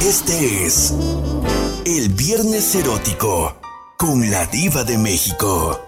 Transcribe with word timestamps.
Este 0.00 0.64
es 0.64 0.96
el 1.84 2.08
Viernes 2.14 2.74
Erótico 2.74 3.54
con 3.98 4.30
la 4.30 4.46
Diva 4.46 4.82
de 4.82 4.96
México. 4.96 5.78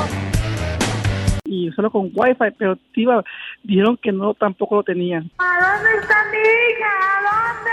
y 1.46 1.72
solo 1.72 1.92
con 1.92 2.12
wifi, 2.16 2.52
pero 2.58 2.78
iba, 2.96 3.24
dijeron 3.66 3.98
que 4.02 4.12
no 4.12 4.34
tampoco 4.34 4.76
lo 4.76 4.84
tenían. 4.84 5.32
¿A 5.40 5.60
dónde 5.60 5.90
está 6.02 6.16
mi 6.32 6.38
hija? 6.38 6.92
¿A 7.12 7.18
dónde? 7.32 7.72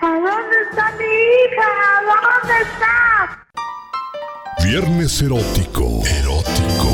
¿A 0.00 0.30
dónde 0.30 0.56
está 0.70 0.92
mi 0.98 1.04
hija? 1.04 1.68
¿A 1.90 2.02
dónde 2.04 2.54
está? 2.62 2.94
Viernes 4.66 5.22
erótico. 5.22 6.02
Erótico. 6.20 6.90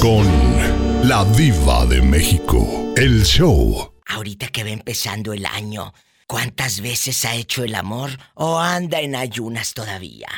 Con 0.00 0.26
la 1.08 1.24
diva 1.36 1.86
de 1.86 2.02
México. 2.02 2.58
El 2.96 3.22
show. 3.24 3.92
Ahorita 4.08 4.48
que 4.48 4.64
va 4.64 4.70
empezando 4.70 5.32
el 5.32 5.44
año, 5.46 5.92
¿cuántas 6.26 6.80
veces 6.80 7.24
ha 7.24 7.34
hecho 7.34 7.64
el 7.64 7.74
amor 7.74 8.10
o 8.34 8.58
anda 8.58 9.00
en 9.00 9.14
ayunas 9.16 9.74
todavía? 9.74 10.28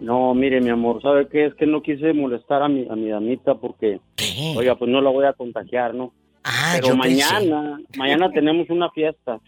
No, 0.00 0.34
mire, 0.34 0.60
mi 0.60 0.68
amor, 0.68 1.00
¿sabe 1.00 1.26
qué? 1.28 1.46
Es 1.46 1.54
que 1.54 1.66
no 1.66 1.82
quise 1.82 2.12
molestar 2.12 2.62
a 2.62 2.68
mi, 2.68 2.86
a 2.88 2.94
mi 2.94 3.08
damita 3.08 3.54
porque, 3.54 3.98
¿Qué? 4.14 4.54
oiga, 4.56 4.76
pues 4.76 4.90
no 4.90 5.00
la 5.00 5.10
voy 5.10 5.24
a 5.24 5.32
contagiar, 5.32 5.94
¿no? 5.94 6.12
Ah, 6.46 6.72
Pero 6.76 6.88
yo 6.88 6.94
pensé- 7.02 7.50
mañana, 7.50 7.78
mañana 7.96 8.30
tenemos 8.30 8.70
una 8.70 8.90
fiesta. 8.90 9.38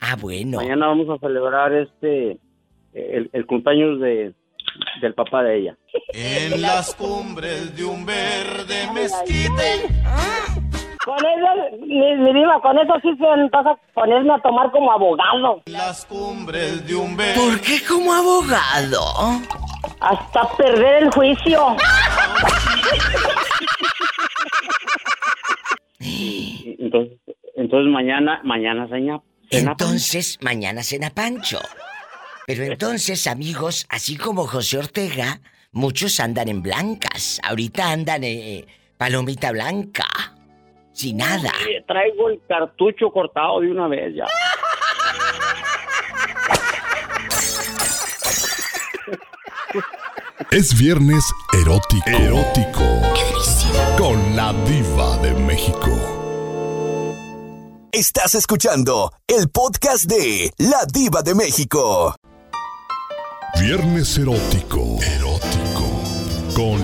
Ah, 0.00 0.16
bueno. 0.18 0.58
Mañana 0.58 0.86
vamos 0.88 1.08
a 1.10 1.18
celebrar 1.18 1.72
este, 1.72 2.38
el, 2.92 3.28
el 3.32 3.46
cumpleaños 3.46 4.00
de, 4.00 4.34
del 5.00 5.14
papá 5.14 5.42
de 5.42 5.58
ella. 5.58 5.76
En 6.12 6.62
las 6.62 6.94
cumbres 6.94 7.76
de 7.76 7.84
un 7.84 8.04
verde 8.06 8.88
mezquite. 8.94 9.88
Con 11.04 11.18
eso, 11.18 11.84
mi, 11.86 12.16
mi 12.16 12.32
diva, 12.32 12.60
con 12.62 12.78
eso 12.78 12.94
sí 13.02 13.10
se 13.18 13.24
vas 13.52 13.66
a 13.66 13.74
ponerme 13.92 14.32
a 14.32 14.38
tomar 14.38 14.70
como 14.70 14.90
abogado. 14.90 15.60
Las 15.66 16.06
cumbres 16.06 16.86
de 16.86 16.94
un 16.94 17.14
verde. 17.16 17.34
¿Por 17.40 17.60
qué 17.60 17.78
como 17.86 18.10
abogado? 18.12 19.02
Hasta 20.00 20.48
perder 20.56 21.02
el 21.04 21.10
juicio. 21.10 21.76
Entonces, 26.00 27.18
entonces 27.56 27.92
mañana, 27.92 28.40
mañana 28.44 28.88
seña. 28.88 29.20
cena, 29.50 29.72
Entonces, 29.72 30.38
mañana 30.42 30.82
cena 30.82 31.10
Pancho. 31.10 31.58
Pero 32.46 32.64
entonces, 32.64 33.26
amigos, 33.26 33.86
así 33.88 34.16
como 34.16 34.46
José 34.46 34.78
Ortega, 34.78 35.40
muchos 35.72 36.20
andan 36.20 36.48
en 36.48 36.62
blancas. 36.62 37.40
Ahorita 37.42 37.90
andan 37.90 38.22
eh, 38.24 38.66
palomita 38.96 39.52
blanca. 39.52 40.06
Sin 40.92 41.16
nada. 41.16 41.50
Traigo 41.86 42.28
el 42.28 42.40
cartucho 42.46 43.10
cortado 43.10 43.60
de 43.60 43.70
una 43.70 43.88
vez 43.88 44.14
ya. 44.14 44.26
Es 50.50 50.78
viernes 50.78 51.24
erótico. 51.52 52.08
Erótico. 52.08 52.84
Con 53.98 54.36
la 54.36 54.52
diva 54.64 55.16
de. 55.18 55.33
Estás 57.94 58.34
escuchando 58.34 59.12
el 59.28 59.48
podcast 59.50 60.06
de 60.06 60.50
La 60.58 60.84
Diva 60.92 61.22
de 61.22 61.32
México. 61.32 62.16
Viernes 63.60 64.18
erótico. 64.18 64.98
Erótico. 65.00 66.02
Con 66.56 66.82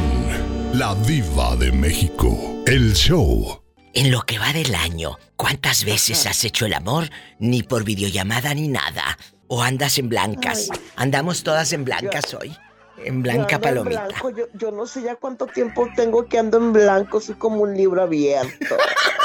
la 0.73 0.95
diva 0.95 1.57
de 1.57 1.73
México. 1.73 2.63
El 2.65 2.93
show. 2.93 3.61
En 3.93 4.13
lo 4.13 4.23
que 4.23 4.39
va 4.39 4.53
del 4.53 4.73
año, 4.77 5.19
¿cuántas 5.35 5.85
veces 5.85 6.27
has 6.27 6.45
hecho 6.45 6.67
el 6.67 6.75
amor? 6.75 7.11
Ni 7.41 7.65
por 7.65 7.83
videollamada 7.83 8.55
ni 8.55 8.69
nada. 8.69 9.19
¿O 9.49 9.65
andas 9.65 9.99
en 9.99 10.11
blancas? 10.11 10.69
Andamos 10.95 11.43
todas 11.43 11.73
en 11.73 11.85
blancas 11.85 12.33
hoy. 12.35 12.57
En 13.05 13.25
blanca 13.25 13.59
Yo 13.61 13.69
ando 13.69 13.69
en 13.69 13.75
palomita. 13.75 14.07
blanco, 14.07 14.31
Yo, 14.31 14.45
yo 14.55 14.71
no 14.71 14.87
sé 14.87 15.03
ya 15.03 15.17
cuánto 15.17 15.49
tiempo 15.49 15.89
tengo 15.97 16.27
que 16.27 16.39
ando 16.39 16.59
en 16.59 16.73
blanco, 16.73 17.19
así 17.19 17.33
como 17.33 17.63
un 17.63 17.77
libro 17.77 18.01
abierto. 18.01 18.77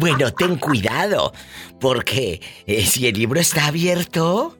Bueno, 0.00 0.32
ten 0.32 0.56
cuidado, 0.56 1.30
porque 1.78 2.40
eh, 2.66 2.86
si 2.86 3.06
el 3.06 3.14
libro 3.18 3.38
está 3.38 3.66
abierto, 3.66 4.56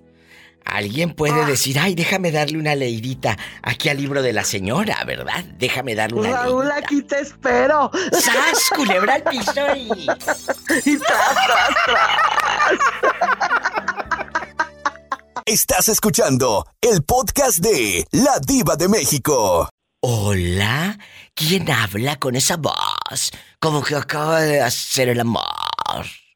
alguien 0.66 1.14
puede 1.14 1.46
decir, 1.46 1.78
ay, 1.78 1.94
déjame 1.94 2.30
darle 2.30 2.58
una 2.58 2.74
leidita 2.74 3.38
aquí 3.62 3.88
al 3.88 3.96
libro 3.96 4.20
de 4.20 4.34
la 4.34 4.44
señora, 4.44 5.02
¿verdad? 5.06 5.42
Déjame 5.56 5.94
darle 5.94 6.20
una 6.20 6.42
Raúl, 6.42 6.66
leidita. 6.68 6.86
aquí 6.86 7.02
te 7.04 7.20
espero. 7.20 7.90
¡Sas, 8.12 8.68
culebra 8.76 9.14
al 9.14 9.22
piso 9.22 9.52
y... 9.74 9.88
Y 10.90 10.98
tras, 10.98 11.34
tras, 11.46 11.68
tras. 11.86 12.10
Estás 15.46 15.88
escuchando 15.88 16.66
el 16.82 17.02
podcast 17.02 17.60
de 17.60 18.04
La 18.12 18.38
Diva 18.46 18.76
de 18.76 18.88
México. 18.88 19.70
Hola, 20.02 20.98
¿quién 21.34 21.70
habla 21.70 22.16
con 22.16 22.36
esa 22.36 22.56
voz? 22.58 22.74
Como 23.58 23.82
que 23.82 23.94
acaba 23.96 24.40
de 24.42 24.60
hacer 24.60 25.08
el 25.08 25.20
amor. 25.20 25.42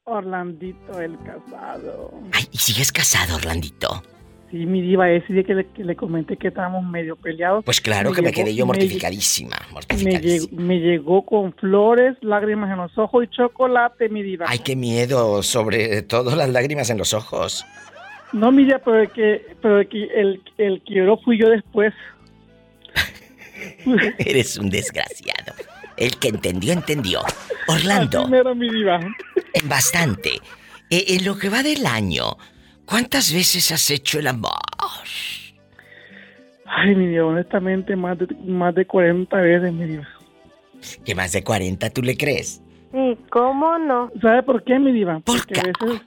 Orlandito 0.03 0.99
el 0.99 1.17
casado. 1.19 2.11
Ay, 2.33 2.45
¿y 2.51 2.57
sigues 2.57 2.91
casado, 2.91 3.35
Orlandito? 3.37 4.03
Sí, 4.51 4.57
mi 4.67 4.81
diva, 4.81 5.09
ese 5.09 5.33
día 5.33 5.43
que 5.43 5.55
le, 5.55 5.67
que 5.71 5.83
le 5.83 5.95
comenté 5.95 6.37
que 6.37 6.49
estábamos 6.49 6.83
medio 6.83 7.15
peleados. 7.15 7.65
Pues 7.65 7.81
claro 7.81 8.11
que 8.13 8.21
me 8.21 8.31
quedé 8.31 8.53
yo 8.53 8.65
me- 8.65 8.73
mortificadísima, 8.73 9.57
Me, 10.03 10.19
llegó, 10.19 10.47
me 10.51 10.79
llegó 10.79 11.25
con 11.25 11.51
flores, 11.53 12.15
lágrimas 12.21 12.69
en 12.71 12.77
los 12.77 12.95
ojos 12.97 13.23
y 13.23 13.27
chocolate, 13.35 14.07
mi 14.09 14.21
diva. 14.21 14.45
Ay, 14.47 14.59
qué 14.59 14.75
miedo, 14.75 15.41
sobre 15.41 16.03
todo 16.03 16.35
las 16.35 16.49
lágrimas 16.49 16.89
en 16.91 16.99
los 16.99 17.13
ojos. 17.13 17.65
No, 18.33 18.51
mi 18.51 18.65
diva, 18.65 18.79
pero 18.85 18.99
el 19.01 19.09
que, 19.11 19.55
pero 19.61 19.79
el 19.79 19.89
que, 19.89 20.03
el, 20.03 20.43
el 20.59 20.83
lloró 20.85 21.17
fui 21.17 21.39
yo 21.39 21.49
después. 21.49 21.93
Eres 24.19 24.57
un 24.57 24.69
desgraciado. 24.69 25.53
El 25.97 26.17
que 26.17 26.29
entendió, 26.29 26.73
entendió. 26.73 27.21
Orlando, 27.67 28.27
mi 28.55 28.69
diva. 28.69 28.99
en 29.53 29.69
bastante. 29.69 30.33
Eh, 30.89 31.05
en 31.09 31.25
lo 31.25 31.37
que 31.37 31.49
va 31.49 31.63
del 31.63 31.85
año, 31.85 32.37
¿cuántas 32.85 33.33
veces 33.33 33.71
has 33.71 33.89
hecho 33.89 34.19
el 34.19 34.27
amor? 34.27 34.51
Ay, 36.65 36.95
mi 36.95 37.07
diva, 37.07 37.25
honestamente, 37.25 37.95
más 37.95 38.17
de, 38.17 38.27
más 38.45 38.75
de 38.75 38.85
40 38.85 39.35
veces, 39.37 39.73
mi 39.73 39.85
diva. 39.85 40.07
¿Que 41.03 41.15
más 41.15 41.31
de 41.31 41.43
40 41.43 41.89
tú 41.91 42.01
le 42.01 42.17
crees? 42.17 42.61
Sí, 42.91 43.17
¿cómo 43.29 43.77
no? 43.79 44.11
¿Sabe 44.21 44.43
por 44.43 44.63
qué, 44.63 44.77
mi 44.77 44.91
diva? 44.91 45.19
¿Por 45.19 45.37
porque 45.37 45.53
qué? 45.53 45.59
a 45.61 45.63
veces, 45.63 46.01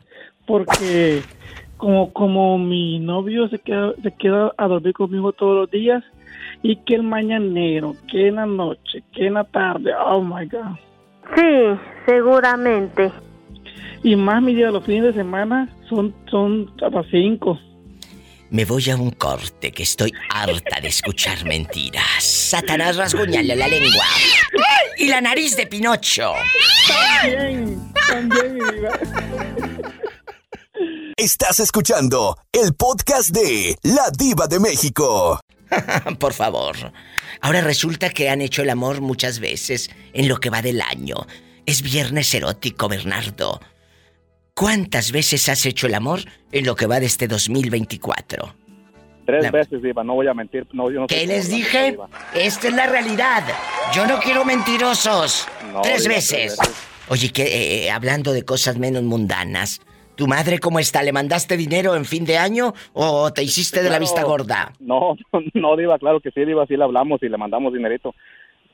porque 0.47 1.23
como, 1.77 2.13
como 2.13 2.59
mi 2.59 2.99
novio 2.99 3.49
se 3.49 3.59
queda, 3.59 3.93
se 4.03 4.13
queda 4.13 4.53
a 4.57 4.69
dormir 4.69 4.93
conmigo 4.93 5.33
todos 5.33 5.57
los 5.57 5.71
días 5.71 6.05
y 6.63 6.77
que 6.85 6.95
el 6.97 7.03
mañanero, 7.03 7.95
que 8.11 8.29
en 8.29 8.37
la 8.37 8.47
noche, 8.47 9.03
que 9.13 9.27
en 9.27 9.35
la 9.35 9.45
tarde, 9.45 9.93
oh 9.95 10.23
my 10.23 10.47
God. 10.47 10.77
Sí, 11.37 11.81
seguramente. 12.07 13.13
Y 14.03 14.17
más, 14.17 14.43
mi 14.43 14.55
diva, 14.55 14.71
los 14.71 14.85
fines 14.85 15.05
de 15.05 15.13
semana 15.13 15.69
son, 15.89 16.15
son 16.31 16.71
hasta 16.83 17.03
cinco. 17.11 17.59
Me 18.51 18.65
voy 18.65 18.89
a 18.89 18.97
un 18.97 19.11
corte 19.11 19.71
que 19.73 19.83
estoy 19.83 20.13
harta 20.31 20.81
de 20.81 20.89
escuchar 20.89 21.45
mentiras. 21.45 22.25
Satanás 22.25 22.97
rasguñale 22.97 23.55
la 23.55 23.69
lengua. 23.69 24.07
Y 24.97 25.09
la 25.09 25.21
nariz 25.21 25.55
de 25.57 25.67
Pinocho. 25.67 26.33
También, 27.21 27.93
también, 28.09 28.55
mi 28.55 28.61
diva. 28.73 28.99
Estás 31.17 31.61
escuchando 31.61 32.37
el 32.53 32.75
podcast 32.75 33.31
de 33.31 33.77
La 33.83 34.09
Diva 34.17 34.47
de 34.47 34.61
México. 34.61 35.41
Por 36.19 36.33
favor. 36.33 36.77
Ahora 37.41 37.61
resulta 37.61 38.11
que 38.11 38.31
han 38.31 38.41
hecho 38.41 38.63
el 38.63 38.71
amor 38.71 39.01
muchas 39.01 39.39
veces 39.41 39.91
en 40.13 40.29
lo 40.29 40.39
que 40.39 40.51
va 40.51 40.63
del 40.63 40.81
año. 40.81 41.27
Es 41.67 41.83
viernes 41.83 42.33
erótico, 42.35 42.89
Bernardo. 42.89 43.61
¿Cuántas 44.55 45.13
veces 45.13 45.49
has 45.49 45.65
hecho 45.67 45.87
el 45.87 45.95
amor 45.95 46.21
en 46.51 46.67
lo 46.67 46.75
que 46.75 46.87
va 46.87 46.99
de 46.99 47.07
este 47.07 47.29
2024? 47.29 48.55
Tres 49.27 49.43
La- 49.45 49.51
veces, 49.51 49.83
Diva, 49.83 50.03
no 50.03 50.15
voy 50.15 50.27
a 50.27 50.35
mentir. 50.35 50.67
No, 50.73 50.91
yo 50.91 51.01
no 51.01 51.07
¿Qué 51.07 51.27
les 51.27 51.49
dije? 51.49 51.91
Diva. 51.93 52.09
Esta 52.35 52.69
es 52.69 52.75
la 52.75 52.87
realidad. 52.87 53.45
Yo 53.95 54.07
no 54.07 54.19
quiero 54.19 54.45
mentirosos. 54.45 55.47
No, 55.73 55.83
tres, 55.83 56.03
Diva, 56.05 56.15
veces. 56.15 56.57
tres 56.57 56.59
veces. 56.59 56.75
Oye, 57.11 57.31
que 57.31 57.43
eh, 57.43 57.85
eh, 57.87 57.91
hablando 57.91 58.33
de 58.33 58.45
cosas 58.45 58.79
menos 58.79 59.03
mundanas, 59.03 59.81
¿tu 60.19 60.27
madre 60.27 60.59
cómo 60.59 60.79
está? 60.81 61.03
¿Le 61.03 61.13
mandaste 61.13 61.57
dinero 61.57 61.95
en 61.97 62.05
fin 62.05 62.25
de 62.27 62.37
año 62.37 62.75
o 62.93 63.33
te 63.33 63.43
hiciste 63.45 63.83
de 63.83 63.89
la 63.89 63.99
vista 64.01 64.23
gorda? 64.25 64.73
No, 64.81 65.17
no, 65.55 65.77
Diva, 65.77 65.99
claro 65.99 66.21
que 66.21 66.33
sí, 66.33 66.45
Diva, 66.45 66.67
sí 66.67 66.77
le 66.77 66.85
hablamos 66.85 67.23
y 67.23 67.29
le 67.29 67.39
mandamos 67.39 67.73
dinerito. 67.73 68.15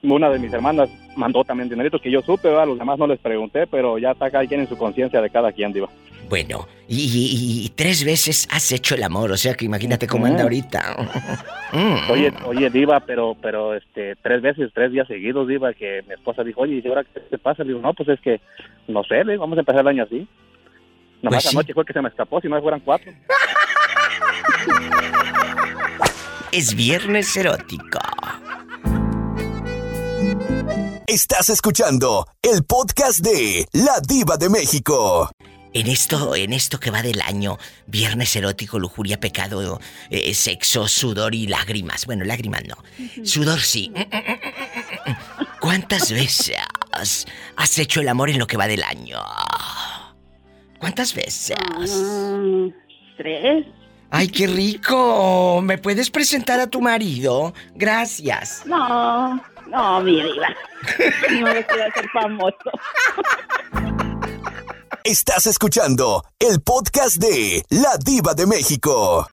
una 0.03 0.29
de 0.31 0.39
mis 0.39 0.53
hermanas 0.53 0.89
mandó 1.17 1.45
también 1.45 1.69
dineritos 1.69 2.01
que 2.03 2.11
yo 2.11 2.21
supe, 2.23 2.49
¿verdad? 2.49 2.67
los 2.67 2.79
demás 2.79 2.99
no 2.99 3.07
les 3.07 3.19
pregunté, 3.21 3.67
pero 3.67 3.99
ya 3.99 4.13
está 4.13 4.31
cada 4.31 4.47
quien 4.47 4.61
en 4.61 4.69
su 4.69 4.77
conciencia 4.77 5.21
de 5.21 5.31
cada 5.31 5.53
quien, 5.53 5.73
Diva. 5.73 5.89
Bueno, 6.31 6.67
y, 6.89 6.97
y- 7.05 7.67
y 7.67 7.69
tres 7.71 8.03
veces 8.05 8.49
has 8.51 8.73
hecho 8.73 8.95
el 8.95 9.03
amor, 9.03 9.31
o 9.31 9.37
sea 9.37 9.53
que 9.55 9.67
imagínate 9.67 10.07
cómo 10.07 10.25
anda 10.25 10.41
Mm. 10.41 10.47
ahorita. 10.47 10.97
Mm. 11.73 12.11
Oye, 12.11 12.33
oye, 12.47 12.71
Diva, 12.71 13.01
pero, 13.01 13.37
pero, 13.43 13.75
este, 13.75 14.17
tres 14.23 14.41
veces, 14.41 14.71
tres 14.75 14.91
días 14.93 15.07
seguidos, 15.07 15.47
Diva, 15.47 15.75
que 15.75 16.03
mi 16.09 16.15
esposa 16.15 16.43
dijo, 16.43 16.63
oye, 16.63 16.81
¿y 16.83 16.89
ahora 16.89 17.05
qué 17.05 17.21
te 17.21 17.37
pasa? 17.39 17.63
Le 17.63 17.69
digo, 17.71 17.81
no, 17.83 17.93
pues 17.93 18.09
es 18.09 18.21
que, 18.21 18.41
no 18.89 19.05
sé, 19.05 19.17
digo, 19.25 19.41
vamos 19.43 19.59
a 19.59 19.61
empezar 19.61 19.83
el 19.83 19.89
año 19.89 20.05
así. 20.05 20.27
Nomás 21.25 21.43
Pues 21.43 21.51
sí. 21.51 21.57
anoche 21.57 21.73
fue 21.73 21.85
que 21.87 21.93
se 21.95 22.03
me 22.03 22.11
escapó, 22.11 22.39
si 22.41 22.49
no 22.49 22.61
fueran 22.61 22.81
cuatro. 22.81 23.11
Es 26.53 26.75
viernes 26.75 27.35
erótico. 27.35 27.99
Estás 31.07 31.49
escuchando 31.49 32.27
el 32.43 32.65
podcast 32.65 33.21
de 33.21 33.67
La 33.73 34.01
Diva 34.07 34.37
de 34.37 34.51
México. 34.51 35.31
En 35.73 35.87
esto, 35.89 36.37
en 36.37 36.53
esto 36.53 36.79
que 36.79 36.91
va 36.91 37.03
del 37.03 37.21
año, 37.23 37.59
viernes 37.87 38.37
erótico, 38.37 38.79
lujuria, 38.79 39.19
pecado, 39.19 39.81
eh, 40.11 40.33
sexo, 40.35 40.87
sudor 40.87 41.35
y 41.35 41.47
lágrimas. 41.49 42.05
Bueno, 42.07 42.25
lágrimas 42.25 42.63
no. 42.69 42.77
Sudor 43.25 43.61
sí. 43.61 43.91
¿Cuántas 45.61 46.13
veces 46.13 46.55
has 47.57 47.79
hecho 47.79 48.01
el 48.03 48.09
amor 48.09 48.29
en 48.31 48.39
lo 48.39 48.47
que 48.47 48.57
va 48.59 48.69
del 48.69 48.85
año? 48.85 49.19
¿Cuántas 50.85 51.15
veces? 51.15 51.57
Mm, 51.97 52.69
tres. 53.17 53.65
¡Ay, 54.11 54.29
qué 54.29 54.47
rico! 54.47 55.63
¿Me 55.63 55.79
puedes 55.79 56.11
presentar 56.11 56.61
a 56.61 56.67
tu 56.67 56.83
marido? 56.83 57.55
Gracias. 57.75 58.67
No, 58.67 59.43
no, 59.67 60.01
mi 60.03 60.23
diva. 60.23 60.49
No 61.41 61.55
me 61.55 61.65
quiero 61.65 61.85
hacer 61.85 62.07
famoso. 62.13 62.71
Estás 65.05 65.47
escuchando 65.47 66.23
el 66.39 66.61
podcast 66.61 67.17
de 67.17 67.65
La 67.71 67.97
Diva 67.97 68.35
de 68.35 68.47
México. 68.47 69.27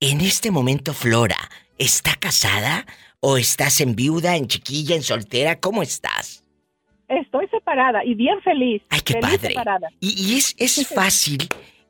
En 0.00 0.22
este 0.22 0.50
momento, 0.50 0.94
Flora, 0.94 1.36
¿está 1.76 2.14
casada? 2.14 2.86
¿O 3.20 3.36
estás 3.36 3.82
en 3.82 3.94
viuda, 3.94 4.34
en 4.34 4.48
chiquilla, 4.48 4.96
en 4.96 5.02
soltera? 5.02 5.60
¿Cómo 5.60 5.82
estás? 5.82 6.39
Estoy 7.10 7.46
separada 7.48 8.04
y 8.04 8.14
bien 8.14 8.40
feliz. 8.42 8.82
¡Ay, 8.88 9.00
qué 9.04 9.14
feliz 9.14 9.38
padre! 9.38 9.48
separada. 9.48 9.88
Y, 10.00 10.08
y 10.32 10.36
es, 10.38 10.54
es 10.58 10.88
fácil, 10.94 11.38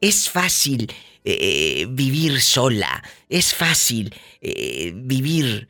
es 0.00 0.30
fácil 0.30 0.86
eh, 1.24 1.86
vivir 1.90 2.40
sola, 2.40 3.02
es 3.28 3.54
fácil 3.54 4.14
eh, 4.40 4.92
vivir 4.94 5.68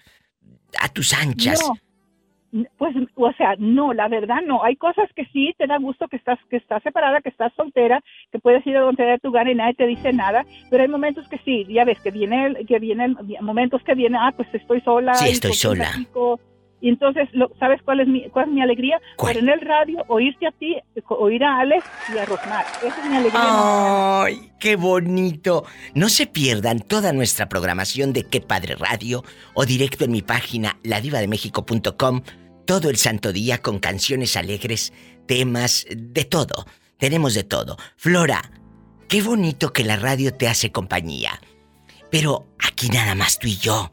a 0.81 0.89
tus 0.89 1.13
anchas. 1.13 1.61
No. 1.67 1.75
Pues, 2.79 2.95
o 3.15 3.33
sea, 3.35 3.55
no, 3.59 3.93
la 3.93 4.09
verdad 4.09 4.39
no. 4.45 4.65
Hay 4.65 4.75
cosas 4.75 5.09
que 5.15 5.25
sí 5.33 5.55
te 5.57 5.69
da 5.69 5.79
gusto 5.79 6.09
que 6.09 6.17
estás, 6.17 6.39
que 6.49 6.57
estás 6.57 6.83
separada, 6.83 7.21
que 7.21 7.29
estás 7.29 7.53
soltera, 7.57 8.03
que 8.33 8.41
puedes 8.41 8.67
ir 8.67 8.77
a 8.77 8.81
donde 8.81 8.97
te 9.05 9.09
dé 9.09 9.19
tu 9.19 9.31
gana 9.31 9.53
y 9.53 9.55
nadie 9.55 9.75
te 9.75 9.87
dice 9.87 10.13
nada. 10.13 10.45
Pero 10.69 10.83
hay 10.83 10.89
momentos 10.89 11.29
que 11.29 11.39
sí, 11.45 11.65
ya 11.69 11.85
ves 11.85 12.01
que 12.01 12.11
viene, 12.11 12.47
el- 12.47 12.67
que 12.67 12.81
vienen 12.81 13.17
momentos 13.41 13.83
que 13.85 13.95
viene, 13.95 14.17
ah, 14.21 14.33
pues 14.37 14.49
estoy 14.53 14.81
sola. 14.81 15.15
Sí, 15.15 15.29
estoy 15.29 15.53
sola. 15.55 15.91
platico. 15.93 16.41
Y 16.81 16.89
entonces, 16.89 17.29
lo- 17.33 17.51
¿sabes 17.59 17.81
cuál 17.85 18.01
es 18.01 18.09
mi, 18.09 18.29
cuál 18.31 18.47
es 18.49 18.53
mi 18.55 18.63
alegría? 18.63 18.99
¿Cuál? 19.17 19.37
En 19.37 19.49
el 19.49 19.61
radio, 19.61 20.03
oírte 20.09 20.47
a 20.47 20.53
ti, 20.53 20.77
oír 21.09 21.45
a 21.45 21.61
Alex 21.61 21.85
y 22.15 22.19
a 22.19 22.25
Rosmar. 22.25 22.65
Esa 22.85 23.03
es 23.05 23.11
mi 23.11 23.17
alegría. 23.17 24.23
¡Ay, 24.23 24.51
qué 24.59 24.77
bonito! 24.77 25.65
No 25.95 26.09
se 26.09 26.27
pierdan 26.27 26.81
toda 26.81 27.13
nuestra 27.13 27.49
programación 27.49 28.13
de 28.13 28.25
Qué 28.25 28.41
Padre 28.41 28.77
Radio 28.77 29.23
o 29.55 29.67
directo 29.67 30.05
en 30.05 30.13
mi 30.13 30.23
página 30.23 30.79
ladivademexico.com 30.83 32.23
todo 32.67 32.89
el 32.89 32.97
santo 32.97 33.33
día 33.33 33.59
con 33.59 33.79
canciones 33.79 34.37
alegres, 34.37 34.93
temas, 35.27 35.87
de 35.91 36.25
todo. 36.25 36.67
Tenemos 36.99 37.35
de 37.35 37.45
todo. 37.45 37.77
Flora, 37.97 38.43
qué 39.09 39.23
bonito 39.23 39.73
que 39.73 39.85
la 39.85 39.97
radio 39.97 40.33
te 40.35 40.49
hace 40.49 40.71
compañía. 40.71 41.41
Pero 42.11 42.47
aquí 42.59 42.89
nada 42.89 43.15
más 43.15 43.39
tú 43.39 43.49
y 43.49 43.57
yo. 43.57 43.93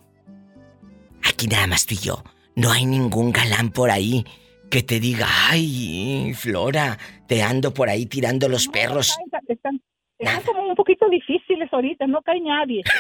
Aquí 1.24 1.48
nada 1.48 1.68
más 1.68 1.86
tú 1.86 1.94
y 1.96 1.98
yo. 1.98 2.24
No 2.58 2.72
hay 2.72 2.86
ningún 2.86 3.32
galán 3.32 3.70
por 3.72 3.90
ahí 3.92 4.26
que 4.70 4.82
te 4.84 5.00
diga, 5.00 5.28
ay, 5.50 6.34
Flora, 6.38 6.98
te 7.28 7.42
ando 7.44 7.74
por 7.74 7.88
ahí 7.88 8.06
tirando 8.08 8.50
los 8.50 8.68
perros. 8.68 9.16
Están, 9.26 9.42
están- 9.48 9.82
están 10.20 10.42
como 10.44 10.64
un 10.68 10.76
poquito 10.76 11.08
difíciles 11.10 11.70
ahorita, 11.72 12.06
no 12.08 12.22
cae 12.22 12.42
nadie. 12.42 12.82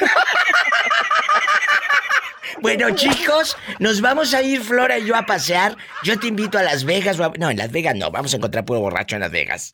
Bueno, 2.61 2.89
chicos, 2.95 3.55
nos 3.79 4.01
vamos 4.01 4.33
a 4.33 4.41
ir 4.41 4.61
Flora 4.61 4.97
y 4.97 5.05
yo 5.05 5.15
a 5.15 5.25
pasear. 5.25 5.75
Yo 6.03 6.17
te 6.19 6.27
invito 6.27 6.57
a 6.57 6.63
Las 6.63 6.85
Vegas. 6.85 7.19
a- 7.19 7.31
No, 7.37 7.51
en 7.51 7.57
Las 7.57 7.71
Vegas 7.71 7.95
no. 7.95 8.09
Vamos 8.09 8.33
a 8.33 8.37
encontrar 8.37 8.65
puro 8.65 8.79
borracho 8.79 9.15
en 9.15 9.21
Las 9.21 9.31
Vegas. 9.31 9.71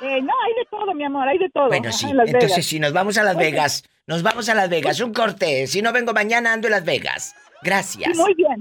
Eh, 0.00 0.20
no, 0.22 0.32
hay 0.46 0.54
de 0.54 0.64
todo, 0.70 0.94
mi 0.94 1.04
amor, 1.04 1.28
hay 1.28 1.38
de 1.38 1.50
todo. 1.50 1.68
Bueno, 1.68 1.92
sí. 1.92 2.06
en 2.08 2.16
Las 2.16 2.26
Entonces 2.28 2.50
Vegas. 2.50 2.66
sí, 2.66 2.80
nos 2.80 2.92
vamos 2.92 3.18
a 3.18 3.22
Las. 3.24 3.36
Vegas. 3.36 3.84
Nos 4.06 4.22
vamos 4.22 4.48
a 4.48 4.54
Las 4.54 4.70
Vegas. 4.70 5.00
Un 5.00 5.12
corte. 5.12 5.66
Si 5.66 5.82
no 5.82 5.92
vengo 5.92 6.12
mañana, 6.14 6.52
ando 6.52 6.68
en 6.68 6.72
Las 6.72 6.84
Vegas. 6.84 7.34
Gracias. 7.62 8.10
Sí, 8.12 8.18
muy 8.20 8.34
bien. 8.34 8.60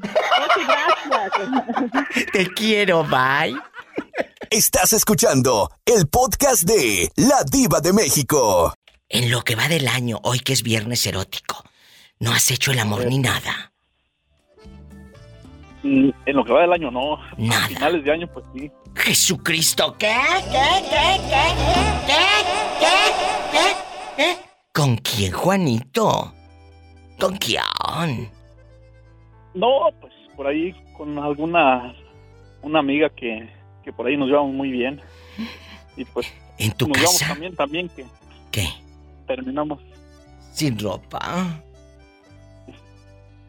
Gracias. 1.08 2.28
Te 2.34 2.48
quiero, 2.54 3.04
bye. 3.04 3.56
Estás 4.50 4.94
escuchando 4.94 5.70
el 5.86 6.08
podcast 6.08 6.64
de 6.64 7.10
La 7.16 7.44
Diva 7.50 7.80
de 7.80 7.94
México. 7.94 8.74
En 9.10 9.30
lo 9.32 9.42
que 9.42 9.56
va 9.56 9.68
del 9.68 9.88
año, 9.88 10.20
hoy 10.24 10.40
que 10.40 10.54
es 10.54 10.64
viernes 10.64 11.06
erótico, 11.06 11.64
no 12.20 12.32
has 12.32 12.50
hecho 12.52 12.72
el 12.72 12.80
amor 12.80 13.06
ni 13.06 13.18
nada. 13.20 13.72
Mm, 15.84 16.10
En 16.26 16.36
lo 16.36 16.46
que 16.46 16.54
va 16.54 16.62
del 16.62 16.74
año, 16.74 16.92
no. 16.92 17.18
Nada. 17.38 17.66
A 17.66 17.68
finales 17.68 18.04
de 18.04 18.12
año, 18.12 18.28
pues 18.32 18.46
sí. 18.56 18.72
Jesucristo, 18.96 19.96
¿qué? 19.98 20.16
¿Qué? 20.52 20.84
¿Qué? 20.90 21.22
¿Qué? 21.30 21.44
¿Qué? 22.08 22.24
¿Qué? 22.80 22.96
¿Qué? 23.52 23.76
¿Qué? 24.18 24.38
¿Con 24.74 24.98
quién, 24.98 25.32
Juanito? 25.34 26.34
¿Con 27.20 27.38
quién? 27.38 28.32
No, 29.54 29.90
pues 30.00 30.14
por 30.36 30.48
ahí 30.48 30.74
con 30.98 31.18
alguna 31.20 31.94
una 32.62 32.80
amiga 32.80 33.10
que, 33.10 33.50
que 33.84 33.92
por 33.92 34.08
ahí 34.08 34.18
nos 34.18 34.28
llevamos 34.30 34.54
muy 34.54 34.72
bien. 34.72 35.00
Y 35.98 36.06
pues 36.06 36.28
¿En 36.58 36.72
tu 36.74 36.88
nos 36.88 36.98
llevamos 36.98 37.20
casa? 37.20 37.34
también, 37.34 37.56
también 37.56 37.90
que 37.90 38.06
¿Qué? 38.52 38.68
terminamos, 39.28 39.80
¿Sin 40.54 40.78
ropa? 40.80 41.62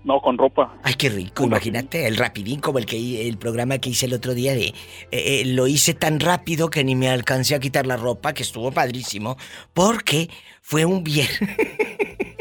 no 0.04 0.20
con 0.20 0.36
ropa. 0.36 0.74
Ay, 0.82 0.94
qué 0.94 1.08
rico, 1.10 1.44
imagínate, 1.44 2.08
el 2.08 2.16
rapidín 2.16 2.58
como 2.60 2.78
el 2.78 2.86
que 2.86 3.28
el 3.28 3.38
programa 3.38 3.78
que 3.78 3.90
hice 3.90 4.06
el 4.06 4.14
otro 4.14 4.34
día 4.34 4.52
de 4.52 4.66
eh, 4.66 4.74
eh, 5.12 5.42
lo 5.46 5.68
hice 5.68 5.94
tan 5.94 6.18
rápido 6.18 6.70
que 6.70 6.82
ni 6.82 6.96
me 6.96 7.08
alcancé 7.08 7.54
a 7.54 7.60
quitar 7.60 7.86
la 7.86 7.96
ropa, 7.96 8.32
que 8.32 8.42
estuvo 8.42 8.72
padrísimo, 8.72 9.36
porque 9.72 10.28
fue 10.60 10.84
un 10.84 11.04
viernes 11.04 11.56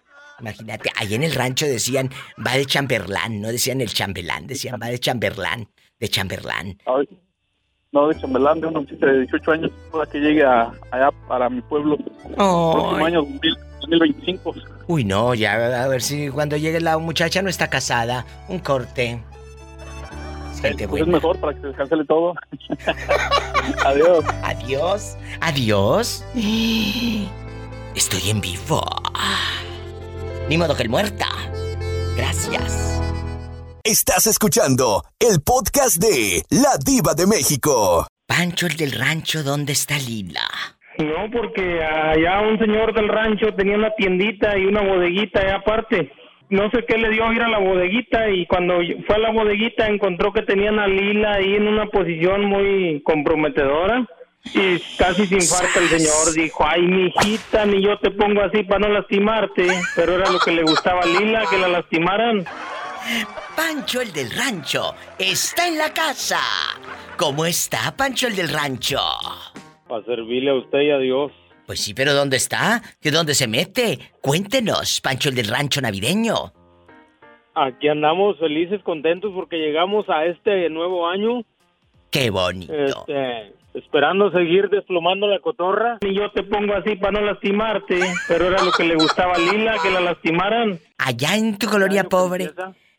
Imagínate, 0.40 0.90
ahí 0.96 1.14
en 1.14 1.22
el 1.22 1.34
rancho 1.34 1.66
decían 1.66 2.10
va 2.44 2.56
de 2.56 2.66
chamberlán, 2.66 3.40
no 3.40 3.48
decían 3.48 3.80
el 3.80 3.92
chambelán, 3.92 4.46
decían 4.46 4.78
va 4.82 4.88
de 4.88 4.98
chamberlán, 4.98 5.68
de 5.98 6.08
chamberlán. 6.08 6.78
Ay, 6.86 7.08
no 7.92 8.08
de 8.08 8.20
chambelán, 8.20 8.60
de 8.60 8.66
una 8.66 8.80
muchacha 8.80 9.06
de 9.06 9.20
18 9.20 9.52
años 9.52 9.70
para 9.90 10.06
que 10.06 10.18
llegue 10.18 10.44
a, 10.44 10.72
allá 10.90 11.10
para 11.28 11.48
mi 11.48 11.62
pueblo. 11.62 11.96
Oh. 12.36 12.72
Próximo 12.74 13.06
año 13.06 13.22
2000 13.22 13.65
2025. 13.80 14.54
Uy, 14.88 15.04
no, 15.04 15.34
ya 15.34 15.82
a 15.84 15.88
ver 15.88 16.02
si 16.02 16.28
cuando 16.28 16.56
llegue 16.56 16.80
la 16.80 16.98
muchacha 16.98 17.42
no 17.42 17.48
está 17.50 17.68
casada. 17.68 18.24
Un 18.48 18.58
corte. 18.60 19.22
Es 20.52 20.60
gente 20.60 20.88
Pues 20.88 21.02
es 21.02 21.06
buena. 21.06 21.18
mejor 21.18 21.38
para 21.38 21.54
que 21.54 21.60
se 21.68 21.72
cancele 21.74 22.04
todo. 22.04 22.34
Adiós. 23.84 24.24
Adiós. 24.42 25.16
Adiós. 25.40 26.24
Estoy 27.94 28.30
en 28.30 28.40
vivo. 28.40 28.82
Ni 30.48 30.56
modo 30.56 30.74
que 30.76 30.82
el 30.82 30.88
muerta. 30.88 31.26
Gracias. 32.16 33.00
Estás 33.84 34.26
escuchando 34.26 35.04
el 35.18 35.40
podcast 35.42 35.96
de 35.98 36.42
La 36.50 36.76
Diva 36.84 37.14
de 37.14 37.26
México. 37.26 38.06
Pancho 38.26 38.66
el 38.66 38.76
del 38.76 38.92
rancho, 38.92 39.42
¿dónde 39.44 39.72
está 39.72 39.96
Lila? 39.98 40.42
No, 40.98 41.30
porque 41.30 41.82
allá 41.84 42.40
un 42.40 42.58
señor 42.58 42.94
del 42.94 43.08
rancho 43.08 43.54
tenía 43.54 43.76
una 43.76 43.90
tiendita 43.90 44.56
y 44.56 44.64
una 44.64 44.80
bodeguita 44.80 45.40
allá 45.40 45.56
aparte. 45.56 46.10
No 46.48 46.70
sé 46.70 46.84
qué 46.86 46.96
le 46.96 47.10
dio 47.10 47.32
ir 47.32 47.42
a 47.42 47.48
la 47.48 47.58
bodeguita 47.58 48.30
y 48.30 48.46
cuando 48.46 48.78
fue 49.06 49.16
a 49.16 49.18
la 49.18 49.30
bodeguita 49.30 49.88
encontró 49.88 50.32
que 50.32 50.42
tenían 50.42 50.78
a 50.78 50.86
Lila 50.86 51.34
ahí 51.34 51.56
en 51.56 51.66
una 51.66 51.86
posición 51.86 52.44
muy 52.44 53.02
comprometedora 53.02 54.06
y 54.54 54.78
casi 54.96 55.26
se 55.26 55.34
infarta 55.34 55.80
el 55.80 55.88
señor. 55.88 56.32
Dijo, 56.34 56.64
ay, 56.66 56.82
mijita, 56.82 57.66
ni 57.66 57.82
yo 57.82 57.98
te 57.98 58.10
pongo 58.12 58.42
así 58.42 58.62
para 58.62 58.86
no 58.86 58.88
lastimarte. 58.88 59.66
Pero 59.96 60.14
era 60.14 60.30
lo 60.30 60.38
que 60.38 60.52
le 60.52 60.62
gustaba 60.62 61.02
a 61.02 61.06
Lila, 61.06 61.44
que 61.50 61.58
la 61.58 61.68
lastimaran. 61.68 62.44
Pancho 63.56 64.00
el 64.00 64.12
del 64.12 64.30
rancho 64.30 64.94
está 65.18 65.66
en 65.66 65.78
la 65.78 65.92
casa. 65.92 66.40
¿Cómo 67.16 67.46
está 67.46 67.96
Pancho 67.96 68.26
el 68.28 68.36
del 68.36 68.48
rancho? 68.48 69.00
Para 69.88 70.04
servirle 70.04 70.50
a 70.50 70.54
usted 70.54 70.80
y 70.80 70.90
a 70.90 70.98
Dios. 70.98 71.32
Pues 71.66 71.80
sí, 71.80 71.94
pero 71.94 72.14
¿dónde 72.14 72.36
está? 72.36 72.80
¿Que 73.00 73.10
dónde 73.10 73.34
se 73.34 73.48
mete? 73.48 73.98
Cuéntenos, 74.20 75.00
Pancho 75.00 75.28
el 75.28 75.34
del 75.34 75.48
rancho 75.48 75.80
navideño. 75.80 76.52
Aquí 77.54 77.88
andamos 77.88 78.38
felices, 78.38 78.82
contentos 78.82 79.32
porque 79.34 79.56
llegamos 79.56 80.08
a 80.08 80.26
este 80.26 80.68
nuevo 80.70 81.08
año. 81.08 81.42
Qué 82.10 82.30
bonito. 82.30 82.72
Este, 82.72 83.52
esperando 83.74 84.30
seguir 84.30 84.68
desplomando 84.68 85.26
la 85.26 85.40
cotorra. 85.40 85.98
Y 86.02 86.14
yo 86.14 86.30
te 86.32 86.42
pongo 86.42 86.74
así 86.74 86.96
para 86.96 87.12
no 87.12 87.22
lastimarte. 87.22 87.98
Pero 88.28 88.46
era 88.48 88.62
lo 88.62 88.70
que 88.72 88.84
le 88.84 88.94
gustaba 88.94 89.32
a 89.32 89.38
Lila, 89.38 89.76
que 89.82 89.90
la 89.90 90.00
lastimaran. 90.00 90.78
Allá 90.98 91.36
en 91.36 91.58
tu 91.58 91.66
colonia 91.68 92.04
pobre, 92.04 92.52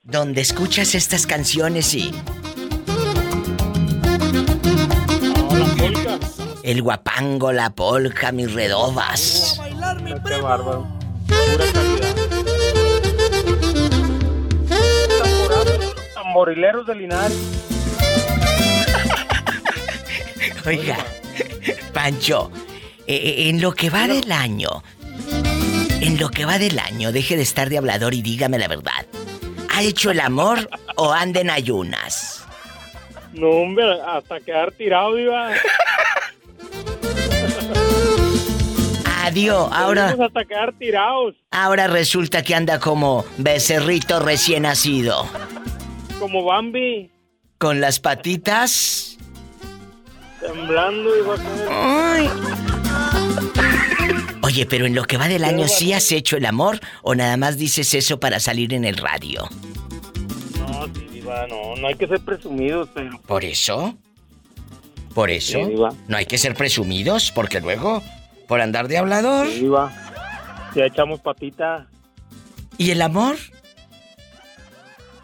donde 0.04 0.42
escuchas 0.42 0.96
estas 0.96 1.26
canciones 1.26 1.94
y... 1.94 2.12
El 6.68 6.82
guapango, 6.82 7.54
la 7.54 7.70
polca, 7.70 8.34
mis 8.34 8.54
redobas. 8.54 9.58
Bárbaro. 10.42 10.86
Pura 11.26 11.66
calidad. 11.72 12.16
Tamborileros 16.14 16.86
de 16.86 16.96
Linares. 16.96 17.38
Oiga, 20.66 20.98
Pancho, 21.94 22.52
eh, 23.08 23.16
eh, 23.16 23.48
en 23.48 23.62
lo 23.62 23.72
que 23.72 23.90
va 23.90 24.10
del 24.10 24.30
año, 24.30 24.84
en 26.02 26.20
lo 26.20 26.30
que 26.30 26.44
va 26.44 26.60
del 26.60 26.80
año, 26.80 27.14
deje 27.14 27.38
de 27.38 27.44
estar 27.44 27.70
de 27.70 27.78
hablador 27.78 28.14
y 28.14 28.22
dígame 28.22 28.60
la 28.60 28.68
verdad. 28.68 29.06
¿Ha 29.74 29.84
hecho 29.84 30.12
el 30.12 30.20
amor 30.20 30.70
o 30.98 31.14
anda 31.14 31.40
en 31.40 31.50
ayunas? 31.50 32.46
No, 33.32 33.52
hombre, 33.52 33.86
hasta 34.06 34.42
quedar 34.42 34.74
tirado, 34.74 35.18
iba. 35.18 35.54
Adiós, 39.28 39.70
ahora, 39.74 40.16
tirados. 40.80 41.36
ahora 41.52 41.88
resulta 41.88 42.44
que 42.44 42.56
anda 42.56 42.80
como 42.80 43.26
becerrito 43.38 44.20
recién 44.20 44.64
nacido. 44.64 45.28
Como 46.20 46.44
Bambi, 46.44 47.12
Con 47.58 47.82
las 47.82 48.00
patitas. 48.00 49.18
temblando 50.40 51.10
y 51.18 51.22
va 51.22 51.34
a 51.34 51.38
caer. 51.38 52.32
Oye, 54.44 54.66
pero 54.66 54.86
en 54.86 54.96
lo 54.96 55.04
que 55.04 55.18
va 55.18 55.28
del 55.28 55.44
año, 55.44 55.68
¿sí 55.68 55.92
has 55.92 56.12
hecho 56.12 56.38
el 56.38 56.46
amor 56.46 56.80
o 57.04 57.16
nada 57.16 57.36
más 57.36 57.58
dices 57.58 57.94
eso 57.94 58.20
para 58.20 58.40
salir 58.40 58.74
en 58.74 58.86
el 58.86 58.96
radio? 58.96 59.48
No, 60.58 60.86
sí, 60.86 61.08
diva, 61.12 61.46
no, 61.48 61.76
no 61.76 61.88
hay 61.88 61.96
que 61.96 62.08
ser 62.08 62.22
presumidos, 62.22 62.88
pero... 62.94 63.20
¿Por 63.24 63.44
eso? 63.44 63.98
¿Por 65.14 65.30
eso? 65.32 65.66
Sí, 65.66 65.74
no 66.08 66.16
hay 66.18 66.26
que 66.26 66.38
ser 66.38 66.54
presumidos, 66.56 67.32
porque 67.32 67.60
luego, 67.60 68.02
por 68.48 68.62
andar 68.62 68.88
de 68.88 68.98
hablador. 68.98 69.48
Sí, 69.48 69.62
diva. 69.62 69.92
Ya 70.76 70.86
echamos 70.86 71.20
patita 71.22 71.88
¿Y 72.78 72.92
el 72.92 73.02
amor? 73.02 73.36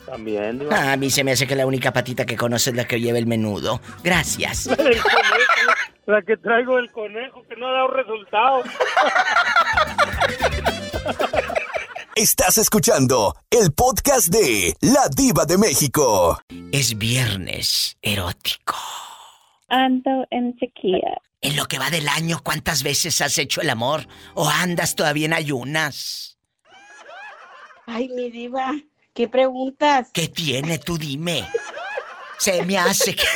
también, 0.06 0.60
diva. 0.60 0.76
Ah, 0.76 0.92
a 0.94 0.98
mí 0.98 1.10
se 1.10 1.24
me 1.24 1.32
hace 1.32 1.48
que 1.48 1.56
la 1.56 1.66
única 1.66 1.92
patita 1.94 2.26
que 2.26 2.36
conoces 2.36 2.68
es 2.68 2.76
la 2.76 2.86
que 2.86 3.00
lleva 3.00 3.18
el 3.18 3.26
menudo. 3.28 3.80
Gracias. 4.04 4.66
La 4.68 4.76
del 4.84 5.02
conejo, 5.02 5.72
la 6.06 6.22
que 6.22 6.36
traigo 6.38 6.76
del 6.76 6.92
conejo, 6.92 7.44
que 7.48 7.56
no 7.56 7.68
ha 7.68 7.72
dado 7.72 7.88
resultado. 7.88 8.64
Estás 12.16 12.58
escuchando 12.58 13.36
el 13.50 13.72
podcast 13.74 14.28
de 14.28 14.76
La 14.82 15.08
Diva 15.16 15.46
de 15.46 15.58
México. 15.58 16.40
Es 16.72 16.98
viernes 16.98 17.98
erótico. 18.02 18.76
Ando 19.70 20.26
en 20.30 20.56
sequía. 20.60 21.22
En 21.44 21.58
lo 21.58 21.66
que 21.66 21.78
va 21.78 21.90
del 21.90 22.08
año, 22.08 22.40
¿cuántas 22.42 22.84
veces 22.84 23.20
has 23.22 23.38
hecho 23.38 23.62
el 23.62 23.70
amor? 23.70 24.08
¿O 24.34 24.50
andas 24.50 24.96
todavía 24.96 25.26
en 25.26 25.34
ayunas? 25.34 26.38
Ay, 27.86 28.08
mi 28.10 28.32
diva, 28.32 28.72
¿qué 29.14 29.28
preguntas? 29.28 30.10
¿Qué 30.14 30.30
tiene? 30.30 30.80
Tú 30.80 30.98
dime. 30.98 31.46
Se 32.40 32.66
me 32.66 32.78
hace 32.78 33.16
que... 33.16 33.24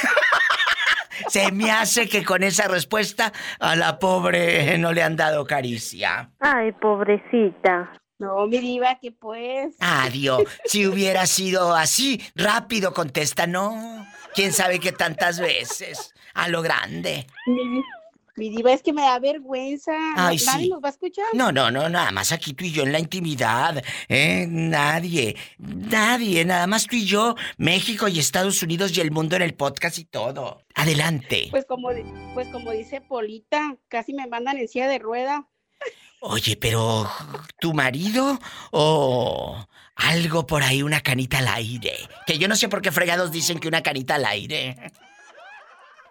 Se 1.29 1.51
me 1.51 1.71
hace 1.71 2.07
que 2.07 2.23
con 2.23 2.43
esa 2.43 2.67
respuesta 2.67 3.33
a 3.59 3.75
la 3.75 3.97
pobre 3.99 4.77
no 4.77 4.93
le 4.93 5.01
han 5.01 5.15
dado 5.15 5.45
caricia. 5.45 6.29
Ay, 6.39 6.71
pobrecita. 6.73 7.91
No, 8.19 8.47
mi 8.47 8.59
diva, 8.59 8.97
que 8.99 9.11
pues. 9.11 9.75
Adiós. 9.79 10.43
Si 10.65 10.85
hubiera 10.85 11.25
sido 11.25 11.75
así, 11.75 12.23
rápido 12.35 12.93
contesta, 12.93 13.45
no. 13.47 14.07
¿Quién 14.33 14.53
sabe 14.53 14.79
qué 14.79 14.91
tantas 14.91 15.39
veces? 15.39 16.13
A 16.33 16.47
lo 16.49 16.61
grande. 16.61 17.27
Mi, 17.47 17.83
mi 18.37 18.49
diva, 18.49 18.71
es 18.71 18.83
que 18.83 18.93
me 18.93 19.01
da 19.01 19.19
vergüenza. 19.19 19.91
Ay, 20.15 20.37
¿Nadie 20.45 20.65
sí. 20.65 20.69
nos 20.69 20.81
va 20.81 20.89
a 20.89 20.91
escuchar? 20.91 21.25
No, 21.33 21.51
no, 21.51 21.71
no, 21.71 21.89
nada 21.89 22.11
más 22.11 22.31
aquí 22.31 22.53
tú 22.53 22.65
y 22.65 22.71
yo 22.71 22.83
en 22.83 22.91
la 22.91 22.99
intimidad. 22.99 23.83
¿eh? 24.07 24.45
Nadie, 24.47 25.35
nadie, 25.57 26.45
nada 26.45 26.67
más 26.67 26.85
tú 26.85 26.95
y 26.95 27.05
yo, 27.05 27.35
México 27.57 28.07
y 28.07 28.19
Estados 28.19 28.61
Unidos 28.61 28.95
y 28.95 29.01
el 29.01 29.11
mundo 29.11 29.35
en 29.35 29.41
el 29.41 29.55
podcast 29.55 29.97
y 29.97 30.05
todo. 30.05 30.61
Adelante. 30.75 31.47
Pues 31.49 31.65
como, 31.65 31.89
pues 32.35 32.47
como 32.49 32.71
dice 32.71 33.01
Polita, 33.01 33.75
casi 33.87 34.13
me 34.13 34.27
mandan 34.27 34.57
en 34.57 34.67
silla 34.67 34.87
de 34.87 34.99
rueda. 34.99 35.47
Oye, 36.19 36.57
pero 36.57 37.09
¿tu 37.59 37.73
marido 37.73 38.39
o 38.71 39.67
algo 39.95 40.47
por 40.47 40.63
ahí, 40.63 40.81
una 40.81 41.01
canita 41.01 41.39
al 41.39 41.47
aire? 41.47 41.95
Que 42.25 42.37
yo 42.37 42.47
no 42.47 42.55
sé 42.55 42.69
por 42.69 42.81
qué 42.81 42.91
fregados 42.91 43.31
dicen 43.31 43.59
que 43.59 43.67
una 43.67 43.83
canita 43.83 44.15
al 44.15 44.25
aire. 44.25 44.75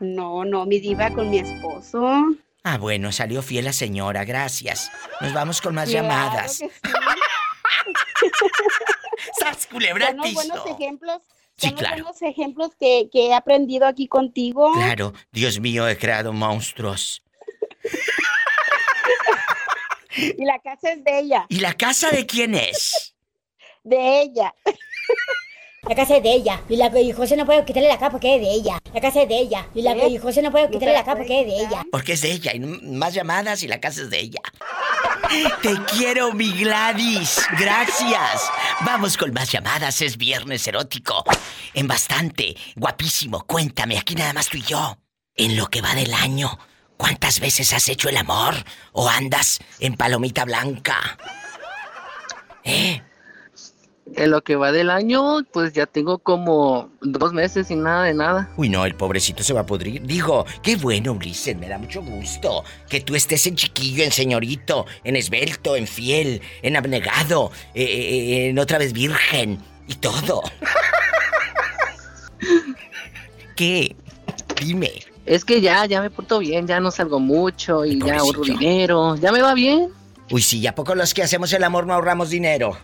No, 0.00 0.44
no, 0.44 0.66
mi 0.66 0.78
diva 0.80 1.10
con 1.10 1.30
mi 1.30 1.38
esposo. 1.38 2.04
Ah, 2.64 2.78
bueno, 2.78 3.12
salió 3.12 3.42
fiel 3.42 3.64
la 3.64 3.72
señora, 3.72 4.24
gracias. 4.24 4.90
Nos 5.20 5.32
vamos 5.32 5.60
con 5.60 5.74
más 5.74 5.88
Claro 5.88 6.08
llamadas. 6.08 6.58
que 6.58 6.68
sí. 6.68 6.70
¡Sas, 9.40 9.66
culebra 9.66 10.08
Son 10.08 10.34
buenos 10.34 10.66
ejemplos. 10.66 11.22
Sí, 11.56 11.68
son 11.68 11.70
los 11.72 11.80
claro. 11.80 12.02
buenos 12.02 12.22
ejemplos 12.22 12.70
que, 12.78 13.08
que 13.10 13.28
he 13.28 13.34
aprendido 13.34 13.86
aquí 13.86 14.08
contigo. 14.08 14.72
Claro, 14.74 15.14
Dios 15.32 15.60
mío, 15.60 15.88
he 15.88 15.96
creado 15.96 16.32
monstruos. 16.32 17.22
Y 20.18 20.46
la 20.46 20.58
casa 20.60 20.92
es 20.92 21.04
de 21.04 21.18
ella. 21.18 21.44
¿Y 21.50 21.60
la 21.60 21.74
casa 21.74 22.10
de 22.10 22.24
quién 22.24 22.54
es? 22.54 23.14
De 23.84 24.22
ella. 24.22 24.54
La 25.88 25.94
casa 25.94 26.16
es 26.16 26.22
de 26.22 26.32
ella. 26.32 26.60
Y, 26.68 26.76
la, 26.76 26.86
y 27.00 27.12
José 27.12 27.36
no 27.36 27.46
puede 27.46 27.64
quitarle 27.64 27.88
la 27.88 27.98
capa 27.98 28.12
porque 28.12 28.34
es 28.34 28.40
de 28.40 28.50
ella. 28.50 28.78
La 28.92 29.00
casa 29.00 29.22
es 29.22 29.28
de 29.28 29.38
ella. 29.38 29.66
Y, 29.74 29.82
la, 29.82 29.92
¿Eh? 29.92 30.08
y 30.08 30.18
José 30.18 30.42
no 30.42 30.50
puede 30.50 30.68
quitarle 30.68 30.94
la 30.94 31.04
capa 31.04 31.18
porque 31.18 31.42
es 31.42 31.46
de 31.46 31.60
ella. 31.60 31.84
Porque 31.92 32.12
es 32.14 32.22
de 32.22 32.32
ella. 32.32 32.54
Y 32.54 32.60
más 32.60 33.14
llamadas 33.14 33.62
y 33.62 33.68
la 33.68 33.80
casa 33.80 34.02
es 34.02 34.10
de 34.10 34.18
ella. 34.18 34.40
Te 35.62 35.74
quiero, 35.96 36.32
mi 36.32 36.52
Gladys. 36.52 37.46
Gracias. 37.58 38.50
Vamos 38.80 39.16
con 39.16 39.32
más 39.32 39.50
llamadas. 39.52 40.00
Es 40.02 40.16
viernes 40.16 40.66
erótico. 40.66 41.24
En 41.74 41.86
bastante. 41.86 42.56
Guapísimo. 42.74 43.44
Cuéntame, 43.46 43.98
aquí 43.98 44.14
nada 44.14 44.32
más 44.32 44.48
tú 44.48 44.56
y 44.56 44.62
yo. 44.62 44.98
En 45.36 45.56
lo 45.56 45.66
que 45.66 45.82
va 45.82 45.94
del 45.94 46.14
año, 46.14 46.58
¿cuántas 46.96 47.38
veces 47.40 47.72
has 47.72 47.88
hecho 47.88 48.08
el 48.08 48.16
amor? 48.16 48.54
¿O 48.92 49.08
andas 49.08 49.60
en 49.78 49.94
palomita 49.94 50.44
blanca? 50.44 51.18
¿Eh? 52.64 53.02
En 54.14 54.30
lo 54.30 54.42
que 54.42 54.54
va 54.54 54.70
del 54.70 54.88
año, 54.88 55.38
pues 55.52 55.72
ya 55.72 55.84
tengo 55.84 56.18
como 56.18 56.88
dos 57.00 57.32
meses 57.32 57.66
sin 57.66 57.82
nada 57.82 58.04
de 58.04 58.14
nada. 58.14 58.48
Uy, 58.56 58.68
no, 58.68 58.86
el 58.86 58.94
pobrecito 58.94 59.42
se 59.42 59.52
va 59.52 59.62
a 59.62 59.66
pudrir. 59.66 60.00
Digo, 60.02 60.46
qué 60.62 60.76
bueno, 60.76 61.12
Ulises, 61.12 61.56
me 61.56 61.68
da 61.68 61.76
mucho 61.76 62.02
gusto 62.02 62.62
que 62.88 63.00
tú 63.00 63.16
estés 63.16 63.48
en 63.48 63.56
chiquillo, 63.56 64.04
en 64.04 64.12
señorito, 64.12 64.86
en 65.02 65.16
esbelto, 65.16 65.74
en 65.74 65.88
fiel, 65.88 66.40
en 66.62 66.76
abnegado, 66.76 67.50
eh, 67.74 67.82
eh, 67.82 68.48
en 68.48 68.58
otra 68.60 68.78
vez 68.78 68.92
virgen 68.92 69.58
y 69.88 69.96
todo. 69.96 70.42
¿Qué? 73.56 73.96
Dime. 74.60 74.92
Es 75.24 75.44
que 75.44 75.60
ya, 75.60 75.84
ya 75.86 76.00
me 76.00 76.10
porto 76.10 76.38
bien, 76.38 76.68
ya 76.68 76.78
no 76.78 76.92
salgo 76.92 77.18
mucho 77.18 77.84
y 77.84 78.00
ya 78.00 78.18
ahorro 78.18 78.42
dinero. 78.42 79.16
Ya 79.16 79.32
me 79.32 79.42
va 79.42 79.54
bien. 79.54 79.88
Uy, 80.30 80.42
sí, 80.42 80.60
¿y 80.60 80.66
a 80.68 80.74
poco 80.74 80.94
los 80.94 81.12
que 81.12 81.24
hacemos 81.24 81.52
el 81.52 81.64
amor 81.64 81.86
no 81.86 81.94
ahorramos 81.94 82.30
dinero? 82.30 82.76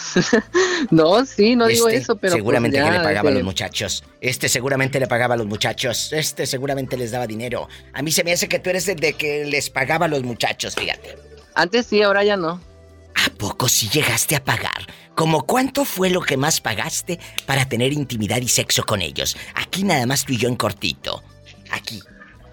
no, 0.90 1.24
sí, 1.26 1.56
no 1.56 1.66
digo 1.66 1.88
Este, 1.88 2.00
eso, 2.00 2.16
pero. 2.16 2.32
pues 2.32 2.40
Seguramente 2.40 2.76
ya, 2.78 2.84
que 2.84 2.90
le 2.92 2.98
pagaba 2.98 3.28
a 3.28 3.32
este, 3.32 3.34
los 3.34 3.44
muchachos. 3.44 4.04
Este 4.20 4.48
seguramente 4.48 5.00
le 5.00 5.06
pagaba 5.06 5.34
a 5.34 5.36
los 5.36 5.46
muchachos. 5.46 6.12
Este 6.12 6.46
seguramente 6.46 6.96
les 6.96 7.10
daba 7.10 7.26
dinero. 7.26 7.68
A 7.92 8.02
mí 8.02 8.10
se 8.12 8.24
me 8.24 8.32
hace 8.32 8.48
que 8.48 8.58
tú 8.58 8.70
eres 8.70 8.88
el 8.88 8.98
de 8.98 9.14
que 9.14 9.44
les 9.44 9.70
pagaba 9.70 10.06
a 10.06 10.08
los 10.08 10.22
muchachos, 10.22 10.74
fíjate. 10.74 11.16
Antes 11.54 11.86
sí, 11.86 12.02
ahora 12.02 12.24
ya 12.24 12.36
no. 12.36 12.60
¿A 13.14 13.30
poco 13.36 13.68
sí 13.68 13.88
llegaste 13.88 14.34
a 14.36 14.42
pagar? 14.42 14.86
¿Como 15.14 15.46
cuánto 15.46 15.84
fue 15.84 16.08
lo 16.08 16.22
que 16.22 16.36
más 16.36 16.60
pagaste 16.60 17.20
para 17.46 17.68
tener 17.68 17.92
intimidad 17.92 18.40
y 18.40 18.48
sexo 18.48 18.84
con 18.84 19.02
ellos? 19.02 19.36
Aquí 19.54 19.84
nada 19.84 20.06
más 20.06 20.24
tú 20.24 20.32
y 20.32 20.38
yo 20.38 20.48
en 20.48 20.56
cortito. 20.56 21.22
Aquí. 21.70 22.00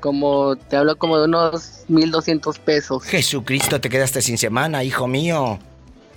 Como 0.01 0.55
te 0.57 0.75
hablo 0.75 0.97
como 0.97 1.17
de 1.17 1.25
unos 1.25 1.83
1200 1.87 2.59
pesos. 2.59 3.03
Jesucristo, 3.03 3.81
te 3.81 3.89
quedaste 3.89 4.21
sin 4.21 4.37
semana, 4.37 4.83
hijo 4.83 5.07
mío. 5.07 5.59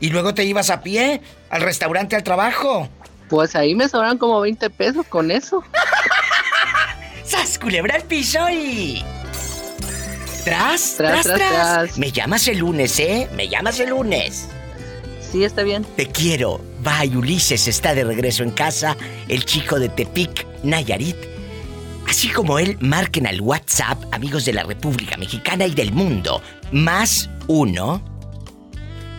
¿Y 0.03 0.11
luego 0.11 0.35
te 0.35 0.43
ibas 0.43 0.69
a 0.71 0.83
pie 0.83 1.21
al 1.49 1.63
restaurante 1.63 2.17
al 2.17 2.25
trabajo? 2.25 2.89
Pues 3.29 3.55
ahí 3.55 3.77
me 3.77 3.89
sobran 3.89 4.19
como 4.19 4.41
20 4.41 4.69
pesos 4.71 5.07
con 5.07 5.31
eso. 5.31 5.63
¡Sas, 7.25 7.57
culebra 7.57 7.95
al 7.95 8.03
piso 8.03 8.51
y... 8.51 9.01
Tras, 10.45 10.97
tras, 10.97 10.97
Tras, 10.97 11.23
tras, 11.23 11.25
tras, 11.25 11.39
tras. 11.39 11.99
Me 11.99 12.11
llamas 12.11 12.49
el 12.49 12.59
lunes, 12.59 12.99
¿eh? 12.99 13.29
Me 13.37 13.49
llamas 13.49 13.79
el 13.79 13.91
lunes. 13.91 14.49
Sí, 15.21 15.45
está 15.45 15.63
bien. 15.63 15.85
Te 15.97 16.09
quiero. 16.09 16.61
Bye, 16.81 17.17
Ulises 17.17 17.69
está 17.69 17.95
de 17.95 18.03
regreso 18.03 18.43
en 18.43 18.51
casa. 18.51 18.97
El 19.29 19.45
chico 19.45 19.79
de 19.79 19.89
Tepic, 19.89 20.49
Nayarit. 20.65 21.17
Así 22.09 22.29
como 22.29 22.59
él, 22.59 22.77
marquen 22.81 23.29
al 23.29 23.41
WhatsApp, 23.41 24.03
amigos 24.11 24.47
de 24.47 24.53
la 24.55 24.65
República 24.65 25.17
Mexicana 25.17 25.65
y 25.65 25.75
del 25.77 25.93
mundo. 25.93 26.43
Más 26.73 27.31
uno 27.47 28.12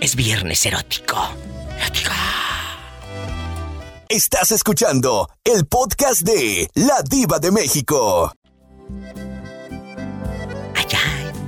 Es 0.00 0.14
viernes 0.16 0.64
erótico. 0.66 1.16
Estás 4.08 4.52
escuchando 4.52 5.30
el 5.42 5.66
podcast 5.66 6.20
de 6.20 6.68
La 6.74 7.02
Diva 7.02 7.38
de 7.38 7.50
México. 7.50 8.30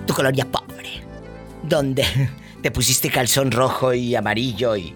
Tu 0.07 0.15
colonia 0.15 0.51
pobre. 0.51 1.04
Donde 1.69 2.05
te 2.63 2.71
pusiste 2.71 3.11
calzón 3.11 3.51
rojo 3.51 3.93
y 3.95 4.15
amarillo 4.15 4.77
y... 4.77 4.95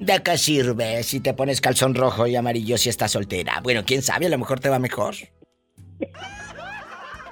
¿De 0.00 0.22
qué 0.22 0.38
sirve 0.38 1.02
si 1.02 1.20
te 1.20 1.34
pones 1.34 1.60
calzón 1.60 1.94
rojo 1.94 2.26
y 2.26 2.34
amarillo 2.34 2.78
si 2.78 2.88
estás 2.88 3.12
soltera? 3.12 3.60
Bueno, 3.62 3.84
quién 3.84 4.00
sabe, 4.00 4.26
a 4.26 4.30
lo 4.30 4.38
mejor 4.38 4.58
te 4.58 4.70
va 4.70 4.78
mejor. 4.78 5.14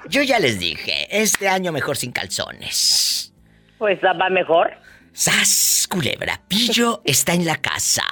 Yo 0.07 0.21
ya 0.21 0.39
les 0.39 0.59
dije, 0.59 1.07
este 1.09 1.47
año 1.49 1.71
mejor 1.71 1.97
sin 1.97 2.11
calzones. 2.11 3.33
Pues 3.79 3.99
va 4.03 4.29
mejor. 4.29 4.71
¡Sas, 5.13 5.87
culebra! 5.89 6.41
Pillo 6.47 7.01
está 7.05 7.33
en 7.33 7.45
la 7.45 7.57
casa. 7.57 8.03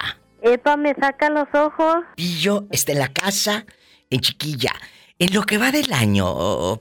Epa, 0.42 0.76
me 0.76 0.94
saca 0.94 1.30
los 1.30 1.48
ojos. 1.54 2.04
Pillo 2.16 2.66
está 2.70 2.92
en 2.92 2.98
la 2.98 3.12
casa, 3.12 3.64
en 4.10 4.20
chiquilla. 4.20 4.72
En 5.18 5.32
lo 5.32 5.42
que 5.42 5.58
va 5.58 5.70
del 5.70 5.92
año, 5.92 6.26
oh, 6.28 6.80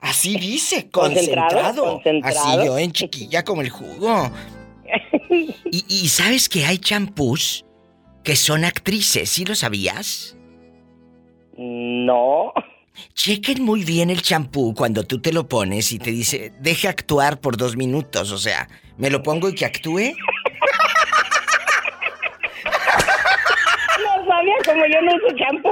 Así 0.01 0.37
dice, 0.37 0.91
concentrado. 0.91 1.49
Concentrado, 1.49 1.95
concentrado. 1.95 2.49
Así 2.49 2.67
yo 2.67 2.79
en 2.79 2.93
chiquilla 2.93 3.45
como 3.45 3.63
el 3.63 3.71
jugo. 3.71 4.31
Y, 5.71 5.85
y 5.89 6.09
sabes 6.09 6.49
que 6.49 6.65
hay 6.65 6.79
champús 6.79 7.65
que 8.25 8.35
son 8.37 8.65
actrices, 8.65 9.29
¿sí 9.31 9.45
lo 9.45 9.55
sabías? 9.55 10.37
No. 11.57 12.53
Chequen 13.15 13.63
muy 13.63 13.85
bien 13.85 14.11
el 14.11 14.23
champú 14.23 14.75
cuando 14.75 15.05
tú 15.05 15.21
te 15.21 15.33
lo 15.33 15.49
pones 15.49 15.93
y 15.93 15.99
te 15.99 16.11
dice, 16.11 16.53
deje 16.61 16.89
actuar 16.89 17.41
por 17.41 17.57
dos 17.57 17.77
minutos. 17.77 18.33
O 18.33 18.39
sea, 18.39 18.69
¿me 18.97 19.11
lo 19.11 19.23
pongo 19.23 19.49
y 19.49 19.55
que 19.55 19.65
actúe? 19.65 20.15
No 24.05 24.27
sabía 24.27 24.55
como 24.65 24.87
yo 24.87 25.03
no 25.03 25.15
uso 25.17 25.37
champú. 25.37 25.71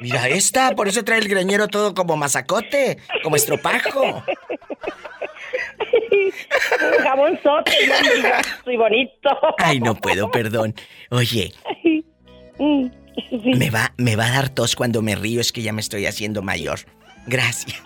Mira 0.00 0.28
esta, 0.28 0.74
por 0.74 0.88
eso 0.88 1.04
trae 1.04 1.18
el 1.18 1.28
greñero 1.28 1.68
todo 1.68 1.94
como 1.94 2.16
mazacote, 2.16 2.98
como 3.22 3.36
estropajo. 3.36 4.24
Un 5.92 7.02
jabón 7.02 7.38
sote, 7.42 7.72
soy 8.64 8.76
bonito. 8.76 9.30
Ay, 9.58 9.80
no 9.80 9.94
puedo, 9.94 10.30
perdón. 10.30 10.74
Oye, 11.10 11.52
me 13.30 13.70
va, 13.70 13.92
me 13.96 14.16
va 14.16 14.26
a 14.26 14.30
dar 14.30 14.48
tos 14.48 14.76
cuando 14.76 15.02
me 15.02 15.14
río, 15.14 15.40
es 15.40 15.52
que 15.52 15.62
ya 15.62 15.72
me 15.72 15.80
estoy 15.80 16.06
haciendo 16.06 16.42
mayor. 16.42 16.80
Gracias. 17.26 17.80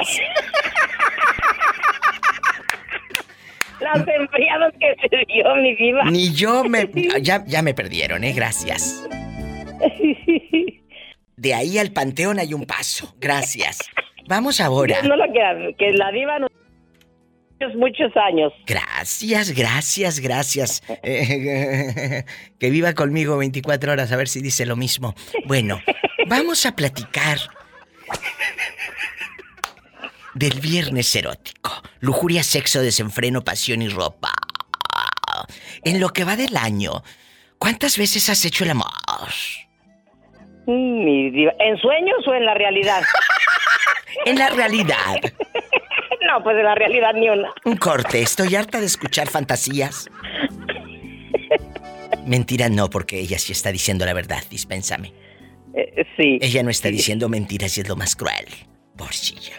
Las 3.81 4.07
enfriadas 4.09 4.73
que 4.81 4.95
se 5.09 5.25
dio 5.27 5.55
mi 5.57 5.75
diva. 5.77 6.05
Ni 6.11 6.33
yo 6.33 6.65
me... 6.65 6.89
Ya, 7.21 7.45
ya 7.47 7.63
me 7.63 7.75
perdieron, 7.75 8.25
¿eh? 8.25 8.33
Gracias. 8.33 9.05
De 11.37 11.55
ahí 11.55 11.79
al 11.79 11.93
panteón 11.93 12.39
hay 12.39 12.55
un 12.55 12.65
paso. 12.65 13.15
Gracias. 13.19 13.79
Vamos 14.27 14.61
ahora. 14.61 15.03
No 15.03 15.17
lo 15.17 15.25
que, 15.33 15.75
que 15.77 15.93
la 15.93 16.11
diva 16.13 16.39
nos 16.39 16.51
muchos, 17.65 17.77
muchos 17.77 18.17
años. 18.17 18.53
Gracias, 18.67 19.51
gracias, 19.53 20.21
gracias. 20.21 20.83
Eh, 21.07 22.25
que 22.59 22.71
viva 22.71 22.95
conmigo 22.95 23.37
24 23.37 23.93
horas 23.93 24.11
a 24.11 24.17
ver 24.17 24.29
si 24.29 24.41
dice 24.41 24.65
lo 24.65 24.75
mismo. 24.75 25.15
Bueno, 25.47 25.81
vamos 26.27 26.65
a 26.67 26.75
platicar 26.75 27.39
del 30.35 30.61
viernes 30.61 31.15
erótico. 31.15 31.83
Lujuria, 32.01 32.43
sexo, 32.43 32.81
desenfreno, 32.81 33.43
pasión 33.43 33.83
y 33.83 33.89
ropa. 33.89 34.33
En 35.85 36.01
lo 36.01 36.09
que 36.11 36.25
va 36.25 36.37
del 36.37 36.57
año, 36.57 37.03
¿cuántas 37.59 37.99
veces 37.99 38.29
has 38.31 38.45
hecho 38.45 38.65
el 38.65 38.71
amor? 38.71 38.91
Mm. 40.67 41.49
¿En 41.59 41.77
sueños 41.79 42.27
o 42.27 42.35
en 42.35 42.47
la 42.47 42.55
realidad? 42.55 43.03
En 44.27 44.39
la 44.39 44.49
realidad. 44.49 45.21
No, 46.27 46.43
pues 46.43 46.57
en 46.57 46.65
la 46.65 46.75
realidad 46.75 47.13
ni 47.15 47.29
una. 47.29 47.53
Un 47.65 47.77
corte, 47.77 48.23
estoy 48.23 48.55
harta 48.55 48.81
de 48.81 48.87
escuchar 48.87 49.29
fantasías. 49.29 50.09
Mentira 52.27 52.69
no, 52.69 52.89
porque 52.89 53.21
ella 53.21 53.39
sí 53.39 53.53
está 53.53 53.71
diciendo 53.71 54.07
la 54.07 54.15
verdad, 54.15 54.43
dispénsame. 54.49 55.13
Eh, 55.75 56.07
sí. 56.17 56.39
Ella 56.41 56.63
no 56.63 56.71
está 56.71 56.89
diciendo 56.89 57.29
mentiras 57.29 57.77
y 57.77 57.83
es 57.83 57.89
lo 57.89 57.97
más 57.97 58.17
cruel. 58.17 58.47
Porcilla. 58.97 59.55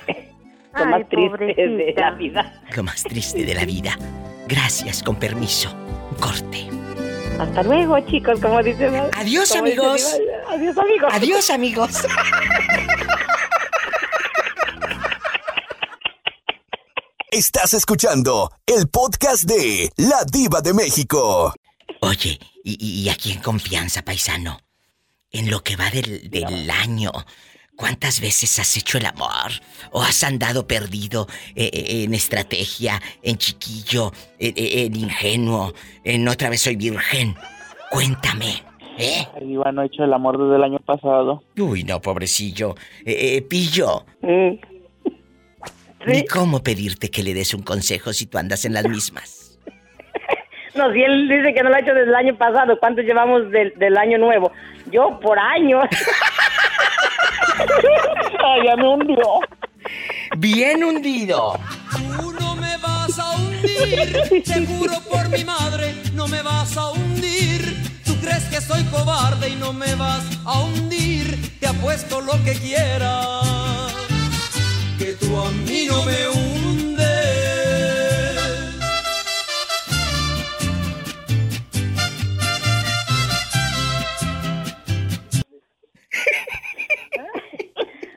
Lo 0.77 0.85
más 0.87 1.07
triste 1.07 1.55
de 1.55 1.93
la 1.97 2.11
vida. 2.11 2.61
Lo 2.75 2.83
más 2.83 3.03
triste 3.03 3.45
de 3.45 3.53
la 3.53 3.65
vida. 3.65 3.97
Gracias, 4.47 5.03
con 5.03 5.15
permiso. 5.17 5.73
Un 6.11 6.17
corte. 6.17 6.67
Hasta 7.39 7.63
luego, 7.63 7.99
chicos, 8.07 8.39
como 8.39 8.61
dice. 8.63 8.89
Adiós, 9.13 9.49
como 9.49 9.65
amigos. 9.65 10.19
Adiós, 10.49 10.77
amigos. 10.77 11.13
Adiós, 11.13 11.49
amigos. 11.49 12.07
Estás 17.35 17.73
escuchando 17.73 18.49
el 18.65 18.87
podcast 18.87 19.43
de 19.43 19.89
La 19.97 20.23
Diva 20.23 20.61
de 20.61 20.73
México. 20.73 21.53
Oye, 21.99 22.39
y, 22.63 23.03
y- 23.03 23.09
aquí 23.09 23.33
en 23.33 23.41
confianza, 23.41 24.03
paisano. 24.03 24.57
En 25.31 25.51
lo 25.51 25.61
que 25.61 25.75
va 25.75 25.89
del, 25.89 26.29
del 26.29 26.69
año. 26.69 27.11
¿Cuántas 27.75 28.21
veces 28.21 28.57
has 28.59 28.77
hecho 28.77 28.97
el 28.99 29.05
amor? 29.05 29.51
¿O 29.91 30.01
has 30.01 30.23
andado 30.23 30.65
perdido 30.65 31.27
eh, 31.57 31.69
eh, 31.73 32.03
en 32.05 32.13
estrategia, 32.13 33.01
en 33.21 33.35
chiquillo, 33.37 34.13
eh, 34.39 34.53
en 34.85 34.95
ingenuo, 34.95 35.73
en 36.05 36.25
otra 36.29 36.49
vez 36.49 36.61
soy 36.61 36.77
virgen? 36.77 37.35
Cuéntame, 37.91 38.63
¿eh? 38.97 39.27
No 39.73 39.81
he 39.81 39.87
hecho 39.87 40.05
el 40.05 40.13
amor 40.13 40.37
desde 40.41 40.55
el 40.55 40.63
año 40.63 40.79
pasado. 40.85 41.43
Uy, 41.57 41.83
no, 41.83 41.99
pobrecillo. 42.01 42.75
Eh, 43.05 43.35
eh, 43.35 43.41
pillo. 43.41 44.05
Mm. 44.21 44.74
Ni 46.05 46.25
cómo 46.25 46.61
pedirte 46.63 47.09
que 47.09 47.23
le 47.23 47.33
des 47.33 47.53
un 47.53 47.63
consejo 47.63 48.13
si 48.13 48.25
tú 48.27 48.37
andas 48.37 48.65
en 48.65 48.73
las 48.73 48.87
mismas. 48.87 49.41
No, 50.75 50.91
si 50.91 51.01
él 51.01 51.29
dice 51.29 51.53
que 51.53 51.63
no 51.63 51.69
lo 51.69 51.75
ha 51.77 51.79
hecho 51.79 51.93
desde 51.93 52.09
el 52.09 52.15
año 52.15 52.37
pasado, 52.37 52.77
¿cuánto 52.77 53.01
llevamos 53.01 53.49
del, 53.49 53.71
del 53.77 53.95
año 53.97 54.17
nuevo? 54.17 54.51
Yo 54.91 55.17
por 55.21 55.39
años. 55.39 55.85
Ay, 58.45 58.65
ya 58.65 58.75
me 58.75 58.85
hundió. 58.85 59.39
Bien 60.37 60.83
hundido. 60.83 61.57
No 62.11 62.55
me 62.55 62.77
vas 62.77 63.17
a 63.17 63.31
hundir, 63.37 64.43
seguro 64.45 64.93
por 65.09 65.29
mi 65.29 65.45
madre, 65.45 65.95
no 66.13 66.27
me 66.27 66.41
vas 66.41 66.75
a 66.75 66.91
hundir. 66.91 67.61
Tú 68.03 68.15
crees 68.19 68.43
que 68.45 68.59
soy 68.59 68.83
cobarde 68.85 69.49
y 69.49 69.55
no 69.55 69.71
me 69.71 69.95
vas 69.95 70.25
a 70.45 70.59
hundir. 70.61 71.57
Te 71.59 71.67
apuesto 71.67 72.19
lo 72.21 72.33
que 72.43 72.53
quieras, 72.53 73.95
que 74.97 75.13
tú 75.13 75.37
a 75.37 75.51
mí 75.51 75.85
no 75.87 76.03
me 76.05 76.27
hundes. 76.29 77.05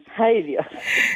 Ay, 0.16 0.42
Dios. 0.42 0.66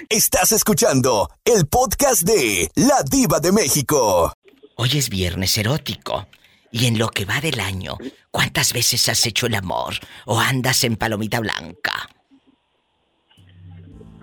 Estás 0.09 0.53
escuchando 0.53 1.31
el 1.45 1.67
podcast 1.67 2.23
de 2.23 2.71
La 2.75 3.03
Diva 3.09 3.41
de 3.41 3.53
México. 3.53 4.33
Hoy 4.77 4.91
es 4.95 5.09
viernes 5.09 5.57
erótico. 5.59 6.27
Y 6.71 6.87
en 6.87 6.99
lo 6.99 7.09
que 7.09 7.27
va 7.27 7.41
del 7.41 7.61
año, 7.61 7.99
¿cuántas 8.31 8.73
veces 8.73 9.09
has 9.09 9.27
hecho 9.27 9.47
el 9.47 9.55
amor? 9.55 9.95
¿O 10.25 10.41
andas 10.41 10.85
en 10.85 10.97
palomita 10.97 11.39
blanca? 11.41 12.09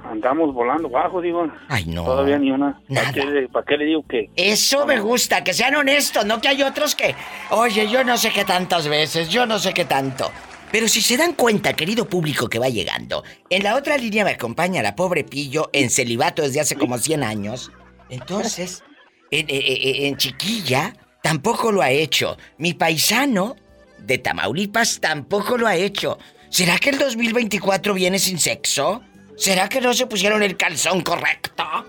Andamos 0.09 0.53
volando 0.53 0.89
bajo, 0.89 1.21
digo. 1.21 1.47
Ay, 1.67 1.85
no. 1.85 2.03
Todavía 2.03 2.37
ni 2.39 2.51
una. 2.51 2.81
Nada. 2.87 3.11
¿Para 3.11 3.13
qué, 3.13 3.25
le- 3.25 3.47
para 3.49 3.65
qué 3.65 3.77
le 3.77 3.85
digo 3.85 4.03
que.? 4.07 4.29
Eso 4.35 4.85
me 4.85 4.99
gusta, 4.99 5.43
que 5.43 5.53
sean 5.53 5.75
honestos, 5.75 6.25
no 6.25 6.41
que 6.41 6.47
hay 6.47 6.63
otros 6.63 6.95
que... 6.95 7.13
Oye, 7.51 7.87
yo 7.89 8.03
no 8.03 8.17
sé 8.17 8.31
qué 8.31 8.43
tantas 8.45 8.87
veces, 8.87 9.29
yo 9.29 9.45
no 9.45 9.59
sé 9.59 9.73
qué 9.73 9.85
tanto. 9.85 10.31
Pero 10.71 10.87
si 10.87 11.01
se 11.01 11.17
dan 11.17 11.33
cuenta, 11.33 11.73
querido 11.73 12.07
público 12.07 12.47
que 12.47 12.59
va 12.59 12.69
llegando, 12.69 13.23
en 13.49 13.63
la 13.63 13.75
otra 13.75 13.97
línea 13.97 14.23
me 14.23 14.31
acompaña 14.31 14.81
la 14.83 14.95
pobre 14.95 15.23
Pillo 15.23 15.69
en 15.73 15.89
celibato 15.89 16.41
desde 16.41 16.59
hace 16.61 16.75
como 16.75 16.97
100 16.97 17.23
años. 17.23 17.71
Entonces, 18.09 18.83
en, 19.31 19.45
en- 19.49 19.61
en- 19.65 20.05
en 20.07 20.17
Chiquilla 20.17 20.93
tampoco 21.23 21.71
lo 21.71 21.81
ha 21.81 21.91
hecho. 21.91 22.37
Mi 22.57 22.73
paisano 22.73 23.55
de 23.99 24.17
Tamaulipas 24.17 24.99
tampoco 24.99 25.57
lo 25.57 25.67
ha 25.67 25.75
hecho. 25.75 26.17
¿Será 26.49 26.77
que 26.79 26.89
el 26.89 26.97
2024 26.97 27.93
viene 27.93 28.17
sin 28.17 28.39
sexo? 28.39 29.01
¿Será 29.39 29.67
que 29.69 29.79
no 29.79 29.93
se 29.93 30.05
pusieron 30.05 30.43
el 30.43 30.57
calzón 30.57 30.99
correcto? 30.99 31.63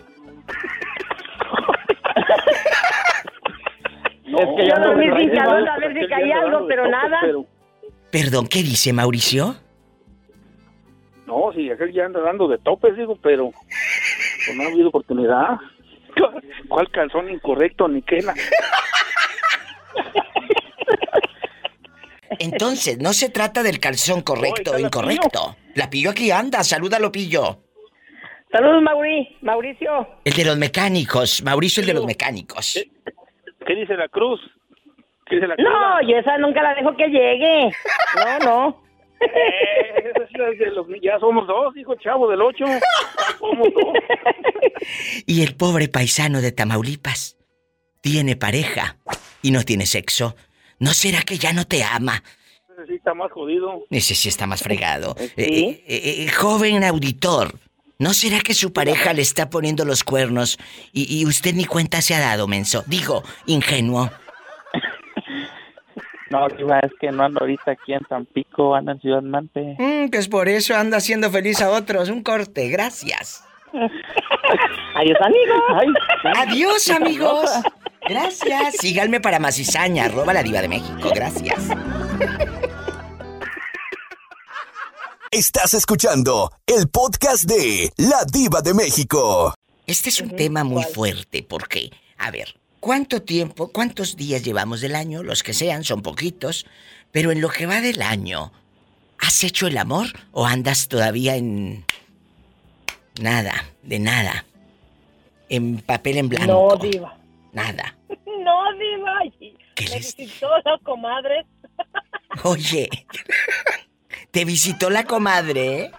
es 4.24 4.48
que 4.56 4.68
yo 4.68 4.74
sin 5.18 5.30
calor 5.30 5.68
a 5.68 5.78
ver 5.78 5.98
si 5.98 6.06
caía 6.06 6.42
algo, 6.42 6.68
pero 6.68 6.88
nada. 6.88 7.20
Perdón, 8.12 8.46
¿qué 8.46 8.62
dice 8.62 8.92
Mauricio? 8.92 9.56
No, 11.26 11.50
sí, 11.52 11.68
aquel 11.68 11.92
ya 11.92 12.04
anda 12.04 12.20
dando 12.20 12.46
de 12.46 12.58
topes, 12.58 12.96
digo, 12.96 13.18
pero. 13.20 13.50
Pues 13.50 14.56
no 14.56 14.62
ha 14.62 14.68
habido 14.68 14.90
oportunidad. 14.90 15.58
¿Cuál 16.68 16.88
calzón 16.92 17.30
incorrecto 17.30 17.88
ni 17.88 18.00
qué? 18.02 18.18
Entonces, 22.38 22.98
no 22.98 23.12
se 23.12 23.28
trata 23.28 23.62
del 23.62 23.80
calzón 23.80 24.22
correcto 24.22 24.72
o 24.72 24.78
incorrecto. 24.78 25.56
La 25.74 25.90
pillo 25.90 26.10
aquí 26.10 26.30
anda, 26.30 26.62
salúdalo 26.64 27.10
pillo. 27.12 27.58
Saludos, 28.52 28.82
Mauri. 28.82 29.36
Mauricio. 29.42 30.08
El 30.24 30.32
de 30.34 30.44
los 30.44 30.56
mecánicos, 30.56 31.42
Mauricio 31.42 31.80
el 31.82 31.86
de 31.88 31.94
los 31.94 32.04
mecánicos. 32.06 32.78
¿Qué 33.66 33.74
dice 33.74 33.94
la 33.94 34.08
cruz? 34.08 34.40
¿Qué 35.26 35.36
dice 35.36 35.46
la 35.46 35.54
cruz? 35.54 35.66
No, 35.68 36.02
yo 36.08 36.16
esa 36.16 36.36
nunca 36.38 36.62
la 36.62 36.74
dejo 36.74 36.96
que 36.96 37.06
llegue. 37.08 37.70
No, 38.16 38.38
no. 38.44 38.82
Eh, 39.20 40.12
esa 40.14 40.48
es 40.50 40.58
de 40.58 40.70
los- 40.70 40.86
ya 41.02 41.18
somos 41.20 41.46
dos, 41.46 41.76
hijo 41.76 41.94
chavo 41.96 42.28
del 42.28 42.40
ocho. 42.40 42.64
Ya 42.66 42.80
somos 43.38 43.68
dos. 43.74 43.94
Y 45.26 45.42
el 45.42 45.54
pobre 45.56 45.88
paisano 45.88 46.40
de 46.40 46.52
Tamaulipas 46.52 47.36
tiene 48.00 48.34
pareja 48.36 48.96
y 49.42 49.50
no 49.50 49.62
tiene 49.62 49.84
sexo. 49.86 50.34
¿No 50.80 50.94
será 50.94 51.22
que 51.22 51.38
ya 51.38 51.52
no 51.52 51.66
te 51.66 51.84
ama? 51.84 52.22
Ese 52.74 52.86
sí 52.86 52.94
está 52.94 53.14
más 53.14 53.30
jodido. 53.30 53.84
Ese 53.90 54.14
sí 54.14 54.28
está 54.30 54.46
más 54.46 54.62
fregado. 54.62 55.14
Eh, 55.18 55.30
eh, 55.36 55.82
eh, 55.86 56.28
joven 56.28 56.82
auditor, 56.82 57.52
¿no 57.98 58.14
será 58.14 58.40
que 58.40 58.54
su 58.54 58.72
pareja 58.72 59.12
le 59.12 59.20
está 59.20 59.50
poniendo 59.50 59.84
los 59.84 60.02
cuernos 60.02 60.58
y, 60.92 61.20
y 61.20 61.26
usted 61.26 61.54
ni 61.54 61.66
cuenta 61.66 62.00
se 62.00 62.14
ha 62.14 62.20
dado, 62.20 62.48
menso? 62.48 62.82
Digo, 62.86 63.22
ingenuo. 63.46 64.10
No, 66.30 66.46
es 66.46 66.92
que 67.00 67.10
no 67.10 67.24
ando 67.24 67.40
ahorita 67.40 67.72
aquí 67.72 67.92
en 67.92 68.04
Tampico, 68.04 68.76
ando 68.76 68.92
en 68.92 69.00
Ciudad 69.00 69.20
Mante. 69.20 69.74
Mm, 69.76 70.10
pues 70.10 70.28
por 70.28 70.48
eso 70.48 70.76
anda 70.76 70.98
haciendo 70.98 71.28
feliz 71.28 71.60
a 71.60 71.70
otros. 71.70 72.08
Un 72.08 72.22
corte, 72.22 72.68
gracias. 72.68 73.44
Adiós, 74.94 75.18
amigos. 75.20 75.60
Adiós, 76.36 76.90
amigos. 76.90 77.50
Gracias. 78.08 78.76
Síganme 78.80 79.20
para 79.20 79.38
más 79.38 79.56
cizaña, 79.56 80.06
arroba 80.06 80.32
la 80.32 80.42
diva 80.42 80.60
de 80.60 80.68
México. 80.68 81.10
Gracias. 81.14 81.58
Estás 85.30 85.74
escuchando 85.74 86.50
el 86.66 86.88
podcast 86.88 87.44
de 87.44 87.92
La 87.96 88.24
Diva 88.24 88.62
de 88.62 88.74
México. 88.74 89.54
Este 89.86 90.08
es 90.08 90.20
un 90.20 90.34
tema 90.34 90.64
muy 90.64 90.82
fuerte 90.82 91.44
porque, 91.48 91.90
a 92.18 92.32
ver, 92.32 92.56
¿cuánto 92.80 93.22
tiempo, 93.22 93.70
cuántos 93.70 94.16
días 94.16 94.42
llevamos 94.42 94.80
del 94.80 94.96
año? 94.96 95.22
Los 95.22 95.44
que 95.44 95.54
sean, 95.54 95.84
son 95.84 96.02
poquitos. 96.02 96.66
Pero 97.12 97.30
en 97.30 97.40
lo 97.40 97.48
que 97.48 97.66
va 97.66 97.80
del 97.80 98.02
año, 98.02 98.52
¿has 99.18 99.44
hecho 99.44 99.68
el 99.68 99.78
amor 99.78 100.06
o 100.32 100.46
andas 100.46 100.88
todavía 100.88 101.36
en... 101.36 101.84
Nada, 103.20 103.66
de 103.82 103.98
nada? 103.98 104.46
En 105.48 105.78
papel 105.78 106.18
en 106.18 106.28
blanco. 106.28 106.46
No, 106.46 106.76
diva. 106.76 107.19
Nada. 107.52 107.96
No, 108.40 108.72
diva. 108.78 109.18
Me 109.90 109.96
visitó 109.98 110.48
la 110.64 110.78
comadre. 110.82 111.44
Oye, 112.44 112.88
te 114.30 114.44
visitó 114.46 114.88
la 114.88 115.04
comadre. 115.04 115.90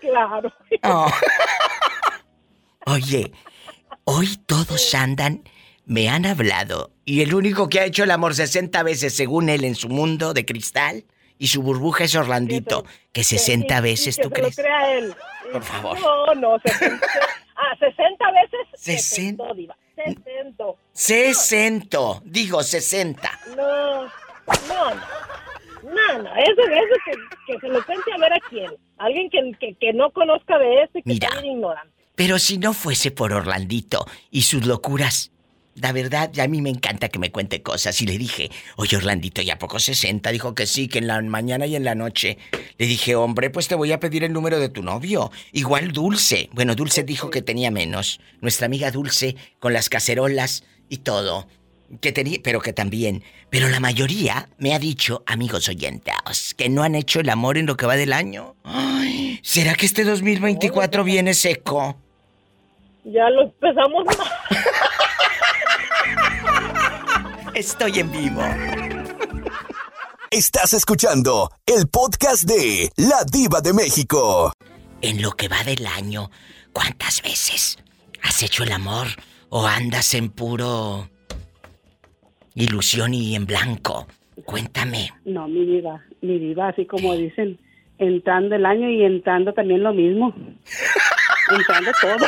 Claro. 0.00 0.50
Oh. 0.84 1.10
Oye, 2.86 3.32
hoy 4.04 4.36
todos 4.46 4.94
andan, 4.94 5.42
me 5.84 6.08
han 6.08 6.24
hablado, 6.24 6.92
y 7.04 7.22
el 7.22 7.34
único 7.34 7.68
que 7.68 7.80
ha 7.80 7.84
hecho 7.84 8.04
el 8.04 8.10
amor 8.12 8.34
60 8.34 8.82
veces 8.82 9.14
según 9.14 9.48
él 9.48 9.64
en 9.64 9.74
su 9.74 9.88
mundo 9.88 10.32
de 10.32 10.46
cristal 10.46 11.04
y 11.38 11.48
su 11.48 11.62
burbuja 11.62 12.04
es 12.04 12.14
Orlandito, 12.14 12.84
que 13.12 13.24
60 13.24 13.80
veces 13.82 14.16
que 14.16 14.22
tú 14.22 14.28
se 14.28 14.34
lo 14.34 14.42
crees. 14.42 14.56
crea 14.56 14.92
él. 14.94 15.14
Por 15.52 15.62
favor. 15.62 15.98
No, 16.00 16.34
no, 16.34 16.58
60. 16.60 17.06
Ah, 17.56 17.76
60 17.78 18.24
veces. 18.32 18.60
Sesen- 18.74 19.36
60, 19.36 19.52
diva. 19.54 19.76
60. 19.96 20.64
60, 20.92 21.98
digo 22.24 22.62
60. 22.62 23.40
No, 23.56 24.02
no, 24.04 24.08
no. 24.68 25.00
No, 25.82 26.22
no, 26.22 26.34
eso, 26.36 26.62
eso 26.62 26.96
que, 27.04 27.12
que 27.46 27.60
se 27.60 27.68
lo 27.68 27.84
cuente 27.84 28.12
a 28.12 28.18
ver 28.18 28.32
a 28.32 28.40
quién. 28.50 28.72
Alguien 28.98 29.30
que, 29.30 29.52
que, 29.60 29.74
que 29.74 29.92
no 29.92 30.10
conozca 30.10 30.58
de 30.58 30.82
esto 30.82 30.98
y 30.98 31.02
que 31.02 31.08
Mira. 31.10 31.28
sea 31.30 31.40
bien 31.40 31.54
ignorante. 31.54 31.92
Pero 32.16 32.38
si 32.38 32.58
no 32.58 32.72
fuese 32.72 33.10
por 33.12 33.32
Orlandito 33.32 34.04
y 34.30 34.42
sus 34.42 34.66
locuras, 34.66 35.30
la 35.76 35.92
verdad, 35.92 36.30
ya 36.32 36.44
a 36.44 36.48
mí 36.48 36.62
me 36.62 36.70
encanta 36.70 37.08
que 37.08 37.18
me 37.18 37.30
cuente 37.30 37.62
cosas. 37.62 38.00
Y 38.00 38.06
le 38.06 38.16
dije, 38.18 38.50
oye 38.76 38.96
Orlandito, 38.96 39.42
¿ya 39.42 39.58
poco 39.58 39.78
60? 39.78 40.30
Dijo 40.30 40.54
que 40.54 40.66
sí, 40.66 40.88
que 40.88 40.98
en 40.98 41.06
la 41.06 41.20
mañana 41.22 41.66
y 41.66 41.76
en 41.76 41.84
la 41.84 41.94
noche. 41.94 42.38
Le 42.78 42.86
dije, 42.86 43.14
hombre, 43.14 43.50
pues 43.50 43.68
te 43.68 43.74
voy 43.74 43.92
a 43.92 44.00
pedir 44.00 44.24
el 44.24 44.32
número 44.32 44.58
de 44.58 44.70
tu 44.70 44.82
novio. 44.82 45.30
Igual 45.52 45.92
Dulce. 45.92 46.48
Bueno, 46.52 46.74
Dulce 46.74 47.02
dijo 47.04 47.30
que 47.30 47.42
tenía 47.42 47.70
menos. 47.70 48.20
Nuestra 48.40 48.66
amiga 48.66 48.90
Dulce, 48.90 49.36
con 49.58 49.72
las 49.72 49.88
cacerolas 49.88 50.64
y 50.88 50.98
todo. 50.98 51.46
Que 52.00 52.10
tenía, 52.10 52.38
pero 52.42 52.60
que 52.60 52.72
también. 52.72 53.22
Pero 53.50 53.68
la 53.68 53.78
mayoría 53.78 54.48
me 54.58 54.74
ha 54.74 54.78
dicho, 54.78 55.22
amigos 55.26 55.68
oyentes, 55.68 56.54
que 56.56 56.68
no 56.68 56.82
han 56.82 56.94
hecho 56.94 57.20
el 57.20 57.28
amor 57.28 57.58
en 57.58 57.66
lo 57.66 57.76
que 57.76 57.86
va 57.86 57.96
del 57.96 58.12
año. 58.12 58.56
Ay, 58.64 59.40
¿será 59.42 59.74
que 59.74 59.86
este 59.86 60.04
2024 60.04 61.04
viene 61.04 61.34
seco? 61.34 61.96
Ya 63.04 63.28
lo 63.30 63.42
empezamos. 63.42 64.04
Estoy 67.54 68.00
en 68.00 68.12
vivo. 68.12 68.42
Estás 70.30 70.74
escuchando 70.74 71.50
el 71.64 71.88
podcast 71.88 72.44
de 72.44 72.90
La 72.96 73.24
Diva 73.30 73.60
de 73.60 73.72
México. 73.72 74.52
en 75.02 75.22
lo 75.22 75.30
que 75.32 75.48
va 75.48 75.62
del 75.64 75.86
año, 75.86 76.30
¿cuántas 76.72 77.22
veces 77.22 77.78
has 78.22 78.42
hecho 78.42 78.64
el 78.64 78.72
amor 78.72 79.06
o 79.50 79.66
andas 79.66 80.14
en 80.14 80.30
puro 80.30 81.08
ilusión 82.54 83.14
y 83.14 83.34
en 83.36 83.46
blanco? 83.46 84.06
Cuéntame. 84.44 85.10
No, 85.24 85.48
mi 85.48 85.64
vida, 85.64 86.04
mi 86.20 86.38
vida, 86.38 86.68
así 86.68 86.86
como 86.86 87.14
dicen, 87.14 87.58
entrando 87.98 88.56
el 88.56 88.66
año 88.66 88.90
y 88.90 89.04
entrando 89.04 89.52
también 89.52 89.82
lo 89.82 89.92
mismo. 89.94 90.34
entrando 91.56 91.92
todo. 92.00 92.26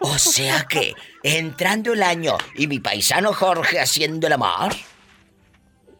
O 0.00 0.18
sea 0.18 0.66
que, 0.68 0.94
entrando 1.22 1.92
el 1.92 2.02
año 2.02 2.36
y 2.54 2.66
mi 2.66 2.78
paisano 2.78 3.32
Jorge 3.32 3.80
haciendo 3.80 4.26
el 4.26 4.34
amor. 4.34 4.72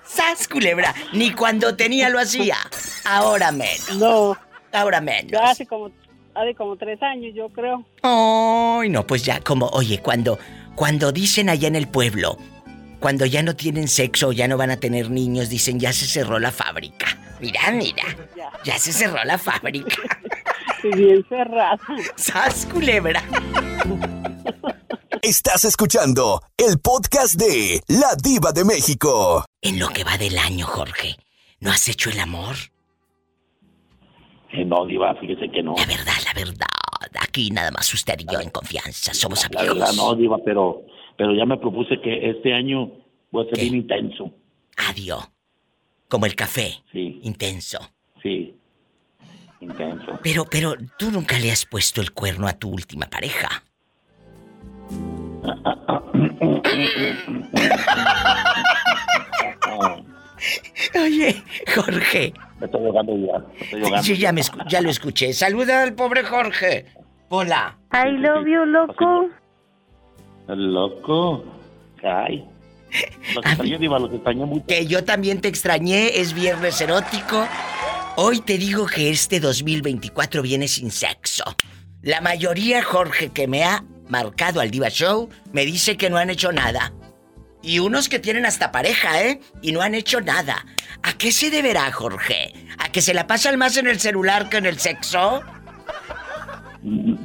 ¡Sas, 0.04 0.46
culebra! 0.46 0.94
Ni 1.14 1.32
cuando 1.32 1.74
tenía 1.74 2.08
lo 2.08 2.20
hacía. 2.20 2.58
Ahora 3.04 3.50
menos. 3.50 3.96
No. 3.96 4.36
Ahora 4.72 5.00
menos. 5.00 5.32
Ya 5.32 5.50
hace 5.50 5.66
como, 5.66 5.90
hace 6.34 6.54
como 6.54 6.76
tres 6.76 7.02
años, 7.02 7.32
yo 7.34 7.48
creo. 7.48 7.84
Ay, 8.02 8.88
no, 8.88 9.06
pues 9.06 9.24
ya 9.24 9.40
como, 9.40 9.66
oye, 9.68 10.00
cuando, 10.00 10.38
cuando 10.74 11.12
dicen 11.12 11.48
allá 11.48 11.68
en 11.68 11.76
el 11.76 11.88
pueblo, 11.88 12.36
cuando 12.98 13.26
ya 13.26 13.42
no 13.42 13.56
tienen 13.56 13.88
sexo, 13.88 14.32
ya 14.32 14.46
no 14.46 14.56
van 14.56 14.70
a 14.70 14.76
tener 14.76 15.10
niños, 15.10 15.48
dicen 15.48 15.80
ya 15.80 15.92
se 15.92 16.06
cerró 16.06 16.38
la 16.38 16.52
fábrica. 16.52 17.06
Mira, 17.40 17.70
mira, 17.72 18.04
ya 18.64 18.78
se 18.78 18.92
cerró 18.92 19.24
la 19.24 19.38
fábrica. 19.38 19.96
Bien 20.82 21.24
cerrada. 21.28 21.78
¡Sas, 22.16 22.66
culebra! 22.66 23.22
Estás 25.22 25.64
escuchando 25.64 26.42
el 26.56 26.78
podcast 26.80 27.34
de 27.34 27.82
La 27.88 28.14
Diva 28.22 28.52
de 28.52 28.64
México. 28.64 29.44
En 29.60 29.78
lo 29.78 29.88
que 29.88 30.04
va 30.04 30.16
del 30.16 30.38
año, 30.38 30.66
Jorge, 30.66 31.16
¿no 31.60 31.70
has 31.70 31.88
hecho 31.88 32.10
el 32.10 32.20
amor? 32.20 32.56
Eh, 34.52 34.64
no, 34.64 34.84
Diva, 34.86 35.14
fíjese 35.16 35.50
que 35.50 35.62
no. 35.62 35.74
La 35.76 35.86
verdad, 35.86 36.12
la 36.24 36.32
verdad. 36.34 36.66
Aquí 37.20 37.50
nada 37.50 37.70
más 37.70 37.92
usted 37.94 38.18
y 38.18 38.24
yo 38.30 38.40
en 38.40 38.50
confianza. 38.50 39.14
Somos 39.14 39.46
La 39.50 39.62
verdad, 39.62 39.88
amigos. 39.88 39.96
no, 39.96 40.14
Diva, 40.14 40.38
pero, 40.44 40.82
pero 41.16 41.34
ya 41.34 41.46
me 41.46 41.56
propuse 41.56 42.00
que 42.00 42.30
este 42.30 42.52
año 42.52 42.90
voy 43.30 43.46
a 43.46 43.50
ser 43.50 43.60
bien 43.60 43.76
intenso. 43.76 44.30
Adiós. 44.88 45.28
Como 46.08 46.26
el 46.26 46.34
café. 46.34 46.82
Sí. 46.92 47.20
Intenso. 47.22 47.78
Sí. 48.22 48.54
Intenso. 49.60 50.18
Pero, 50.22 50.44
pero, 50.50 50.74
tú 50.98 51.10
nunca 51.10 51.38
le 51.38 51.52
has 51.52 51.64
puesto 51.66 52.00
el 52.00 52.12
cuerno 52.12 52.48
a 52.48 52.54
tu 52.54 52.70
última 52.70 53.06
pareja. 53.06 53.62
Oye, 61.02 61.42
Jorge. 61.74 62.32
Me 62.58 62.66
estoy 62.66 62.80
jugando 62.86 63.12
ya. 63.16 63.64
Estoy. 63.64 64.02
Sí, 64.02 64.16
ya, 64.18 64.32
me 64.32 64.40
escu- 64.42 64.64
ya 64.68 64.80
lo 64.80 64.90
escuché. 64.90 65.32
Saluda 65.32 65.82
al 65.82 65.94
pobre 65.94 66.22
Jorge. 66.24 66.86
Hola. 67.28 67.78
I 67.92 68.10
love 68.10 68.46
you, 68.46 68.64
loco. 68.66 69.28
Loco. 70.48 71.44
Ay. 72.02 72.44
Los 73.34 73.44
extrañé, 73.46 73.78
Diva, 73.78 73.98
los 73.98 74.12
extrañé 74.12 74.44
mucho. 74.44 74.66
Que 74.66 74.86
yo 74.86 75.04
también 75.04 75.40
te 75.40 75.48
extrañé, 75.48 76.18
es 76.20 76.34
viernes 76.34 76.80
erótico. 76.80 77.46
Hoy 78.16 78.40
te 78.40 78.58
digo 78.58 78.86
que 78.86 79.10
este 79.10 79.38
2024 79.38 80.42
viene 80.42 80.66
sin 80.66 80.90
sexo. 80.90 81.44
La 82.02 82.20
mayoría, 82.20 82.82
Jorge, 82.82 83.28
que 83.30 83.46
me 83.46 83.62
ha 83.62 83.84
marcado 84.08 84.60
al 84.60 84.70
Diva 84.70 84.88
Show, 84.88 85.28
me 85.52 85.64
dice 85.64 85.96
que 85.96 86.10
no 86.10 86.16
han 86.16 86.30
hecho 86.30 86.50
nada. 86.50 86.92
Y 87.62 87.78
unos 87.78 88.08
que 88.08 88.18
tienen 88.18 88.46
hasta 88.46 88.72
pareja, 88.72 89.22
¿eh? 89.22 89.40
Y 89.62 89.72
no 89.72 89.82
han 89.82 89.94
hecho 89.94 90.20
nada. 90.20 90.64
¿A 91.02 91.12
qué 91.18 91.30
se 91.30 91.50
deberá, 91.50 91.90
Jorge? 91.92 92.52
¿A 92.78 92.90
que 92.90 93.02
se 93.02 93.14
la 93.14 93.26
pasan 93.26 93.58
más 93.58 93.76
en 93.76 93.86
el 93.86 93.98
celular 93.98 94.48
que 94.48 94.58
en 94.58 94.66
el 94.66 94.78
sexo? 94.78 95.40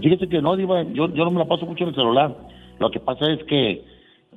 Fíjese 0.01 0.27
que 0.27 0.41
no, 0.41 0.55
Diva, 0.57 0.83
yo, 0.83 1.07
yo 1.13 1.23
no 1.23 1.31
me 1.31 1.39
la 1.39 1.45
paso 1.45 1.65
mucho 1.65 1.83
en 1.83 1.89
el 1.89 1.95
celular. 1.95 2.35
Lo 2.79 2.91
que 2.91 2.99
pasa 2.99 3.31
es 3.31 3.39
que, 3.45 3.83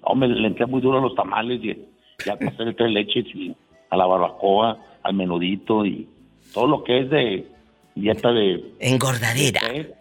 hombre, 0.02 0.28
le 0.28 0.46
entré 0.46 0.66
muy 0.66 0.80
duro 0.80 0.98
a 0.98 1.00
los 1.00 1.14
tamales 1.14 1.60
y 1.62 1.76
ya 2.24 2.36
pasé 2.36 2.64
de 2.64 2.74
tres 2.74 2.90
leches 2.92 3.26
y 3.34 3.54
a 3.90 3.96
la 3.96 4.06
barbacoa, 4.06 4.78
al 5.02 5.14
menudito 5.14 5.84
y 5.84 6.08
todo 6.54 6.66
lo 6.66 6.84
que 6.84 7.00
es 7.00 7.10
de 7.10 7.46
dieta 7.94 8.30
de... 8.32 8.74
Engordadera. 8.78 9.60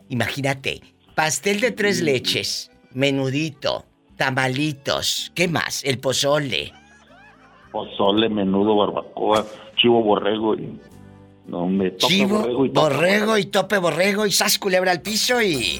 Imagínate. 0.10 0.82
Pastel 1.16 1.60
de 1.60 1.72
tres 1.72 2.02
leches, 2.02 2.72
menudito, 2.94 3.86
tamalitos, 4.18 5.32
¿qué 5.36 5.48
más? 5.48 5.84
El 5.84 6.00
pozole. 6.00 6.74
pozole, 7.72 8.28
menudo, 8.30 8.76
barbacoa, 8.76 9.46
chivo 9.78 10.02
borrego 10.04 10.56
y... 10.56 10.80
No, 11.46 11.66
me 11.66 11.92
toca 11.92 12.08
Chivo, 12.08 12.40
borrego 12.40 12.66
y 12.66 12.70
toca 12.74 12.82
borrego 12.82 13.38
y 13.38 13.46
tope 13.46 13.78
borrego 13.78 14.26
y 14.26 14.32
sas 14.34 14.58
culebra 14.60 14.92
al 14.92 15.02
piso 15.02 15.42
y... 15.42 15.80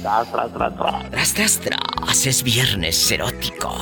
Tras, 0.00 0.30
tras, 0.32 0.52
tras, 0.54 0.76
tras. 0.76 1.10
Tras, 1.10 1.34
tras, 1.34 1.58
tras. 1.60 2.26
Es 2.26 2.42
viernes 2.42 3.10
erótico. 3.10 3.74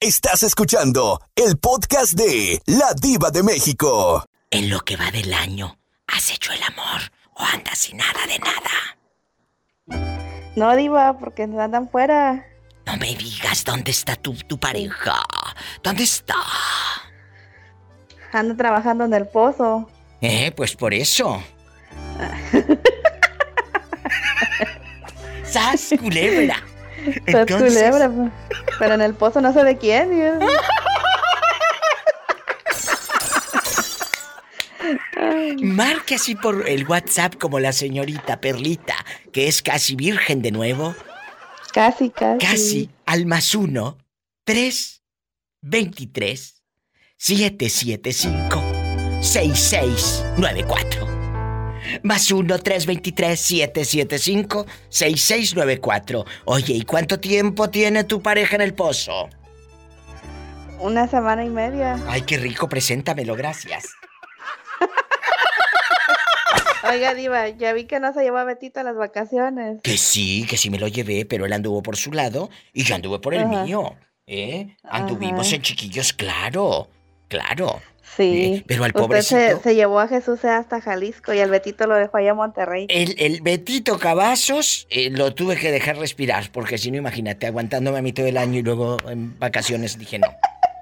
Estás 0.00 0.42
escuchando 0.42 1.20
el 1.36 1.56
podcast 1.58 2.14
de 2.14 2.60
La 2.66 2.92
Diva 3.00 3.30
de 3.30 3.42
México. 3.44 4.24
En 4.50 4.68
lo 4.68 4.80
que 4.80 4.96
va 4.96 5.10
del 5.12 5.32
año, 5.32 5.78
¿has 6.08 6.30
hecho 6.32 6.52
el 6.52 6.62
amor 6.64 7.00
o 7.34 7.42
andas 7.42 7.78
sin 7.78 7.96
nada 7.98 8.20
de 8.26 8.38
nada? 8.40 10.20
No, 10.56 10.74
Diva, 10.76 11.18
porque 11.18 11.44
andan 11.44 11.88
fuera. 11.88 12.46
No 12.86 12.96
me 12.96 13.14
digas 13.14 13.64
dónde 13.64 13.90
está 13.90 14.16
tu, 14.16 14.34
tu 14.34 14.58
pareja. 14.58 15.22
¿Dónde 15.82 16.02
está? 16.04 16.34
Ando 18.32 18.56
trabajando 18.56 19.04
en 19.04 19.14
el 19.14 19.26
pozo. 19.28 19.88
Eh, 20.20 20.52
pues 20.56 20.74
por 20.74 20.92
eso. 20.94 21.42
¡Sas, 25.44 25.90
culebra! 26.00 26.56
Entonces- 27.26 27.74
culebra, 27.74 28.08
pues. 28.08 28.30
pero 28.78 28.94
en 28.94 29.02
el 29.02 29.14
pozo 29.14 29.40
no 29.40 29.52
sé 29.52 29.64
de 29.64 29.76
quién. 29.76 30.10
Dios. 30.10 30.38
Marque 35.62 36.16
así 36.16 36.34
por 36.34 36.68
el 36.68 36.86
WhatsApp 36.86 37.36
como 37.36 37.60
la 37.60 37.72
señorita 37.72 38.40
Perlita, 38.40 38.96
que 39.32 39.48
es 39.48 39.62
casi 39.62 39.94
virgen 39.94 40.42
de 40.42 40.50
nuevo. 40.50 40.94
Casi, 41.72 42.10
casi. 42.10 42.38
Casi 42.38 42.90
al 43.06 43.26
más 43.26 43.54
uno, 43.54 43.98
tres, 44.44 45.02
veintitrés, 45.60 46.62
siete, 47.16 47.68
siete, 47.68 48.12
cinco, 48.12 48.62
seis, 49.20 49.58
seis, 49.58 50.24
nueve, 50.36 50.64
cuatro. 50.66 51.06
Más 52.02 52.30
uno, 52.30 52.58
tres, 52.58 52.86
veintitrés, 52.86 53.40
siete, 53.40 53.84
siete, 53.84 54.18
cinco, 54.18 54.66
seis, 54.88 55.22
seis, 55.22 55.54
nueve, 55.54 55.78
cuatro. 55.78 56.24
Oye, 56.44 56.74
¿y 56.74 56.82
cuánto 56.82 57.20
tiempo 57.20 57.70
tiene 57.70 58.04
tu 58.04 58.22
pareja 58.22 58.56
en 58.56 58.62
el 58.62 58.74
pozo? 58.74 59.28
Una 60.78 61.06
semana 61.06 61.44
y 61.44 61.48
media. 61.48 61.98
Ay, 62.08 62.22
qué 62.22 62.38
rico, 62.38 62.68
preséntamelo, 62.68 63.36
gracias. 63.36 63.84
Oiga, 66.88 67.14
Diva, 67.14 67.48
ya 67.50 67.72
vi 67.72 67.84
que 67.84 68.00
no 68.00 68.12
se 68.12 68.22
llevó 68.22 68.38
a 68.38 68.44
Betito 68.44 68.80
a 68.80 68.82
las 68.82 68.96
vacaciones. 68.96 69.80
Que 69.82 69.96
sí, 69.96 70.46
que 70.48 70.56
sí 70.56 70.70
me 70.70 70.78
lo 70.78 70.88
llevé, 70.88 71.24
pero 71.24 71.46
él 71.46 71.52
anduvo 71.52 71.82
por 71.82 71.96
su 71.96 72.12
lado 72.12 72.50
y 72.72 72.84
yo 72.84 72.94
anduve 72.94 73.18
por 73.20 73.34
el 73.34 73.42
Ajá. 73.42 73.64
mío. 73.64 73.94
¿Eh? 74.26 74.76
Anduvimos 74.84 75.46
Ajá. 75.48 75.56
en 75.56 75.62
chiquillos, 75.62 76.12
claro, 76.12 76.88
claro. 77.28 77.80
Sí. 78.16 78.56
Eh, 78.56 78.64
pero 78.66 78.84
al 78.84 78.92
pobrecito. 78.92 79.36
se, 79.36 79.62
se 79.62 79.74
llevó 79.74 79.98
a 79.98 80.06
Jesús 80.06 80.44
hasta 80.44 80.80
Jalisco 80.80 81.32
y 81.32 81.40
al 81.40 81.50
Betito 81.50 81.86
lo 81.86 81.94
dejó 81.94 82.18
allá 82.18 82.30
en 82.30 82.36
Monterrey. 82.36 82.86
El, 82.90 83.14
el 83.18 83.40
Betito 83.40 83.98
Cavazos 83.98 84.86
eh, 84.90 85.08
lo 85.10 85.34
tuve 85.34 85.56
que 85.56 85.70
dejar 85.72 85.96
respirar, 85.96 86.50
porque 86.52 86.76
si 86.78 86.90
no, 86.90 86.98
imagínate, 86.98 87.46
aguantándome 87.46 87.98
a 87.98 88.02
mí 88.02 88.12
todo 88.12 88.26
el 88.26 88.36
año 88.36 88.58
y 88.58 88.62
luego 88.62 88.98
en 89.08 89.38
vacaciones 89.38 89.98
dije 89.98 90.18
no. 90.18 90.28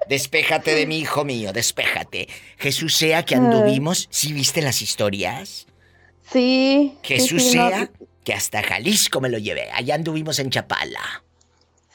Despéjate 0.09 0.75
de 0.75 0.87
mi 0.87 0.99
hijo 0.99 1.23
mío, 1.23 1.53
despéjate. 1.53 2.27
Jesús 2.57 2.97
sea 2.97 3.23
que 3.23 3.35
anduvimos, 3.35 4.07
¿sí 4.11 4.33
viste 4.33 4.61
las 4.61 4.81
historias? 4.81 5.67
Sí. 6.31 6.97
Jesús 7.03 7.43
sí, 7.43 7.51
sea 7.51 7.89
que 8.23 8.33
hasta 8.33 8.61
Jalisco 8.63 9.19
me 9.21 9.29
lo 9.29 9.37
llevé. 9.37 9.69
Allá 9.71 9.95
anduvimos 9.95 10.39
en 10.39 10.49
Chapala. 10.49 11.23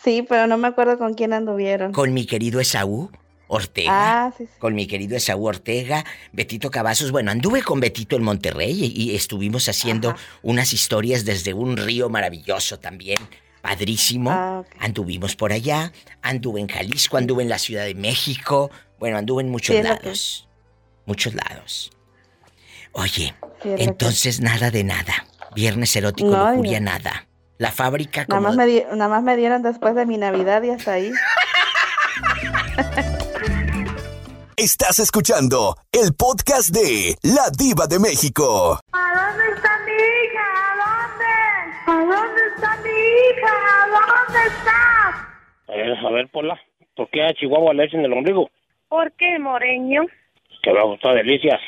sí, 0.03 0.25
pero 0.29 0.47
no 0.47 0.57
me 0.59 0.69
acuerdo 0.69 0.99
con 0.99 1.15
quién 1.15 1.33
anduvieron. 1.33 1.93
Con 1.93 2.13
mi 2.13 2.27
querido 2.27 2.61
Esaú 2.61 3.11
Ortega. 3.49 4.27
Ah, 4.27 4.33
sí, 4.37 4.45
sí. 4.45 4.53
Con 4.59 4.75
mi 4.75 4.87
querido 4.87 5.17
Esaú 5.17 5.47
Ortega, 5.47 6.05
Betito 6.33 6.71
Cavazos. 6.71 7.13
Bueno, 7.13 7.31
anduve 7.31 7.63
con 7.63 7.79
Betito 7.81 8.17
en 8.17 8.23
Monterrey 8.25 8.93
y, 8.95 9.11
y 9.11 9.15
estuvimos 9.15 9.69
haciendo 9.69 10.15
unas 10.43 10.73
historias 10.73 11.25
desde 11.25 11.55
un 11.55 11.77
río 11.77 12.09
maravilloso 12.09 12.79
también. 12.79 13.19
Padrísimo. 13.63 14.31
Ah, 14.31 14.63
Anduvimos 14.79 15.35
por 15.37 15.53
allá. 15.53 15.93
Anduve 16.23 16.61
en 16.61 16.69
Jalisco, 16.69 17.17
anduve 17.17 17.43
en 17.43 17.49
la 17.49 17.59
Ciudad 17.59 17.85
de 17.85 17.95
México. 17.95 18.71
Bueno, 18.99 19.17
anduve 19.19 19.43
en 19.43 19.51
muchos 19.51 19.75
Sí, 19.77 19.83
que- 19.83 19.89
lados. 19.89 20.49
Muchos 21.05 21.35
lados. 21.35 21.91
Oye, 22.93 23.35
Entonces 23.79 24.41
nada 24.41 24.71
de 24.71 24.85
nada. 24.85 25.15
Viernes 25.55 25.95
erótico, 25.97 26.31
No, 26.31 26.51
lujuria, 26.51 26.81
nada. 26.81 27.27
La 27.59 27.73
fábrica 27.73 28.27
Nada 28.29 28.37
como... 28.37 28.49
más, 28.49 28.57
me 28.57 28.67
di- 28.67 28.83
nada 28.93 29.09
más 29.09 29.23
me 29.23 29.37
dieron 29.37 29.63
después 29.63 29.95
de 29.95 30.05
mi 30.07 30.19
Navidad 30.19 30.63
y 30.63 30.71
hasta 30.71 30.93
ahí. 30.93 31.11
Estás 34.57 34.99
escuchando 35.01 35.77
el 35.93 36.15
podcast 36.15 36.71
de 36.71 37.15
La 37.23 37.51
Diva 37.57 37.87
de 37.87 37.99
México. 37.99 38.79
¿A 38.93 39.13
dónde 39.15 39.45
está 39.55 39.79
mi 39.85 39.93
hija? 39.93 40.47
¿A 40.57 40.77
dónde? 40.83 41.33
¿A 41.87 42.17
dónde 42.17 42.43
está 42.55 42.77
mi 42.83 42.91
hija? 42.91 43.53
¿A 43.69 43.87
dónde 43.89 44.49
está? 44.49 45.09
A 45.69 45.77
ver, 45.77 45.97
a 46.07 46.11
ver, 46.11 46.29
Pola, 46.33 46.59
¿por 46.97 47.09
qué 47.11 47.23
a 47.23 47.35
Chihuahua 47.35 47.75
le 47.75 47.85
echan 47.85 48.01
el 48.05 48.13
ombligo? 48.13 48.49
¿Por 48.89 49.13
qué, 49.13 49.39
Moreño? 49.39 50.03
Que 50.63 50.73
me 50.73 50.83
gustó 50.85 51.13
delicias. 51.13 51.61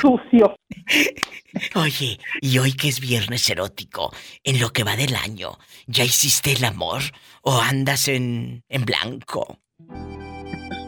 Sucio. 0.00 0.56
Oye, 1.76 2.18
y 2.40 2.58
hoy 2.58 2.72
que 2.72 2.88
es 2.88 3.00
viernes 3.00 3.48
erótico, 3.48 4.12
en 4.42 4.60
lo 4.60 4.70
que 4.72 4.84
va 4.84 4.96
del 4.96 5.14
año, 5.16 5.58
¿ya 5.86 6.04
hiciste 6.04 6.52
el 6.52 6.64
amor 6.64 7.00
o 7.42 7.60
andas 7.60 8.08
en, 8.08 8.62
en 8.68 8.84
blanco? 8.84 9.58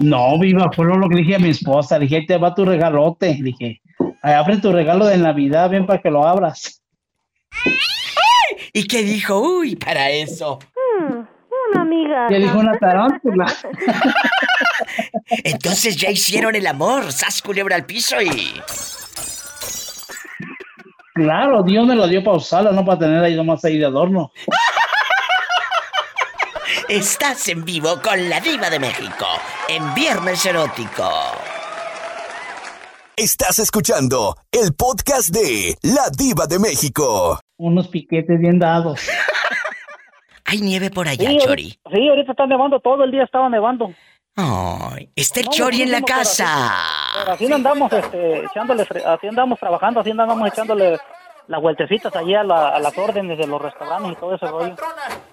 No, 0.01 0.39
viva, 0.39 0.71
fue 0.75 0.85
lo 0.87 1.09
que 1.09 1.15
le 1.15 1.23
dije 1.23 1.37
a 1.37 1.39
mi 1.39 1.51
esposa. 1.51 1.99
Le 1.99 2.05
dije, 2.05 2.17
ahí 2.17 2.27
te 2.27 2.37
va 2.37 2.55
tu 2.55 2.65
regalote. 2.65 3.39
Dije, 3.41 3.81
"Ay, 4.23 4.35
abre 4.35 4.59
tu 4.59 4.73
regalo 4.73 5.07
de 5.07 5.17
Navidad, 5.17 5.71
ven 5.71 5.87
para 5.87 6.03
que 6.03 6.11
lo 6.11 6.27
abras. 6.27 6.83
¿Y 8.73 8.87
qué 8.87 9.03
dijo? 9.03 9.41
Uy, 9.41 9.77
para 9.77 10.11
eso. 10.11 10.59
una 11.73 11.81
amiga. 11.83 12.29
Le 12.29 12.41
dijo 12.41 12.59
una 12.59 12.77
tarántula. 12.79 13.47
Entonces 15.45 15.97
ya 15.97 16.11
hicieron 16.11 16.55
el 16.55 16.67
amor, 16.67 17.13
sas 17.13 17.43
culebra 17.43 17.77
al 17.77 17.87
piso 17.87 18.21
y... 18.21 18.61
Claro, 21.15 21.63
Dios 21.63 21.87
me 21.87 21.95
lo 21.95 22.07
dio 22.07 22.23
para 22.23 22.37
usarlo, 22.37 22.73
no 22.73 22.85
para 22.85 22.99
tener 22.99 23.25
ahí 23.25 23.35
nomás 23.35 23.65
ahí 23.65 23.79
de 23.79 23.87
adorno. 23.87 24.33
Estás 26.89 27.49
en 27.49 27.65
vivo 27.65 28.01
con 28.03 28.29
la 28.29 28.39
diva 28.41 28.69
de 28.71 28.79
México, 28.79 29.27
en 29.69 29.95
Viernes 29.95 30.45
Erótico. 30.45 31.11
Estás 33.17 33.59
escuchando 33.59 34.37
el 34.53 34.75
podcast 34.75 35.31
de 35.31 35.75
La 35.83 36.11
Diva 36.17 36.47
de 36.47 36.59
México. 36.59 37.41
Unos 37.57 37.89
piquetes 37.89 38.39
bien 38.39 38.59
dados. 38.59 39.01
¿Hay 40.45 40.61
nieve 40.61 40.91
por 40.91 41.09
allá, 41.09 41.31
Sí, 41.31 41.39
Chori? 41.39 41.71
Sí, 41.93 42.09
ahorita 42.09 42.33
está 42.33 42.47
nevando, 42.47 42.79
todo 42.79 43.05
el 43.05 43.11
día 43.11 43.25
estaba 43.25 43.49
nevando. 43.49 43.91
Ay, 44.37 45.09
está 45.17 45.41
el 45.41 45.47
No, 45.47 45.53
Chori 45.53 45.83
en 45.83 45.93
la 45.93 46.01
pero 46.03 46.15
así- 46.21 46.43
casa. 46.43 46.73
Pero 47.21 47.33
así 47.33 47.53
andamos, 47.53 47.93
este, 47.93 48.45
echándole, 48.45 48.85
fre- 48.87 49.05
así 49.07 49.27
andamos 49.29 49.59
trabajando, 49.59 50.01
así 50.01 50.11
andamos 50.11 50.47
echándole 50.49 50.99
las 51.49 51.61
vueltecitas 51.63 52.15
allí 52.17 52.35
a, 52.35 52.43
la- 52.43 52.69
a 52.69 52.79
las 52.79 52.97
órdenes 52.99 53.39
de 53.39 53.47
los 53.47 53.63
restaurantes 53.63 54.13
y 54.13 54.17
todo 54.17 54.35
ese 54.35 54.47
rollo. 54.47 54.75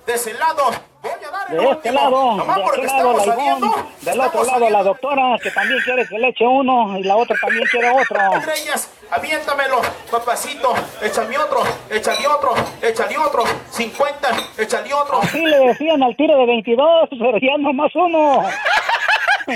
De 0.05 0.13
ese 0.13 0.33
lado, 0.35 0.65
voy 1.01 1.11
a 1.11 1.31
dar 1.31 1.47
el 1.51 1.57
De 1.57 1.63
este 1.63 1.75
último. 1.89 1.93
lado, 1.95 2.35
Nomás 2.37 2.55
de 2.57 2.63
aquel 2.65 2.85
lado 2.85 3.13
la 3.17 3.25
Ivonne, 3.25 3.71
del 4.01 4.19
otro 4.21 4.43
lado 4.45 4.69
la 4.69 4.83
doctora, 4.83 5.37
que 5.41 5.51
también 5.51 5.79
quiere 5.83 6.07
que 6.07 6.19
le 6.19 6.27
eche 6.29 6.45
uno, 6.47 6.97
y 6.97 7.03
la 7.03 7.15
otra 7.17 7.35
también 7.41 7.63
quiere 7.69 7.89
otro. 7.89 8.37
Estrellas, 8.37 8.89
aviéntamelo, 9.11 9.81
papacito, 10.11 10.73
échale 11.01 11.37
otro, 11.37 11.63
échale 11.89 12.27
otro, 12.27 12.53
échale 12.81 13.17
otro, 13.17 13.43
50, 13.71 14.27
échale 14.59 14.93
otro. 14.93 15.19
Así 15.23 15.41
le 15.43 15.57
decían 15.67 16.03
al 16.03 16.15
tiro 16.15 16.37
de 16.37 16.45
22, 16.45 17.09
pero 17.09 17.37
ya 17.39 17.57
nomás 17.57 17.91
uno. 17.95 18.43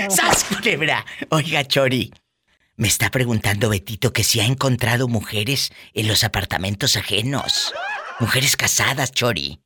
¡Sas, 0.08 0.44
culebra! 0.44 1.04
Oiga, 1.30 1.64
Chori, 1.64 2.12
me 2.76 2.88
está 2.88 3.10
preguntando 3.10 3.70
Betito 3.70 4.12
que 4.12 4.22
si 4.22 4.40
ha 4.40 4.44
encontrado 4.44 5.08
mujeres 5.08 5.72
en 5.94 6.08
los 6.08 6.24
apartamentos 6.24 6.96
ajenos. 6.96 7.74
Mujeres 8.20 8.56
casadas, 8.56 9.12
Chori. 9.12 9.60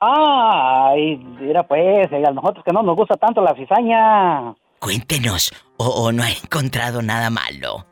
Ay, 0.00 1.16
mira 1.40 1.66
pues, 1.66 2.12
a 2.12 2.30
nosotros 2.30 2.64
que 2.64 2.72
no 2.72 2.82
nos 2.82 2.96
gusta 2.96 3.16
tanto 3.16 3.42
la 3.42 3.54
cizaña. 3.54 4.54
Cuéntenos, 4.78 5.52
o, 5.76 5.86
o 5.86 6.12
no 6.12 6.22
ha 6.22 6.30
encontrado 6.30 7.02
nada 7.02 7.28
malo. 7.28 7.86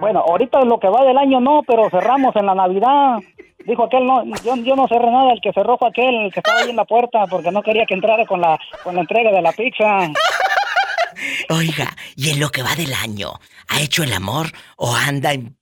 Bueno, 0.00 0.24
ahorita 0.26 0.64
lo 0.64 0.78
que 0.80 0.88
va 0.88 1.04
del 1.04 1.18
año 1.18 1.40
no, 1.40 1.62
pero 1.66 1.88
cerramos 1.90 2.34
en 2.36 2.46
la 2.46 2.54
Navidad. 2.54 3.18
Dijo 3.64 3.84
aquel, 3.84 4.06
no, 4.06 4.24
yo, 4.42 4.56
yo 4.56 4.76
no 4.76 4.88
cerré 4.88 5.10
nada, 5.10 5.32
el 5.32 5.40
que 5.40 5.52
cerró 5.52 5.78
fue 5.78 5.88
aquel, 5.88 6.26
el 6.26 6.32
que 6.32 6.40
estaba 6.40 6.60
ahí 6.60 6.70
en 6.70 6.76
la 6.76 6.84
puerta, 6.84 7.26
porque 7.30 7.50
no 7.50 7.62
quería 7.62 7.86
que 7.86 7.94
entrara 7.94 8.26
con 8.26 8.40
la, 8.40 8.58
con 8.82 8.94
la 8.94 9.02
entrega 9.02 9.30
de 9.30 9.40
la 9.40 9.52
pizza. 9.52 10.10
Oiga, 11.50 11.96
y 12.16 12.30
en 12.30 12.40
lo 12.40 12.50
que 12.50 12.62
va 12.62 12.74
del 12.74 12.92
año, 12.94 13.32
¿ha 13.68 13.80
hecho 13.80 14.02
el 14.02 14.12
amor 14.12 14.46
o 14.76 14.94
anda 14.94 15.32
en, 15.32 15.56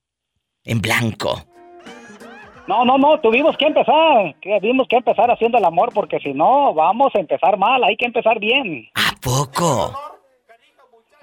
en 0.64 0.80
blanco? 0.80 1.44
No, 2.66 2.84
no, 2.84 2.96
no, 2.96 3.18
tuvimos 3.20 3.56
que 3.56 3.66
empezar, 3.66 4.34
que 4.40 4.58
tuvimos 4.60 4.86
que 4.88 4.96
empezar 4.96 5.30
haciendo 5.30 5.58
el 5.58 5.64
amor, 5.64 5.90
porque 5.92 6.20
si 6.20 6.32
no, 6.32 6.72
vamos 6.72 7.12
a 7.14 7.20
empezar 7.20 7.56
mal, 7.56 7.82
hay 7.82 7.96
que 7.96 8.06
empezar 8.06 8.38
bien. 8.38 8.88
¿A 8.94 9.12
poco? 9.20 9.92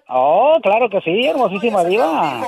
Oh, 0.10 0.58
claro 0.62 0.89
que 0.89 0.99
sí, 1.02 1.25
hermosísima 1.25 1.84
diva. 1.84 2.41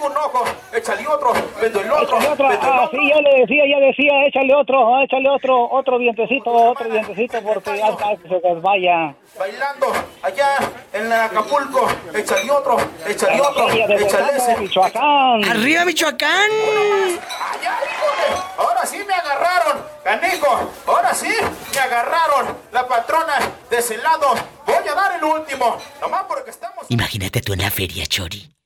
Un 0.00 0.16
ojo, 0.16 0.44
échale 0.72 1.06
otro, 1.08 1.32
vendo 1.60 1.80
el 1.80 1.90
otro, 1.90 2.04
Échale 2.18 2.28
otro, 2.28 2.48
vendo 2.48 2.66
el 2.66 2.72
ah, 2.72 2.84
otro. 2.84 3.00
sí, 3.00 3.08
ya 3.08 3.20
le 3.20 3.40
decía, 3.40 3.64
ya 3.68 3.86
decía, 3.86 4.26
échale 4.26 4.54
otro, 4.54 4.94
ah, 4.94 5.02
échale 5.02 5.28
otro, 5.28 5.68
otro 5.70 5.98
dientecito, 5.98 6.50
otro 6.52 6.88
dientecito, 6.88 7.42
porque 7.42 7.82
hasta 7.82 8.16
que 8.16 8.28
se 8.28 8.40
desvaya. 8.40 9.14
Bailando 9.36 9.86
allá 10.22 10.56
en 10.92 11.12
Acapulco, 11.12 11.88
échale 12.14 12.50
otro, 12.50 12.76
échale 13.08 13.40
otro, 13.40 13.68
échale 13.70 14.36
ese. 14.36 14.56
Michoacán. 14.58 15.44
¡Arriba, 15.50 15.84
Michoacán! 15.84 16.50
Allá, 16.50 17.78
híjole, 17.82 18.42
ahora 18.56 18.86
sí 18.86 18.98
me 19.04 19.14
agarraron, 19.14 19.82
canijo, 20.04 20.70
ahora 20.86 21.12
sí 21.14 21.28
me 21.74 21.80
agarraron, 21.80 22.56
la 22.72 22.86
patrona 22.86 23.34
de 23.68 23.78
ese 23.78 23.98
lado. 23.98 24.34
Voy 24.64 24.88
a 24.88 24.94
dar 24.94 25.16
el 25.16 25.24
último, 25.24 25.76
nomás 26.00 26.22
porque 26.28 26.50
estamos... 26.50 26.86
Imagínate 26.88 27.40
tú 27.40 27.52
en 27.54 27.62
la 27.62 27.70
feria, 27.70 28.06
Chori. 28.06 28.57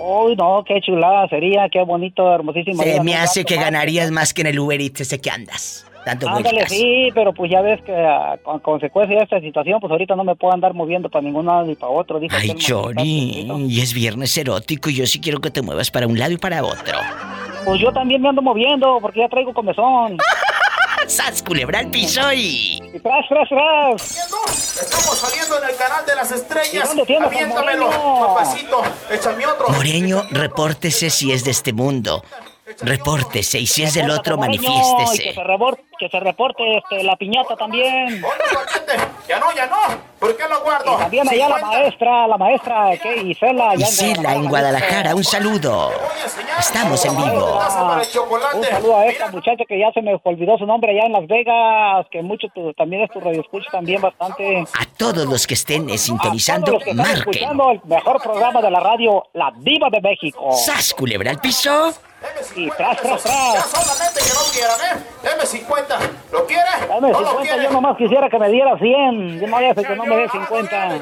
Uy, 0.00 0.36
no, 0.36 0.62
qué 0.66 0.80
chulada 0.80 1.26
sería, 1.28 1.68
qué 1.68 1.82
bonito, 1.82 2.32
hermosísimo. 2.32 2.82
Se 2.82 3.00
me 3.02 3.16
hace 3.16 3.44
que 3.44 3.56
ganarías 3.56 4.10
más 4.10 4.32
que 4.32 4.42
en 4.42 4.46
el 4.48 4.58
Uber 4.58 4.80
Eats 4.80 5.00
ese 5.00 5.20
que 5.20 5.30
andas. 5.30 5.84
Dando 6.06 6.28
Ándale, 6.28 6.50
vueltas. 6.50 6.72
sí, 6.72 7.10
pero 7.12 7.32
pues 7.34 7.50
ya 7.50 7.60
ves 7.60 7.82
que 7.82 7.92
a 7.94 8.38
con 8.42 8.60
consecuencia 8.60 9.18
de 9.18 9.24
esta 9.24 9.40
situación, 9.40 9.80
pues 9.80 9.90
ahorita 9.90 10.14
no 10.14 10.22
me 10.24 10.36
puedo 10.36 10.54
andar 10.54 10.72
moviendo 10.72 11.08
para 11.10 11.22
ningún 11.22 11.46
lado 11.46 11.64
ni 11.64 11.74
para 11.74 11.90
otro. 11.92 12.20
Dijo 12.20 12.36
Ay, 12.38 12.54
Chori, 12.54 13.46
y 13.68 13.80
es 13.80 13.92
viernes 13.92 14.36
erótico 14.38 14.88
y 14.88 14.94
yo 14.94 15.06
sí 15.06 15.20
quiero 15.20 15.40
que 15.40 15.50
te 15.50 15.60
muevas 15.60 15.90
para 15.90 16.06
un 16.06 16.18
lado 16.18 16.32
y 16.32 16.38
para 16.38 16.62
otro. 16.64 16.98
Pues 17.64 17.80
yo 17.80 17.92
también 17.92 18.22
me 18.22 18.28
ando 18.28 18.40
moviendo 18.40 18.98
porque 19.02 19.20
ya 19.20 19.28
traigo 19.28 19.52
comezón. 19.52 20.16
¡Sas, 21.08 21.42
culebra 21.42 21.78
al 21.80 21.90
piso 21.90 22.32
y... 22.34 22.78
¡Tras, 23.02 23.26
tras, 23.28 23.48
tras! 23.48 24.16
Estamos 24.82 25.18
saliendo 25.18 25.58
en 25.62 25.70
el 25.70 25.76
canal 25.76 26.04
de 26.04 26.14
las 26.14 26.30
estrellas. 26.30 26.88
dónde 26.88 27.06
tienes 27.06 27.28
al 27.28 27.34
Aviéntamelo, 27.34 27.86
Moreño? 27.90 28.26
papacito. 28.26 28.82
Échame 29.10 29.46
otro. 29.46 29.68
Moreño, 29.70 30.22
repórtese 30.30 31.08
si 31.10 31.32
es 31.32 31.44
de 31.44 31.50
este 31.52 31.72
mundo. 31.72 32.22
Repórtese 32.82 33.58
y 33.58 33.66
si 33.66 33.82
es 33.82 33.94
del 33.94 34.10
otro, 34.10 34.34
y 34.34 34.36
Que 34.36 34.40
manifiéstese. 34.40 35.32
se, 35.34 35.40
rebor- 35.42 35.78
que 35.98 36.08
se 36.08 36.20
reporte 36.20 36.62
este, 36.78 37.02
la 37.02 37.16
piñata 37.16 37.56
también. 37.56 38.22
Ya 39.28 39.38
no, 39.40 39.46
ya 39.54 39.66
no. 39.66 39.76
¿Por 40.18 40.36
qué 40.36 40.48
lo 40.48 40.60
guardo? 40.62 40.94
Y 40.94 40.98
también 40.98 41.28
allá 41.28 41.48
la 41.48 41.54
50. 41.58 41.78
maestra, 41.78 42.26
la 42.26 42.36
maestra 42.38 42.90
que 43.02 43.16
Isela. 43.22 43.70
allá 43.70 43.86
Isela, 43.88 44.34
en 44.34 44.48
Guadalajara, 44.48 45.14
un 45.14 45.22
saludo. 45.24 45.90
Estamos 46.58 47.04
en 47.04 47.16
vivo. 47.16 47.58
Ah, 47.60 48.02
un 48.54 48.64
saludo 48.64 48.96
a 48.96 49.06
esta 49.06 49.30
muchacha 49.30 49.64
que 49.68 49.78
ya 49.78 49.92
se 49.92 50.02
me 50.02 50.18
olvidó 50.24 50.58
su 50.58 50.66
nombre 50.66 50.90
allá 50.92 51.06
en 51.06 51.12
Las 51.12 51.26
Vegas, 51.28 52.06
que 52.10 52.22
mucho 52.22 52.48
tu- 52.54 52.72
también 52.74 53.02
es 53.02 53.10
tu 53.10 53.20
radio 53.20 53.40
escucha 53.40 53.70
también 53.70 54.00
bastante. 54.00 54.58
A 54.74 54.84
todos 54.96 55.26
los 55.26 55.46
que 55.46 55.54
estén 55.54 55.82
eh, 55.82 55.86
Todos 55.88 56.00
sintonizando, 56.00 56.72
los 56.72 56.82
que 56.82 56.90
están 56.90 57.06
marquen. 57.06 57.20
escuchando 57.34 57.70
el 57.70 57.80
mejor 57.84 58.20
programa 58.22 58.60
de 58.60 58.70
la 58.70 58.80
radio, 58.80 59.24
La 59.34 59.52
Diva 59.58 59.88
de 59.90 60.00
México. 60.00 60.52
¡Sas, 60.52 60.94
culebra 60.94 61.30
al 61.30 61.38
piso! 61.40 61.92
Y 62.56 62.68
tras, 62.70 62.96
tras, 63.00 63.22
Ya 63.24 63.52
tras. 63.52 63.70
solamente 63.70 64.20
que 64.20 64.34
no 64.34 64.40
quieran, 64.52 64.80
¿eh? 64.98 65.04
Deme 65.22 65.46
50. 65.46 65.98
¿Lo 66.32 66.46
quiere? 66.46 66.62
Dame 66.88 67.10
¿No 67.12 67.20
lo 67.20 67.28
50, 67.28 67.42
quiere? 67.42 67.62
yo 67.62 67.70
nomás 67.70 67.96
quisiera 67.96 68.28
que 68.28 68.38
me 68.38 68.48
diera 68.50 68.76
100. 68.78 69.40
Yo 69.40 69.46
no 69.46 69.56
voy 69.56 69.64
a 69.66 69.74
que 69.74 69.94
no 69.96 70.04
me 70.04 70.16
dé 70.16 70.28
50. 70.28 71.00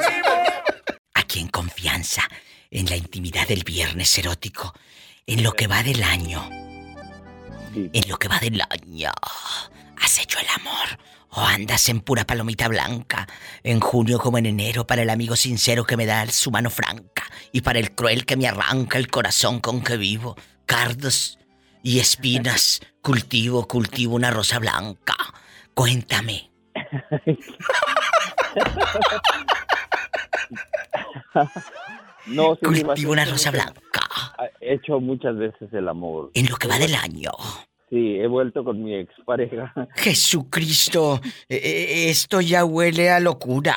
Aquí 1.14 1.40
en 1.40 1.48
confianza, 1.48 2.22
en 2.70 2.86
la 2.86 2.96
intimidad 2.96 3.46
del 3.48 3.64
viernes 3.64 4.16
erótico, 4.18 4.74
en 5.26 5.42
lo 5.42 5.52
que 5.52 5.66
va 5.66 5.82
del 5.82 6.02
año. 6.02 6.46
En 7.74 8.08
lo 8.08 8.18
que 8.18 8.28
va 8.28 8.38
del 8.38 8.60
año. 8.60 9.10
¿Has 10.02 10.18
hecho 10.18 10.38
el 10.38 10.46
amor? 10.60 10.98
¿O 11.30 11.40
andas 11.40 11.88
en 11.88 12.00
pura 12.00 12.24
palomita 12.26 12.68
blanca? 12.68 13.26
En 13.62 13.80
junio 13.80 14.18
como 14.18 14.36
en 14.38 14.46
enero 14.46 14.86
para 14.86 15.02
el 15.02 15.10
amigo 15.10 15.36
sincero 15.36 15.84
que 15.84 15.96
me 15.96 16.06
da 16.06 16.26
su 16.28 16.50
mano 16.50 16.68
franca 16.70 17.24
y 17.52 17.62
para 17.62 17.78
el 17.78 17.94
cruel 17.94 18.26
que 18.26 18.36
me 18.36 18.46
arranca 18.46 18.98
el 18.98 19.08
corazón 19.08 19.60
con 19.60 19.82
que 19.82 19.96
vivo. 19.96 20.36
Cardos 20.66 21.38
y 21.82 22.00
espinas. 22.00 22.80
Cultivo, 23.00 23.66
cultivo 23.66 24.14
una 24.16 24.30
rosa 24.30 24.58
blanca. 24.58 25.14
Cuéntame. 25.74 26.50
No, 32.26 32.56
sí, 32.56 32.60
Cultivo 32.66 33.12
una 33.12 33.24
rosa 33.24 33.50
blanca. 33.50 34.00
He 34.60 34.74
hecho 34.74 35.00
muchas 35.00 35.36
veces 35.36 35.72
el 35.72 35.88
amor. 35.88 36.30
En 36.34 36.48
lo 36.48 36.56
que 36.56 36.66
va 36.68 36.78
del 36.78 36.94
año. 36.94 37.30
Sí, 37.88 38.16
he 38.18 38.26
vuelto 38.26 38.64
con 38.64 38.82
mi 38.82 38.96
expareja. 38.96 39.72
Jesucristo, 39.94 41.20
eh, 41.48 41.56
eh, 41.56 42.10
esto 42.10 42.40
ya 42.40 42.64
huele 42.64 43.10
a 43.10 43.20
locura. 43.20 43.76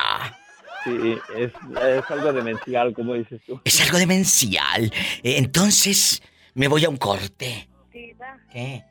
Sí, 0.83 1.15
es, 1.37 1.51
es 1.83 2.09
algo 2.09 2.33
demencial, 2.33 2.93
como 2.93 3.13
dices 3.13 3.39
tú. 3.45 3.61
Es 3.63 3.81
algo 3.81 3.99
demencial. 3.99 4.85
Eh, 5.21 5.37
Entonces, 5.37 6.23
me 6.59 6.67
voy 6.67 6.83
a 6.83 6.89
un 6.89 6.97
corte. 6.97 7.69
Diva, 7.93 8.37
¿Qué? 8.51 8.83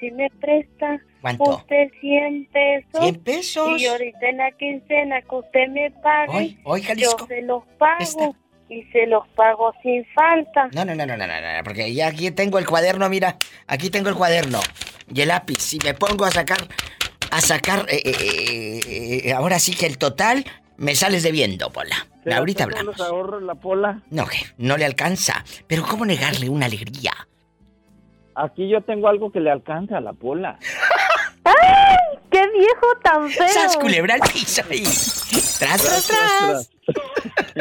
si 0.00 0.10
me 0.10 0.28
presta 0.28 1.00
¿Cuánto? 1.20 1.58
usted 1.58 1.88
100 2.00 2.48
pesos. 2.52 3.00
100 3.00 3.14
pesos. 3.22 3.80
Y 3.80 3.86
ahorita 3.86 4.28
en 4.28 4.36
la 4.38 4.50
quincena 4.50 5.22
que 5.22 5.36
usted 5.36 5.68
me 5.68 5.90
pague, 6.02 6.36
Hoy, 6.36 6.58
hoy, 6.64 6.82
Jalisco. 6.82 7.18
yo 7.20 7.26
se 7.28 7.42
los 7.42 7.62
pago. 7.78 8.36
Y 8.68 8.82
se 8.90 9.06
los 9.06 9.26
pago 9.36 9.72
sin 9.80 10.04
falta. 10.06 10.68
No, 10.72 10.84
no, 10.84 10.96
no, 10.96 11.06
no, 11.06 11.16
no, 11.16 11.24
no, 11.28 11.40
no, 11.40 11.62
porque 11.62 11.94
ya 11.94 12.08
aquí 12.08 12.32
tengo 12.32 12.58
el 12.58 12.66
cuaderno, 12.66 13.08
mira, 13.08 13.36
aquí 13.68 13.88
tengo 13.90 14.08
el 14.08 14.16
cuaderno 14.16 14.58
y 15.14 15.20
el 15.20 15.28
lápiz. 15.28 15.60
Si 15.60 15.78
me 15.84 15.94
pongo 15.94 16.24
a 16.24 16.32
sacar, 16.32 16.58
a 17.30 17.40
sacar, 17.40 17.86
eh, 17.88 18.02
eh, 18.04 19.20
eh, 19.26 19.32
ahora 19.32 19.60
sí 19.60 19.72
que 19.76 19.86
el 19.86 19.98
total, 19.98 20.44
me 20.76 20.96
sales 20.96 21.22
debiendo, 21.22 21.70
Pola. 21.70 22.08
¿Se 22.26 22.34
Ahorita 22.34 22.64
gastan 22.66 22.78
hablamos. 22.80 22.98
los 22.98 23.08
ahorros 23.08 23.42
la 23.44 23.54
pola? 23.54 24.02
No, 24.10 24.26
no 24.58 24.76
le 24.76 24.84
alcanza. 24.84 25.44
Pero 25.68 25.84
¿cómo 25.84 26.04
negarle 26.04 26.48
una 26.48 26.66
alegría? 26.66 27.12
Aquí 28.34 28.68
yo 28.68 28.80
tengo 28.82 29.06
algo 29.08 29.30
que 29.30 29.38
le 29.38 29.50
alcanza 29.50 29.98
a 29.98 30.00
la 30.00 30.12
pola. 30.12 30.58
¡Ay! 31.44 32.18
¡Qué 32.28 32.42
viejo 32.50 32.86
tan 33.04 33.30
feo! 33.30 33.48
¡Sas, 33.48 33.76
culebra 33.76 34.14
al 34.14 34.20
piso 34.22 34.60
ahí! 34.70 34.82
¡Tras, 34.82 35.82
tras, 35.82 36.06
tras! 36.08 36.70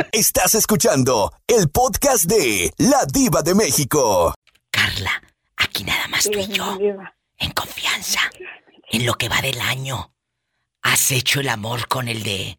Estás 0.11 0.55
escuchando 0.55 1.31
el 1.47 1.69
podcast 1.69 2.25
de 2.25 2.71
La 2.79 3.05
Diva 3.05 3.43
de 3.43 3.53
México. 3.53 4.33
Carla, 4.71 5.11
aquí 5.57 5.83
nada 5.83 6.07
más 6.07 6.27
tú 6.29 6.39
y 6.39 6.47
yo. 6.47 6.77
En 7.37 7.51
confianza. 7.51 8.19
En 8.91 9.05
lo 9.05 9.13
que 9.13 9.29
va 9.29 9.41
del 9.41 9.61
año. 9.61 10.11
¿Has 10.81 11.11
hecho 11.11 11.39
el 11.39 11.49
amor 11.49 11.87
con 11.87 12.07
el 12.07 12.23
de 12.23 12.57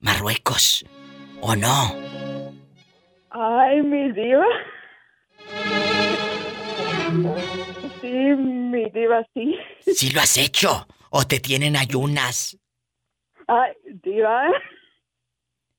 Marruecos? 0.00 0.84
¿O 1.40 1.54
no? 1.54 1.94
Ay, 3.30 3.82
mi 3.82 4.12
diva. 4.12 4.46
Sí, 8.00 8.08
mi 8.08 8.88
diva, 8.90 9.26
sí. 9.34 9.56
¿Sí 9.94 10.10
lo 10.10 10.20
has 10.20 10.36
hecho? 10.38 10.86
¿O 11.10 11.24
te 11.24 11.40
tienen 11.40 11.76
ayunas? 11.76 12.58
Ay, 13.46 13.72
diva. 14.02 14.48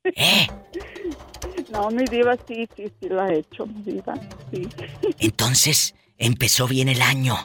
¿Eh? 0.04 0.48
No, 1.72 1.90
mi 1.90 2.06
diva, 2.06 2.36
sí, 2.48 2.68
sí, 2.76 2.92
sí 3.00 3.10
lo 3.10 3.22
ha 3.22 3.34
hecho, 3.34 3.66
mi 3.66 3.82
diva, 3.82 4.14
sí. 4.52 4.68
Entonces, 5.20 5.96
empezó 6.18 6.68
bien 6.68 6.88
el 6.90 7.02
año. 7.02 7.36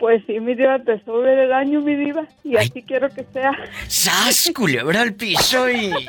Pues 0.00 0.22
sí, 0.26 0.40
mi 0.40 0.54
diva, 0.54 0.76
empezó 0.76 1.20
bien 1.20 1.38
el 1.38 1.52
año, 1.52 1.80
mi 1.82 1.94
diva, 1.94 2.26
y 2.42 2.56
así 2.56 2.82
quiero 2.82 3.08
que 3.10 3.24
sea. 3.34 3.52
¡Sas, 3.86 4.50
culebra 4.56 5.02
al 5.02 5.12
piso 5.14 5.70
y... 5.70 5.92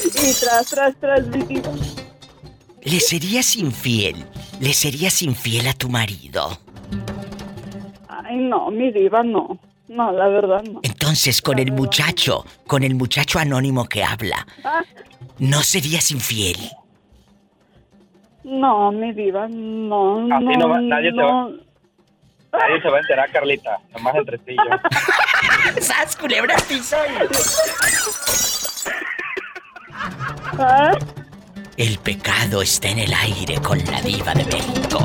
Y 0.00 0.32
tras, 0.40 0.66
tras, 0.70 0.96
tras, 1.00 1.26
mi 1.26 1.42
diva. 1.42 1.70
¿Le 2.82 3.00
serías 3.00 3.56
infiel? 3.56 4.24
¿Le 4.60 4.72
serías 4.72 5.22
infiel 5.22 5.66
a 5.68 5.74
tu 5.74 5.88
marido? 5.90 6.58
Ay, 8.08 8.36
no, 8.38 8.70
mi 8.70 8.90
diva, 8.90 9.22
no. 9.22 9.58
No, 9.88 10.12
la 10.12 10.28
verdad, 10.28 10.62
no. 10.64 10.80
Entonces, 10.82 11.42
con 11.42 11.58
el 11.58 11.72
muchacho, 11.72 12.44
con 12.66 12.84
el 12.84 12.94
muchacho 12.94 13.38
anónimo 13.38 13.84
que 13.86 14.02
habla, 14.04 14.46
Ah, 14.64 14.82
¿no 15.38 15.62
serías 15.62 16.10
infiel? 16.10 16.56
no, 18.44 18.92
mi 18.92 19.12
diva, 19.12 19.46
no, 19.48 20.20
no, 20.26 20.36
Así 20.36 20.44
no 20.58 20.68
va- 20.68 20.80
nadie 20.80 21.10
te 21.12 21.16
va- 21.22 21.48
no. 21.48 21.67
Nadie 22.58 22.82
se 22.82 22.88
va 22.90 22.96
a 22.96 23.00
enterar, 23.00 23.30
Carlita. 23.30 23.78
Nomás 23.92 24.14
entre 24.16 24.38
ti 24.38 24.52
y 24.52 24.56
yo. 24.56 25.80
¡Sas, 25.80 26.16
culebra 26.16 26.56
piso 26.68 26.96
Ah, 30.58 30.92
El 31.76 31.98
pecado 31.98 32.62
está 32.62 32.88
en 32.88 32.98
el 33.00 33.12
aire 33.14 33.60
con 33.62 33.78
la 33.78 34.00
diva 34.02 34.32
de 34.34 34.44
México. 34.44 34.98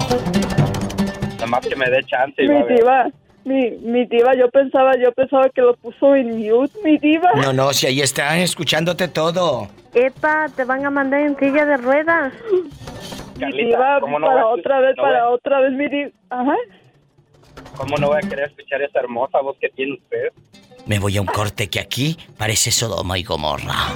Nomás 1.40 1.66
que 1.68 1.76
me 1.76 1.90
dé 1.90 2.04
chance 2.06 2.42
va 2.48 2.54
mi 2.54 2.60
a 2.62 2.64
ver. 2.64 2.78
diva, 2.78 3.08
mi, 3.46 3.72
mi 3.82 4.06
diva, 4.06 4.34
yo 4.36 4.50
pensaba, 4.50 4.94
yo 4.98 5.12
pensaba 5.12 5.50
que 5.50 5.62
lo 5.62 5.76
puso 5.76 6.16
en 6.16 6.40
mute, 6.40 6.74
mi 6.84 6.98
diva. 6.98 7.30
No, 7.36 7.54
no, 7.54 7.74
si 7.74 7.88
ahí 7.88 8.02
están 8.02 8.38
escuchándote 8.40 9.08
todo. 9.10 9.68
Epa, 9.94 10.48
te 10.56 10.64
van 10.64 10.86
a 10.86 10.90
mandar 10.90 11.20
en 11.22 11.38
silla 11.38 11.66
de 11.66 11.78
ruedas. 11.78 12.34
Mi 13.38 13.52
diva, 13.66 14.00
¿cómo 14.00 14.20
no 14.20 14.28
para 14.28 14.48
otra 14.48 14.80
vez, 14.80 14.96
no 14.98 15.04
para 15.04 15.30
otra 15.30 15.60
vez, 15.60 15.72
mi 15.74 15.88
diva. 15.88 16.12
Ajá. 16.30 16.56
¿Cómo 17.76 17.98
no 17.98 18.08
voy 18.10 18.20
a 18.24 18.28
querer 18.28 18.50
escuchar 18.50 18.82
esa 18.82 19.00
hermosa 19.00 19.42
voz 19.42 19.58
que 19.60 19.70
tiene 19.70 19.94
usted? 19.94 20.32
Me 20.86 21.00
voy 21.00 21.18
a 21.18 21.22
un 21.22 21.28
corte 21.28 21.70
que 21.70 21.80
aquí 21.80 22.18
parece 22.38 22.72
Sodoma 22.72 23.18
y 23.18 23.24
Gomorra. 23.24 23.94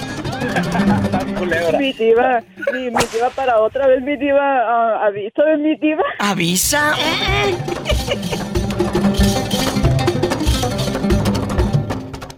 Mi 1.78 1.92
diva, 1.92 2.42
mi, 2.72 2.90
mi 2.90 3.04
diva, 3.12 3.30
para 3.34 3.60
otra 3.60 3.86
vez, 3.86 4.02
mi 4.02 4.16
diva, 4.16 4.40
ah, 4.40 5.06
avísame, 5.06 5.56
mi 5.58 5.76
diva. 5.76 6.02
¿Avisa? 6.18 6.94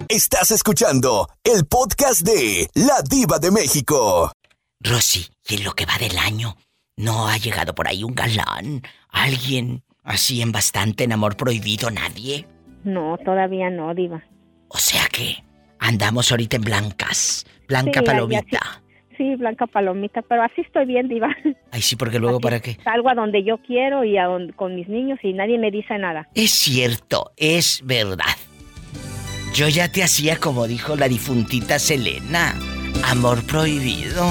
Estás 0.08 0.50
escuchando 0.50 1.28
el 1.44 1.64
podcast 1.66 2.22
de 2.22 2.68
La 2.74 3.00
Diva 3.08 3.38
de 3.38 3.52
México. 3.52 4.32
Rosy, 4.80 5.28
y 5.48 5.54
en 5.56 5.64
lo 5.64 5.72
que 5.72 5.86
va 5.86 5.96
del 5.98 6.18
año, 6.18 6.56
¿no 6.96 7.28
ha 7.28 7.36
llegado 7.36 7.74
por 7.74 7.86
ahí 7.86 8.02
un 8.02 8.14
galán? 8.14 8.82
¿Alguien 9.10 9.84
así 10.02 10.42
en 10.42 10.52
bastante 10.52 11.04
en 11.04 11.12
amor 11.12 11.36
prohibido? 11.36 11.90
¿Nadie? 11.90 12.46
No, 12.84 13.18
todavía 13.24 13.70
no, 13.70 13.94
diva. 13.94 14.24
O 14.68 14.78
sea 14.78 15.06
que 15.12 15.42
andamos 15.78 16.30
ahorita 16.30 16.56
en 16.56 16.62
blancas. 16.62 17.44
Blanca 17.68 18.00
Sí, 18.00 18.06
palomita. 18.06 18.82
Sí, 19.16 19.36
Blanca 19.36 19.66
Palomita, 19.66 20.22
pero 20.22 20.42
así 20.42 20.62
estoy 20.62 20.86
bien, 20.86 21.06
diva. 21.06 21.28
Ay, 21.72 21.82
sí, 21.82 21.94
porque 21.94 22.18
luego 22.18 22.40
para 22.40 22.60
qué. 22.60 22.78
Salgo 22.82 23.10
a 23.10 23.14
donde 23.14 23.44
yo 23.44 23.58
quiero 23.58 24.02
y 24.02 24.16
a 24.16 24.26
con 24.56 24.74
mis 24.74 24.88
niños 24.88 25.18
y 25.22 25.34
nadie 25.34 25.58
me 25.58 25.70
dice 25.70 25.98
nada. 25.98 26.26
Es 26.34 26.52
cierto, 26.52 27.32
es 27.36 27.82
verdad. 27.84 28.24
Yo 29.54 29.68
ya 29.68 29.92
te 29.92 30.02
hacía 30.02 30.36
como 30.38 30.66
dijo 30.66 30.96
la 30.96 31.06
difuntita 31.06 31.78
Selena. 31.78 32.54
Amor 33.04 33.44
prohibido. 33.46 34.24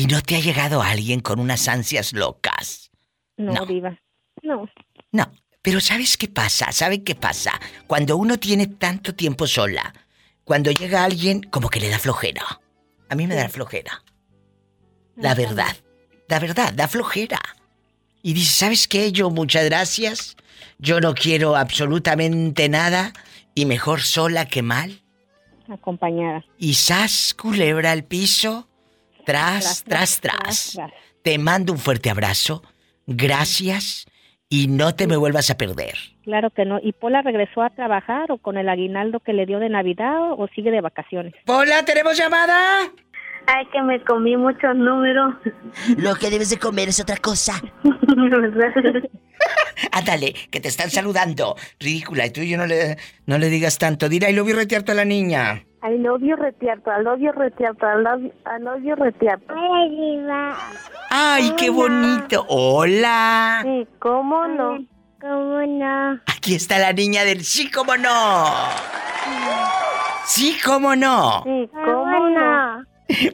Y 0.00 0.06
no 0.06 0.22
te 0.22 0.36
ha 0.36 0.40
llegado 0.40 0.80
alguien 0.80 1.20
con 1.20 1.38
unas 1.40 1.68
ansias 1.68 2.14
locas? 2.14 2.90
No, 3.36 3.52
No. 3.52 3.66
diva. 3.66 4.00
No. 4.42 4.66
No, 5.12 5.30
pero 5.60 5.78
¿sabes 5.78 6.16
qué 6.16 6.26
pasa? 6.26 6.72
¿Saben 6.72 7.04
qué 7.04 7.14
pasa? 7.14 7.60
Cuando 7.86 8.16
uno 8.16 8.38
tiene 8.38 8.66
tanto 8.66 9.14
tiempo 9.14 9.46
sola, 9.46 9.92
cuando 10.44 10.70
llega 10.70 11.04
alguien, 11.04 11.42
como 11.42 11.68
que 11.68 11.80
le 11.80 11.90
da 11.90 11.98
flojera. 11.98 12.62
A 13.10 13.14
mí 13.14 13.26
me 13.26 13.34
da 13.34 13.50
flojera. 13.50 14.02
La 15.16 15.34
verdad, 15.34 15.76
la 16.28 16.38
verdad, 16.38 16.72
da 16.72 16.88
flojera. 16.88 17.38
Y 18.22 18.32
dice, 18.32 18.54
¿sabes 18.54 18.88
qué? 18.88 19.12
Yo, 19.12 19.28
muchas 19.28 19.66
gracias. 19.66 20.34
Yo 20.78 21.02
no 21.02 21.12
quiero 21.12 21.56
absolutamente 21.56 22.70
nada 22.70 23.12
y 23.54 23.66
mejor 23.66 24.00
sola 24.00 24.46
que 24.46 24.62
mal. 24.62 25.02
Acompañada. 25.68 26.42
Y 26.56 26.72
sas, 26.72 27.34
culebra 27.34 27.92
al 27.92 28.04
piso, 28.04 28.66
tras, 29.24 29.84
tras, 29.84 30.20
tras. 30.20 30.78
Te 31.22 31.38
mando 31.38 31.72
un 31.72 31.78
fuerte 31.78 32.10
abrazo. 32.10 32.62
Gracias 33.06 34.06
y 34.48 34.66
no 34.66 34.94
te 34.94 35.06
me 35.06 35.16
vuelvas 35.16 35.50
a 35.50 35.56
perder. 35.56 35.94
Claro 36.24 36.50
que 36.50 36.64
no. 36.64 36.78
¿Y 36.82 36.92
Pola 36.92 37.22
regresó 37.22 37.62
a 37.62 37.70
trabajar 37.70 38.32
o 38.32 38.38
con 38.38 38.58
el 38.58 38.68
aguinaldo 38.68 39.20
que 39.20 39.32
le 39.32 39.46
dio 39.46 39.58
de 39.58 39.68
Navidad 39.68 40.32
o 40.32 40.48
sigue 40.54 40.70
de 40.70 40.80
vacaciones? 40.80 41.34
Pola, 41.46 41.84
¿tenemos 41.84 42.16
llamada? 42.16 42.90
Ay, 43.52 43.66
que 43.72 43.82
me 43.82 44.02
comí 44.04 44.36
muchos 44.36 44.76
números. 44.76 45.34
Lo 45.96 46.14
que 46.14 46.30
debes 46.30 46.50
de 46.50 46.58
comer 46.58 46.88
es 46.88 47.00
otra 47.00 47.16
cosa. 47.16 47.60
Ándale, 49.92 50.34
que 50.50 50.60
te 50.60 50.68
están 50.68 50.90
saludando. 50.90 51.56
Ridícula, 51.80 52.26
y 52.26 52.30
tú 52.30 52.42
y 52.42 52.50
yo 52.50 52.58
no 52.58 52.66
le, 52.66 52.96
no 53.26 53.38
le 53.38 53.48
digas 53.48 53.78
tanto. 53.78 54.08
Dile, 54.08 54.30
y 54.30 54.34
lo 54.34 54.44
vi 54.44 54.52
retearte 54.52 54.92
a 54.92 54.94
la 54.94 55.04
niña. 55.04 55.64
I 55.82 55.96
love 55.96 56.20
you 56.20 56.36
retierto, 56.36 56.90
I 56.90 57.02
love 57.02 57.20
you 57.20 57.32
retierto, 57.32 57.86
I 57.86 58.02
love 58.02 58.20
you, 58.20 58.32
I 58.46 58.62
love 58.62 58.82
you 58.84 58.94
retierto. 58.94 59.54
Ay, 59.56 59.88
diva. 59.88 60.54
¡Ay, 61.08 61.54
qué 61.56 61.70
bonito! 61.70 62.44
¡Hola! 62.48 63.62
Sí, 63.64 63.88
¿cómo 63.98 64.46
no? 64.46 64.78
¿Cómo 65.20 65.58
no? 65.66 66.20
Aquí 66.26 66.54
está 66.54 66.78
la 66.78 66.92
niña 66.92 67.24
del 67.24 67.44
sí, 67.44 67.70
cómo 67.70 67.96
no. 67.96 68.44
Sí, 70.26 70.58
cómo 70.62 70.94
no. 70.94 71.42
Sí, 71.44 71.70
¿cómo 71.72 72.28
no? 72.28 72.84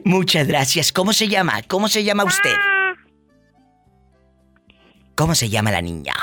Muchas 0.03 0.47
gracias. 0.47 0.91
¿Cómo 0.91 1.13
se 1.13 1.27
llama? 1.27 1.61
¿Cómo 1.67 1.87
se 1.87 2.03
llama 2.03 2.23
usted? 2.23 2.55
¿Cómo 5.15 5.35
se 5.35 5.49
llama 5.49 5.71
la 5.71 5.81
niña? 5.81 6.13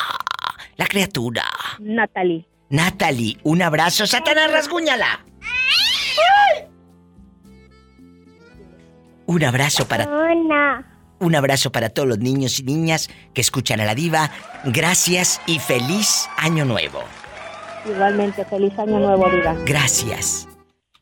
La 0.77 0.87
criatura. 0.87 1.45
Natalie. 1.81 2.47
Natalie, 2.71 3.39
un 3.43 3.63
abrazo. 3.63 4.07
Satanás, 4.07 4.51
rasguñala. 4.51 5.21
Un 9.27 9.43
abrazo 9.43 9.89
para 9.89 10.07
Una. 10.07 10.85
un 11.19 11.35
abrazo 11.35 11.73
para 11.73 11.89
todos 11.89 12.07
los 12.09 12.19
niños 12.19 12.61
y 12.61 12.63
niñas 12.65 13.09
que 13.33 13.41
escuchan 13.41 13.81
a 13.81 13.85
la 13.87 13.95
diva. 13.95 14.31
Gracias 14.65 15.41
y 15.47 15.59
feliz 15.59 16.29
año 16.37 16.65
nuevo. 16.65 17.03
Igualmente, 17.87 18.45
feliz 18.45 18.79
año 18.79 18.99
nuevo, 18.99 19.29
diva. 19.31 19.55
Gracias. 19.65 20.47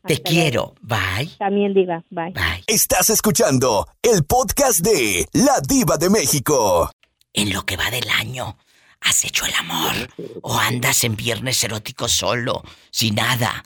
Te 0.05 0.21
quiero. 0.21 0.75
Bye. 0.81 1.29
También, 1.39 1.73
diva. 1.73 2.03
Bye. 2.09 2.33
Estás 2.67 3.09
escuchando 3.09 3.87
el 4.01 4.25
podcast 4.25 4.81
de 4.81 5.25
La 5.31 5.61
Diva 5.65 5.95
de 5.97 6.09
México. 6.09 6.91
En 7.31 7.53
lo 7.53 7.65
que 7.65 7.77
va 7.77 7.89
del 7.89 8.09
año, 8.09 8.57
¿has 8.99 9.23
hecho 9.23 9.45
el 9.45 9.53
amor? 9.53 9.93
¿O 10.41 10.57
andas 10.59 11.05
en 11.05 11.15
viernes 11.15 11.63
erótico 11.63 12.09
solo, 12.09 12.63
sin 12.91 13.15
nada? 13.15 13.63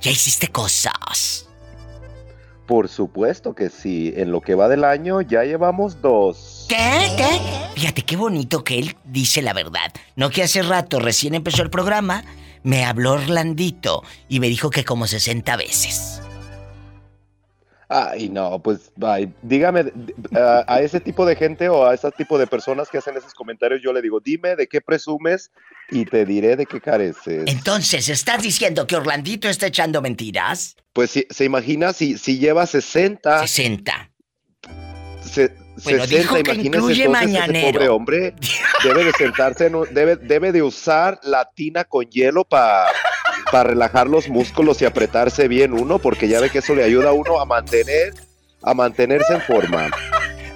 ¿Ya 0.00 0.12
hiciste 0.12 0.48
cosas? 0.48 1.48
Por 2.68 2.88
supuesto 2.88 3.56
que 3.56 3.68
sí. 3.68 4.12
En 4.16 4.30
lo 4.30 4.40
que 4.40 4.54
va 4.54 4.68
del 4.68 4.84
año 4.84 5.20
ya 5.20 5.42
llevamos 5.42 6.00
dos. 6.00 6.66
¿Qué? 6.68 7.10
¿Qué? 7.16 7.40
Fíjate 7.74 8.02
qué 8.02 8.16
bonito 8.16 8.62
que 8.62 8.78
él 8.78 8.96
dice 9.02 9.42
la 9.42 9.52
verdad. 9.52 9.92
No 10.14 10.30
que 10.30 10.44
hace 10.44 10.62
rato, 10.62 11.00
recién 11.00 11.34
empezó 11.34 11.62
el 11.62 11.70
programa, 11.70 12.24
me 12.62 12.84
habló 12.84 13.12
Orlandito 13.12 14.02
y 14.28 14.40
me 14.40 14.48
dijo 14.48 14.70
que 14.70 14.84
como 14.84 15.06
60 15.06 15.56
veces. 15.56 16.20
Ay, 17.88 18.30
no, 18.30 18.58
pues, 18.62 18.90
ay, 19.02 19.30
dígame, 19.42 19.92
a, 20.34 20.64
a 20.66 20.80
ese 20.80 20.98
tipo 20.98 21.26
de 21.26 21.36
gente 21.36 21.68
o 21.68 21.84
a 21.84 21.92
ese 21.92 22.10
tipo 22.12 22.38
de 22.38 22.46
personas 22.46 22.88
que 22.88 22.96
hacen 22.96 23.18
esos 23.18 23.34
comentarios, 23.34 23.82
yo 23.82 23.92
le 23.92 24.00
digo, 24.00 24.18
dime 24.18 24.56
de 24.56 24.66
qué 24.66 24.80
presumes 24.80 25.50
y 25.90 26.06
te 26.06 26.24
diré 26.24 26.56
de 26.56 26.64
qué 26.64 26.80
careces. 26.80 27.44
Entonces, 27.46 28.08
¿estás 28.08 28.42
diciendo 28.42 28.86
que 28.86 28.96
Orlandito 28.96 29.46
está 29.46 29.66
echando 29.66 30.00
mentiras? 30.00 30.76
Pues 30.94 31.10
si, 31.10 31.26
se 31.28 31.44
imagina 31.44 31.92
si, 31.92 32.16
si 32.16 32.38
lleva 32.38 32.66
60. 32.66 33.40
60. 33.46 34.11
Se, 35.32 35.48
Bueno, 35.84 36.04
60, 36.04 36.06
dijo 36.06 36.34
que 36.34 36.40
imagínese 36.40 36.66
incluye 36.68 37.04
entonces 37.04 37.30
ese 37.48 37.72
pobre 37.72 37.88
hombre 37.88 38.34
debe 38.84 39.04
de 39.04 39.12
sentarse, 39.12 39.66
en 39.66 39.74
un- 39.76 39.94
debe, 39.94 40.16
debe 40.16 40.52
de 40.52 40.62
usar 40.62 41.18
la 41.22 41.48
tina 41.54 41.84
con 41.84 42.04
hielo 42.10 42.44
para 42.44 42.88
relajar 43.62 44.06
los 44.06 44.28
músculos 44.28 44.82
y 44.82 44.84
apretarse 44.84 45.48
bien 45.48 45.72
uno, 45.72 45.98
porque 45.98 46.28
ya 46.28 46.40
ve 46.40 46.50
que 46.50 46.58
eso 46.58 46.74
le 46.74 46.84
ayuda 46.84 47.08
a 47.08 47.12
uno 47.12 47.40
a 47.40 47.46
mantener, 47.46 48.12
a 48.62 48.74
mantenerse 48.74 49.32
en 49.34 49.40
forma. 49.42 49.90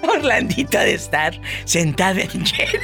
Orlandito 0.03 0.77
ha 0.77 0.83
de 0.83 0.93
estar 0.93 1.39
sentado 1.65 2.19
en 2.19 2.45
hielo. 2.45 2.79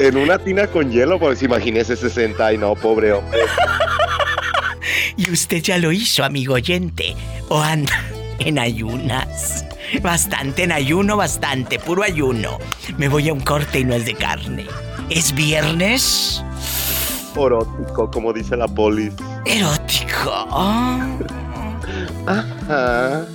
En 0.00 0.16
una 0.16 0.38
tina 0.38 0.66
con 0.66 0.90
hielo, 0.90 1.20
pues 1.20 1.42
imagínese 1.42 1.96
60 1.96 2.52
y 2.54 2.58
no, 2.58 2.74
pobre 2.74 3.12
hombre. 3.12 3.38
Y 5.16 5.30
usted 5.30 5.62
ya 5.62 5.78
lo 5.78 5.92
hizo, 5.92 6.24
amigo 6.24 6.54
oyente. 6.54 7.14
O 7.48 7.60
anda 7.60 7.92
en 8.38 8.58
ayunas. 8.58 9.64
Bastante 10.02 10.64
en 10.64 10.72
ayuno, 10.72 11.16
bastante, 11.16 11.78
puro 11.78 12.02
ayuno. 12.02 12.58
Me 12.96 13.08
voy 13.08 13.28
a 13.28 13.32
un 13.32 13.40
corte 13.40 13.80
y 13.80 13.84
no 13.84 13.94
es 13.94 14.04
de 14.06 14.14
carne. 14.14 14.66
¿Es 15.10 15.34
viernes? 15.34 16.42
Orótico, 17.36 18.10
como 18.10 18.32
dice 18.32 18.56
la 18.56 18.68
polis. 18.68 19.12
Erótico. 19.44 20.30
Ajá. 22.26 23.26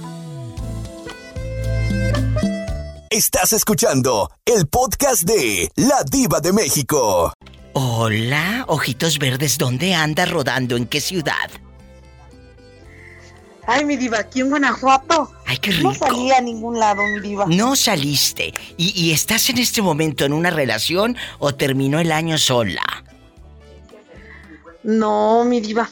Estás 3.10 3.54
escuchando 3.54 4.30
el 4.45 4.68
podcast 4.68 5.24
de 5.24 5.72
La 5.76 6.04
Diva 6.10 6.39
de 6.39 6.54
México. 6.54 7.34
Hola, 7.74 8.66
ojitos 8.68 9.20
verdes, 9.20 9.58
¿dónde 9.58 9.93
anda 9.93 10.26
rodando? 10.26 10.76
¿En 10.76 10.86
qué 10.86 11.02
ciudad? 11.02 11.50
Ay, 13.72 13.86
mi 13.86 13.98
diva, 13.98 14.18
aquí 14.20 14.40
en 14.42 14.50
Guanajuato. 14.50 15.32
Ay, 15.46 15.58
qué 15.58 15.70
No 15.82 15.92
rico. 15.92 16.06
salí 16.06 16.32
a 16.32 16.42
ningún 16.42 16.80
lado, 16.80 17.04
mi 17.14 17.20
diva. 17.20 17.46
No 17.48 17.76
saliste. 17.76 18.52
¿Y, 18.78 19.00
y 19.00 19.12
estás 19.12 19.48
en 19.52 19.60
este 19.60 19.84
momento 19.84 20.26
en 20.26 20.34
una 20.34 20.50
relación 20.50 21.16
o 21.38 21.54
terminó 21.54 22.00
el 22.00 22.12
año 22.12 22.40
sola? 22.40 22.82
No, 24.82 25.44
mi 25.46 25.60
diva. 25.62 25.88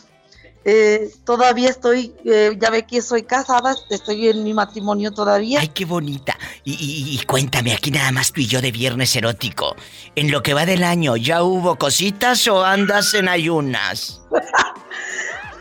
Eh, 0.66 1.12
todavía 1.24 1.70
estoy, 1.70 2.14
eh, 2.26 2.58
ya 2.60 2.70
ve 2.72 2.84
que 2.86 3.02
soy 3.02 3.24
casada, 3.24 3.74
estoy 3.90 4.28
en 4.28 4.44
mi 4.44 4.54
matrimonio 4.54 5.12
todavía. 5.12 5.60
Ay, 5.62 5.70
qué 5.70 5.86
bonita. 5.86 6.36
Y, 6.66 6.74
y- 6.74 7.16
y 7.16 7.26
cuéntame, 7.26 7.74
aquí 7.74 7.90
nada 7.92 8.12
más 8.12 8.34
tú 8.34 8.42
y 8.42 8.48
yo 8.48 8.60
de 8.60 8.72
viernes 8.72 9.16
erótico. 9.16 9.76
En 10.16 10.30
lo 10.32 10.42
que 10.44 10.54
va 10.54 10.66
del 10.66 10.84
año, 10.84 11.16
¿ya 11.16 11.44
hubo 11.44 11.78
cositas 11.78 12.48
o 12.48 12.66
andas 12.66 13.14
en 13.14 13.30
ayunas? 13.30 14.22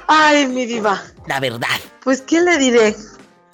Ay, 0.08 0.46
mi 0.46 0.66
diva. 0.66 1.02
La 1.26 1.40
verdad, 1.40 1.80
Pues, 2.02 2.20
¿qué 2.22 2.40
le 2.40 2.56
diré? 2.58 2.94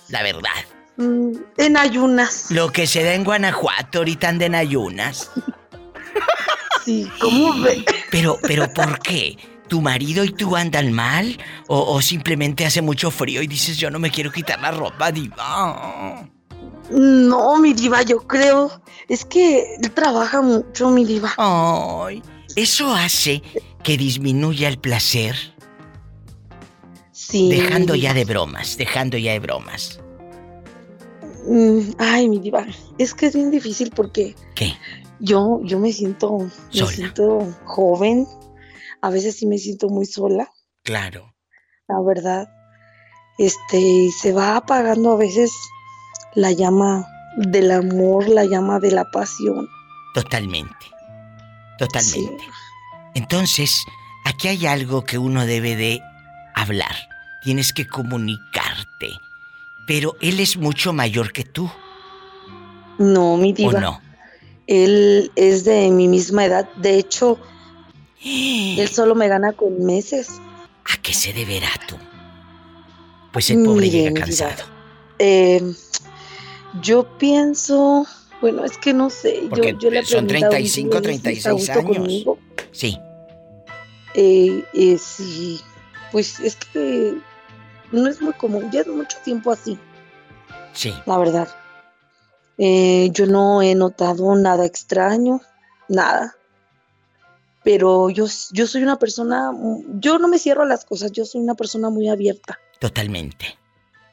la 0.09 0.23
verdad. 0.23 0.51
Mm, 0.99 1.33
en 1.57 1.77
ayunas. 1.79 2.51
Lo 2.51 2.71
que 2.71 2.87
se 2.87 3.03
da 3.03 3.15
en 3.15 3.25
Guanajuato, 3.25 3.99
ahorita 3.99 4.29
andan 4.29 4.49
en 4.49 4.55
ayunas. 4.57 5.31
Sí, 6.85 7.11
¿cómo 7.21 7.59
ve? 7.63 7.85
Pero, 8.11 8.39
pero 8.43 8.71
¿por 8.75 8.99
qué? 8.99 9.39
¿Tu 9.69 9.81
marido 9.81 10.23
y 10.25 10.33
tú 10.33 10.55
andan 10.57 10.93
mal? 10.93 11.39
¿O, 11.69 11.95
o 11.95 12.03
simplemente 12.03 12.67
hace 12.67 12.83
mucho 12.83 13.11
frío 13.11 13.41
y 13.43 13.47
dices 13.47 13.79
yo 13.79 13.91
no 13.91 13.99
me 13.99 14.11
quiero 14.11 14.31
quitar 14.31 14.61
la 14.61 14.71
ropa, 14.73 15.11
diva? 15.13 16.27
No, 16.91 17.57
mi 17.59 17.73
diva, 17.73 18.03
yo 18.03 18.19
creo. 18.27 18.83
Es 19.09 19.25
que 19.25 19.77
él 19.81 19.91
trabaja 19.93 20.43
mucho, 20.43 20.91
mi 20.91 21.05
diva. 21.07 21.33
Ay, 21.39 22.23
¿eso 22.55 22.93
hace 22.95 23.43
que 23.83 23.97
disminuya 23.97 24.69
el 24.69 24.79
placer? 24.79 25.35
Sí. 27.33 27.49
Dejando 27.49 27.95
ya 27.95 28.13
de 28.15 28.25
bromas, 28.27 28.77
dejando 28.77 29.17
ya 29.17 29.33
de 29.33 29.39
bromas. 29.41 29.99
Mm, 31.49 31.93
Ay, 31.99 32.29
mi 32.29 32.39
diva. 32.39 32.67
Es 32.99 33.15
que 33.15 33.27
es 33.27 33.35
bien 33.35 33.51
difícil 33.51 33.91
porque. 33.91 34.37
¿Qué? 34.55 34.75
Yo, 35.19 35.61
yo 35.65 35.79
me 35.79 35.93
siento. 35.93 36.39
Me 36.75 36.87
siento 36.87 37.49
joven. 37.65 38.27
A 39.01 39.11
veces 39.11 39.37
sí 39.37 39.47
me 39.47 39.59
siento 39.59 39.89
muy 39.89 40.05
sola, 40.07 40.51
Claro. 40.85 41.35
la 41.89 42.01
verdad. 42.07 42.49
Este, 43.39 44.11
se 44.17 44.33
va 44.33 44.57
apagando 44.57 45.13
a 45.13 45.17
veces 45.17 45.51
la 46.35 46.53
llama 46.53 47.05
del 47.39 47.71
amor, 47.73 48.29
la 48.29 48.45
llama 48.45 48.79
de 48.79 48.93
la 48.93 49.05
pasión. 49.11 49.67
Totalmente. 50.15 50.87
Totalmente. 51.79 52.45
Entonces, 53.15 53.83
aquí 54.25 54.49
hay 54.49 54.67
algo 54.67 55.03
que 55.03 55.17
uno 55.19 55.47
debe 55.47 55.75
de 55.75 56.01
hablar. 56.55 56.95
Tienes 57.45 57.73
que 57.73 57.87
comunicarte. 57.87 59.19
Pero 59.87 60.17
él 60.21 60.41
es 60.41 60.57
mucho 60.57 60.93
mayor 60.93 61.33
que 61.33 61.45
tú. 61.45 61.71
No, 62.99 63.37
mi 63.37 63.53
diva. 63.53 63.79
¿O 63.79 63.81
no? 63.81 64.01
Él 64.67 65.31
es 65.35 65.65
de 65.65 65.91
mi 65.91 66.07
misma 66.09 66.45
edad. 66.45 66.69
De 66.77 66.97
hecho, 66.99 67.39
él 68.25 68.89
solo 68.89 69.15
me 69.15 69.29
gana 69.29 69.53
con 69.53 69.85
meses. 69.85 70.29
¿A 70.85 70.97
qué 71.03 71.13
se 71.13 71.33
deberá 71.33 71.69
tú? 71.89 71.97
Pues 73.33 73.51
el 73.51 73.65
pobre 73.65 73.87
Mire, 73.87 74.03
llega 74.03 74.21
cansado. 74.21 74.65
eh, 75.19 75.73
yo 76.83 77.19
pienso, 77.19 78.07
bueno, 78.41 78.65
es 78.65 78.77
que 78.79 78.93
no 78.93 79.11
sé. 79.11 79.47
Porque 79.49 79.73
yo, 79.73 79.79
yo 79.79 79.91
le 79.91 80.05
son 80.05 80.27
preguntado, 80.27 80.51
35, 80.53 80.97
¿él 80.99 81.05
sí 81.05 81.11
está 81.11 81.51
a 81.51 81.53
36 81.53 81.55
gusto 81.55 81.73
años. 81.73 81.97
conmigo? 81.99 82.39
Sí. 82.73 82.99
Eh, 84.15 84.65
eh, 84.75 84.99
sí, 84.99 85.61
pues 86.11 86.39
es 86.41 86.57
que 86.57 87.15
no 87.93 88.09
es 88.09 88.21
muy 88.21 88.33
común, 88.35 88.71
ya 88.73 88.81
es 88.81 88.87
mucho 88.89 89.17
tiempo 89.25 89.53
así, 89.53 89.79
Sí. 90.73 90.93
la 91.07 91.19
verdad. 91.19 91.49
Eh, 92.59 93.11
yo 93.13 93.27
no 93.27 93.63
he 93.63 93.75
notado 93.75 94.35
nada 94.37 94.65
extraño, 94.67 95.41
nada. 95.89 96.37
Pero 97.65 98.11
yo, 98.11 98.27
yo 98.51 98.67
soy 98.67 98.83
una 98.83 98.99
persona, 98.99 99.53
yo 100.01 100.19
no 100.19 100.27
me 100.29 100.39
cierro 100.39 100.63
a 100.63 100.67
las 100.67 100.85
cosas, 100.85 101.13
yo 101.13 101.25
soy 101.25 101.41
una 101.41 101.55
persona 101.55 101.91
muy 101.91 102.09
abierta. 102.09 102.59
Totalmente. 102.81 103.57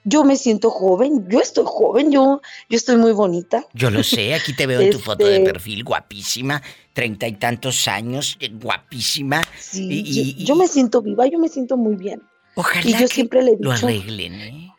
Yo 0.06 0.24
me 0.24 0.38
siento 0.38 0.70
joven, 0.70 1.28
yo 1.30 1.40
estoy 1.42 1.66
joven, 1.68 2.12
yo, 2.12 2.42
yo 2.70 2.78
estoy 2.78 2.96
muy 2.98 3.12
bonita. 3.12 3.66
Yo 3.74 3.90
lo 3.92 4.04
sé, 4.04 4.34
aquí 4.34 4.54
te 4.56 4.66
veo 4.66 4.80
en 4.82 4.92
tu 4.92 5.00
foto 5.00 5.26
de 5.26 5.38
Este- 5.38 5.52
perfil, 5.52 5.84
guapísima, 5.84 6.62
treinta 6.94 7.28
y 7.28 7.34
tantos 7.34 7.88
años, 7.88 8.38
eh, 8.40 8.50
guapísima. 8.50 9.42
Sí, 9.60 9.88
y, 9.90 10.20
y- 10.22 10.34
yo, 10.46 10.46
yo 10.46 10.56
me 10.56 10.68
siento 10.68 11.02
viva, 11.02 11.28
yo 11.28 11.38
me 11.40 11.50
siento 11.50 11.76
muy 11.76 11.96
bien. 11.96 12.22
Ojalá 12.60 12.90
y 12.90 12.94
yo 12.94 13.00
que 13.00 13.08
siempre 13.08 13.42
le 13.42 13.52
he 13.52 13.58
lo 13.60 13.72
dicho, 13.72 13.88
arreglen, 13.88 14.34
¿eh? 14.34 14.74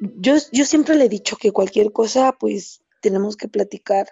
yo, 0.00 0.34
yo 0.52 0.64
siempre 0.64 0.96
le 0.96 1.04
he 1.04 1.08
dicho 1.08 1.36
que 1.36 1.52
cualquier 1.52 1.92
cosa, 1.92 2.32
pues 2.38 2.80
tenemos 3.00 3.36
que 3.36 3.48
platicar. 3.48 4.08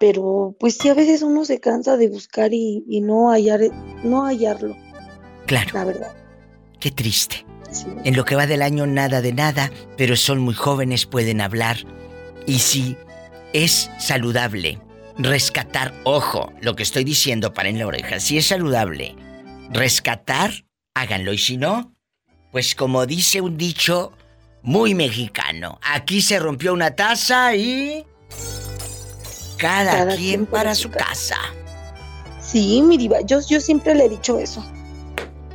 Pero 0.00 0.56
pues 0.58 0.78
sí, 0.78 0.88
a 0.88 0.94
veces 0.94 1.22
uno 1.22 1.44
se 1.44 1.60
cansa 1.60 1.96
de 1.96 2.08
buscar 2.08 2.52
y, 2.52 2.82
y 2.88 3.00
no 3.00 3.30
hallar, 3.30 3.60
no 4.02 4.24
hallarlo, 4.24 4.76
Claro, 5.46 5.70
la 5.74 5.84
verdad. 5.84 6.16
qué 6.80 6.90
triste. 6.90 7.46
Sí. 7.70 7.86
En 8.04 8.16
lo 8.16 8.24
que 8.24 8.34
va 8.34 8.46
del 8.48 8.62
año 8.62 8.86
nada 8.86 9.22
de 9.22 9.32
nada, 9.32 9.70
pero 9.96 10.16
son 10.16 10.40
muy 10.40 10.54
jóvenes, 10.54 11.06
pueden 11.06 11.40
hablar. 11.40 11.76
Y 12.46 12.58
si 12.58 12.96
es 13.52 13.90
saludable 14.00 14.80
rescatar, 15.16 15.94
ojo, 16.04 16.52
lo 16.60 16.74
que 16.74 16.82
estoy 16.82 17.04
diciendo 17.04 17.52
para 17.54 17.68
en 17.68 17.78
la 17.78 17.86
oreja, 17.86 18.18
si 18.18 18.38
es 18.38 18.46
saludable 18.46 19.14
rescatar, 19.70 20.64
háganlo. 20.94 21.32
Y 21.32 21.38
si 21.38 21.56
no, 21.56 21.92
pues 22.50 22.74
como 22.74 23.06
dice 23.06 23.40
un 23.40 23.56
dicho 23.56 24.12
muy 24.62 24.94
mexicano, 24.94 25.78
aquí 25.82 26.22
se 26.22 26.38
rompió 26.38 26.72
una 26.72 26.94
taza 26.94 27.54
y... 27.54 28.04
Cada, 29.58 29.92
Cada 29.92 30.16
quien 30.16 30.28
quien 30.40 30.46
para 30.46 30.74
su 30.74 30.90
casa. 30.90 31.36
Sí, 32.40 32.82
mi 32.82 32.96
diva, 32.98 33.20
yo, 33.20 33.38
yo 33.46 33.60
siempre 33.60 33.94
le 33.94 34.06
he 34.06 34.08
dicho 34.08 34.38
eso. 34.38 34.64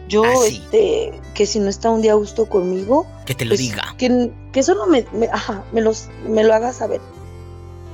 Yo, 0.07 0.23
Ah, 0.23 0.33
sí. 0.47 0.61
este, 0.63 1.19
que 1.33 1.45
si 1.45 1.59
no 1.59 1.67
está 1.67 1.89
un 1.89 2.01
día 2.01 2.13
a 2.13 2.15
gusto 2.15 2.47
conmigo, 2.47 3.05
Que 3.25 3.35
te 3.35 3.43
lo 3.43 3.49
pues, 3.49 3.59
diga. 3.59 3.93
Que, 3.97 4.31
que 4.53 4.63
solo 4.63 4.88
me, 4.88 5.05
me- 5.11 5.27
ajá, 5.27 5.65
me, 5.73 5.81
los, 5.81 6.07
me 6.25 6.45
lo 6.45 6.53
haga 6.53 6.71
saber. 6.71 7.01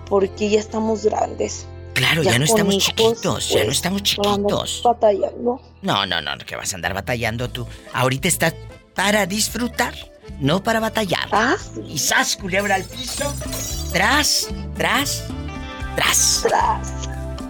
Porque 0.08 0.50
ya 0.52 0.60
estamos 0.60 1.04
grandes. 1.04 1.66
Claro, 1.94 2.24
ya, 2.24 2.40
no 2.40 2.46
estamos 2.46 2.74
hijos, 2.74 2.86
chiquitos, 2.86 3.50
ya 3.50 3.60
no 3.60 3.66
pues, 3.66 3.78
estamos 3.78 4.04
chiquitos. 4.04 4.82
batallando. 4.84 5.62
No, 5.82 6.06
no, 6.06 6.22
no, 6.22 6.38
que 6.40 6.56
vas 6.56 6.74
a 6.74 6.76
andar 6.76 6.94
batallando 6.94 7.50
tú. 7.50 7.68
Ahorita 7.94 8.28
estás 8.28 8.56
para 8.96 9.26
disfrutar, 9.26 9.94
no 10.40 10.64
para 10.64 10.80
batallar. 10.80 11.28
Ah, 11.32 11.56
Y 11.88 12.00
sas, 12.00 12.36
culebra 12.36 12.76
al 12.76 12.84
piso. 12.84 13.32
Tras, 13.92 14.50
tras, 14.76 15.24
tras. 15.96 16.44
Tras. 16.48 16.94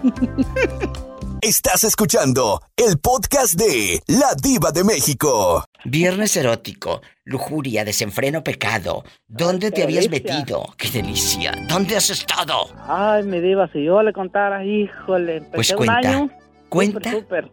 Estás 1.44 1.84
escuchando 1.84 2.62
el 2.74 2.98
podcast 2.98 3.52
de 3.54 4.00
La 4.06 4.28
Diva 4.42 4.70
de 4.72 4.82
México. 4.82 5.62
Viernes 5.84 6.34
erótico, 6.38 7.02
lujuria, 7.24 7.84
desenfreno, 7.84 8.42
pecado. 8.42 9.04
¿Dónde 9.28 9.70
te 9.70 9.82
habías 9.82 10.08
delicia. 10.08 10.36
metido? 10.38 10.64
¡Qué 10.78 10.88
delicia! 10.88 11.52
¿Dónde 11.68 11.96
has 11.98 12.08
estado? 12.08 12.68
Ay, 12.88 13.24
mi 13.24 13.40
diva, 13.40 13.68
si 13.74 13.84
yo 13.84 14.02
le 14.02 14.14
contara, 14.14 14.64
híjole, 14.64 15.36
empecé 15.36 15.54
Pues 15.54 15.70
un 15.72 15.76
cuenta, 15.76 15.96
año. 16.08 16.30
cuenta. 16.70 17.10
Súper, 17.10 17.22
súper. 17.44 17.52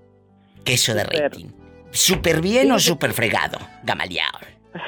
Queso 0.63 0.93
de 0.93 1.03
rating. 1.03 1.47
¿Súper 1.91 2.39
bien 2.39 2.71
o 2.71 2.79
Sí. 2.79 2.87
súper 2.91 3.11
fregado? 3.11 3.57
Gamaleado. 3.83 4.39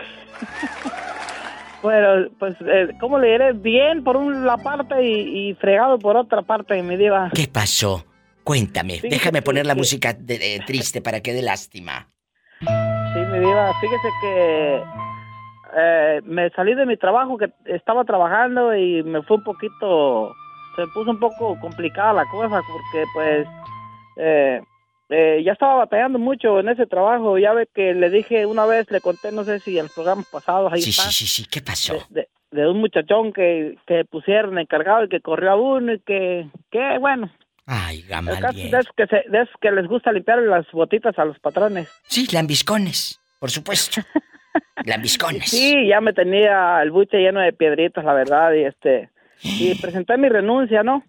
Bueno, 1.83 2.29
pues, 2.39 2.55
eh, 2.61 2.87
¿cómo 3.01 3.19
le 3.19 3.27
diré? 3.33 3.51
Bien 3.51 4.05
por 4.05 4.15
una 4.15 4.55
parte 4.57 5.03
y, 5.03 5.49
y 5.49 5.53
fregado 5.55 5.99
por 5.99 6.15
otra 6.15 6.41
parte, 6.41 6.81
mi 6.81 6.95
diva. 6.95 7.29
¿Qué 7.35 7.49
pasó? 7.49 8.05
Cuéntame, 8.43 8.99
déjame 9.01 9.41
poner 9.41 9.65
la 9.65 9.73
que- 9.73 9.79
música 9.79 10.13
de- 10.13 10.37
de- 10.37 10.63
triste 10.65 11.01
para 11.01 11.21
que 11.21 11.33
dé 11.33 11.41
lástima. 11.41 12.07
Sí, 12.59 13.19
mi 13.31 13.39
diva, 13.39 13.71
fíjese 13.79 14.07
que 14.21 14.83
eh, 15.75 16.21
me 16.25 16.49
salí 16.51 16.75
de 16.75 16.85
mi 16.85 16.97
trabajo, 16.97 17.37
que 17.37 17.49
estaba 17.65 18.03
trabajando 18.05 18.75
y 18.75 19.01
me 19.03 19.21
fue 19.23 19.37
un 19.37 19.43
poquito, 19.43 20.33
se 20.75 20.85
puso 20.93 21.11
un 21.11 21.19
poco 21.19 21.57
complicada 21.59 22.13
la 22.13 22.25
cosa 22.25 22.61
porque 22.71 23.03
pues 23.13 23.47
eh, 24.17 24.61
eh, 25.09 25.41
ya 25.43 25.53
estaba 25.53 25.75
batallando 25.75 26.19
mucho 26.19 26.59
en 26.59 26.69
ese 26.69 26.85
trabajo. 26.85 27.37
Ya 27.39 27.53
ve 27.53 27.67
que 27.73 27.93
le 27.93 28.09
dije 28.09 28.45
una 28.45 28.65
vez, 28.65 28.89
le 28.91 29.01
conté, 29.01 29.31
no 29.31 29.43
sé 29.43 29.59
si 29.59 29.77
en 29.77 29.85
los 29.85 29.93
programas 29.93 30.27
pasados, 30.31 30.71
ahí 30.71 30.81
Sí, 30.81 30.89
está, 30.91 31.03
sí, 31.03 31.25
sí, 31.25 31.43
sí, 31.43 31.49
¿qué 31.49 31.61
pasó? 31.61 31.95
de, 32.09 32.27
de 32.51 32.67
un 32.69 32.79
muchachón 32.79 33.33
que, 33.33 33.75
que 33.87 34.05
pusieron 34.05 34.59
encargado 34.59 35.05
y 35.05 35.09
que 35.09 35.21
corrió 35.21 35.51
a 35.51 35.55
uno 35.55 35.93
y 35.93 35.99
que, 36.01 36.47
que 36.71 36.97
bueno, 36.99 37.31
Ay, 37.66 37.99
el 38.01 38.07
caso 38.09 38.24
Gamaliel. 38.26 38.72
de 38.72 38.80
esos 38.80 38.93
que, 38.95 39.07
se, 39.07 39.18
esos 39.20 39.55
que 39.61 39.72
les 39.72 39.88
gusta 39.88 40.11
limpiar 40.11 40.39
las 40.39 40.70
botitas 40.72 41.18
a 41.18 41.26
los 41.26 41.39
patrones. 41.39 41.88
Sí, 42.07 42.28
lambiscones, 42.32 43.20
por 43.39 43.51
supuesto. 43.51 44.01
lambiscones. 44.86 45.49
Sí, 45.49 45.88
ya 45.88 46.01
me 46.01 46.14
tenía 46.14 46.82
el 46.82 46.91
buche 46.91 47.18
lleno 47.18 47.39
de 47.39 47.53
piedritas, 47.53 48.03
la 48.03 48.14
verdad, 48.14 48.51
y 48.53 48.64
este, 48.66 49.09
y 49.41 49.76
presenté 49.82 50.18
mi 50.18 50.30
renuncia, 50.30 50.84
¿no? 50.84 51.03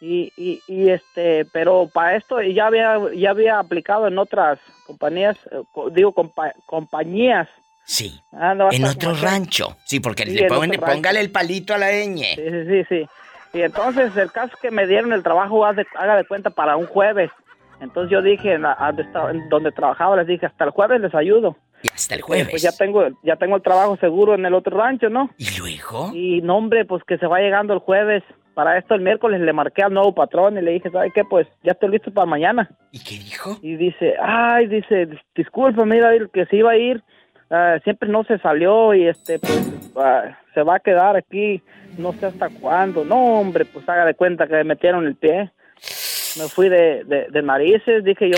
Y, 0.00 0.32
y, 0.38 0.62
y 0.66 0.88
este, 0.88 1.44
pero 1.52 1.90
para 1.92 2.16
esto 2.16 2.40
ya 2.40 2.66
había, 2.68 2.96
ya 3.14 3.30
había 3.30 3.58
aplicado 3.58 4.08
en 4.08 4.18
otras 4.18 4.58
compañías, 4.86 5.36
eh, 5.52 5.60
digo, 5.92 6.14
compa- 6.14 6.54
compañías. 6.64 7.48
Sí. 7.84 8.18
Ah, 8.32 8.54
no, 8.54 8.70
En 8.72 8.84
otro 8.84 9.14
rancho. 9.14 9.76
Sí, 9.84 10.00
porque 10.00 10.22
Sí, 10.24 10.30
le 10.30 10.42
en 10.44 10.48
ponen- 10.48 10.70
otro 10.70 10.80
rancho. 10.86 10.94
póngale 10.96 11.20
el 11.20 11.30
palito 11.30 11.74
a 11.74 11.78
la 11.78 11.90
ñ. 11.90 12.16
Sí, 12.16 12.36
sí, 12.36 12.66
sí, 12.66 12.84
sí. 12.88 13.08
Y 13.52 13.62
entonces 13.62 14.16
el 14.16 14.30
caso 14.30 14.52
es 14.54 14.60
que 14.60 14.70
me 14.70 14.86
dieron 14.86 15.12
el 15.12 15.22
trabajo, 15.22 15.70
de- 15.72 15.86
haga 15.98 16.16
de 16.16 16.24
cuenta, 16.24 16.50
para 16.50 16.76
un 16.76 16.86
jueves. 16.86 17.30
Entonces 17.80 18.10
yo 18.12 18.22
dije, 18.22 18.52
en 18.54 18.62
la- 18.62 18.76
a 18.78 18.88
donde, 18.88 19.02
estaba- 19.02 19.30
en 19.30 19.48
donde 19.48 19.72
trabajaba, 19.72 20.16
les 20.16 20.26
dije, 20.26 20.46
hasta 20.46 20.64
el 20.64 20.70
jueves 20.70 21.00
les 21.00 21.14
ayudo. 21.14 21.56
Y 21.82 21.88
hasta 21.88 22.14
el 22.14 22.20
Pues 22.20 22.44
jueves. 22.44 22.62
ya 22.62 22.72
tengo, 22.72 23.08
ya 23.22 23.36
tengo 23.36 23.56
el 23.56 23.62
trabajo 23.62 23.96
seguro 23.96 24.34
en 24.34 24.44
el 24.44 24.52
otro 24.54 24.76
rancho, 24.76 25.08
¿no? 25.08 25.30
¿Y 25.38 25.58
luego? 25.58 26.10
Y 26.12 26.42
no, 26.42 26.58
hombre, 26.58 26.84
pues 26.84 27.02
que 27.04 27.16
se 27.16 27.26
va 27.26 27.40
llegando 27.40 27.72
el 27.72 27.80
jueves. 27.80 28.22
Para 28.52 28.76
esto 28.76 28.94
el 28.94 29.00
miércoles 29.00 29.40
le 29.40 29.52
marqué 29.54 29.82
al 29.82 29.94
nuevo 29.94 30.14
patrón 30.14 30.58
y 30.58 30.60
le 30.60 30.72
dije, 30.72 30.90
¿sabe 30.90 31.10
qué? 31.14 31.24
Pues 31.24 31.46
ya 31.62 31.72
estoy 31.72 31.88
listo 31.90 32.12
para 32.12 32.26
mañana. 32.26 32.68
¿Y 32.92 33.02
qué 33.02 33.14
dijo? 33.14 33.56
Y 33.62 33.76
dice, 33.76 34.14
ay, 34.22 34.66
dice, 34.66 35.08
discúlpame, 35.34 36.00
David, 36.00 36.26
que 36.32 36.44
se 36.46 36.56
iba 36.56 36.72
a 36.72 36.76
ir. 36.76 37.02
Ah, 37.50 37.78
siempre 37.84 38.08
no 38.08 38.24
se 38.24 38.38
salió 38.38 38.94
y 38.94 39.06
este, 39.06 39.38
pues 39.38 39.92
ah, 39.96 40.38
se 40.54 40.62
va 40.62 40.76
a 40.76 40.80
quedar 40.80 41.16
aquí, 41.16 41.62
no 41.98 42.12
sé 42.12 42.26
hasta 42.26 42.48
cuándo. 42.48 43.04
No, 43.04 43.40
hombre, 43.40 43.64
pues 43.64 43.88
haga 43.88 44.04
de 44.04 44.14
cuenta 44.14 44.46
que 44.46 44.54
me 44.54 44.64
metieron 44.64 45.06
el 45.06 45.16
pie. 45.16 45.50
Me 46.38 46.48
fui 46.48 46.68
de, 46.68 47.02
de, 47.04 47.26
de 47.30 47.42
narices, 47.42 48.04
dije 48.04 48.30
yo, 48.30 48.36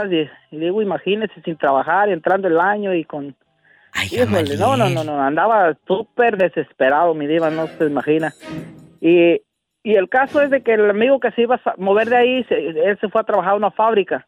ah, 0.00 0.04
y, 0.10 0.28
y 0.54 0.58
digo, 0.60 0.80
imagínese, 0.80 1.40
sin 1.44 1.56
trabajar, 1.56 2.08
entrando 2.08 2.46
el 2.48 2.60
año 2.60 2.94
y 2.94 3.04
con... 3.04 3.34
Híjole, 4.24 4.56
no, 4.58 4.76
no, 4.76 4.84
no, 4.94 5.04
no, 5.04 5.20
andaba 5.20 5.76
súper 5.86 6.36
desesperado, 6.36 7.14
mi 7.14 7.26
diva, 7.26 7.50
no 7.50 7.66
se 7.66 7.84
imagina. 7.84 8.32
Y, 9.00 9.42
y 9.82 9.94
el 9.96 10.08
caso 10.08 10.40
es 10.40 10.50
de 10.50 10.62
que 10.62 10.74
el 10.74 10.88
amigo 10.88 11.18
que 11.20 11.30
se 11.32 11.42
iba 11.42 11.56
a 11.64 11.74
mover 11.78 12.08
de 12.08 12.16
ahí, 12.16 12.44
se- 12.44 12.68
él 12.68 12.96
se 13.00 13.08
fue 13.08 13.20
a 13.20 13.24
trabajar 13.24 13.52
a 13.52 13.56
una 13.56 13.70
fábrica. 13.72 14.26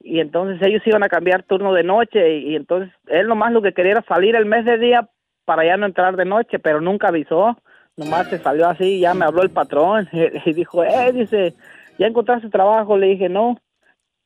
Y 0.00 0.20
entonces 0.20 0.60
ellos 0.66 0.82
iban 0.86 1.02
a 1.02 1.08
cambiar 1.08 1.42
turno 1.42 1.72
de 1.72 1.82
noche. 1.82 2.38
Y, 2.38 2.56
entonces 2.56 2.92
él 3.08 3.26
nomás 3.28 3.52
lo 3.52 3.62
que 3.62 3.72
quería 3.72 3.92
era 3.92 4.02
salir 4.02 4.36
el 4.36 4.46
mes 4.46 4.64
de 4.64 4.78
día 4.78 5.08
para 5.44 5.64
ya 5.64 5.76
no 5.76 5.86
entrar 5.86 6.16
de 6.16 6.24
noche, 6.24 6.58
pero 6.58 6.80
nunca 6.80 7.08
avisó. 7.08 7.56
Nomás 7.96 8.28
se 8.28 8.38
salió 8.38 8.68
así 8.68 9.00
ya 9.00 9.14
me 9.14 9.24
habló 9.24 9.42
el 9.42 9.50
patrón. 9.50 10.08
Y, 10.44 10.52
dijo, 10.52 10.84
eh, 10.84 11.12
dice, 11.12 11.54
¿ya 11.98 12.06
encontraste 12.06 12.48
trabajo? 12.50 12.96
Le 12.96 13.06
dije, 13.08 13.28
no. 13.28 13.58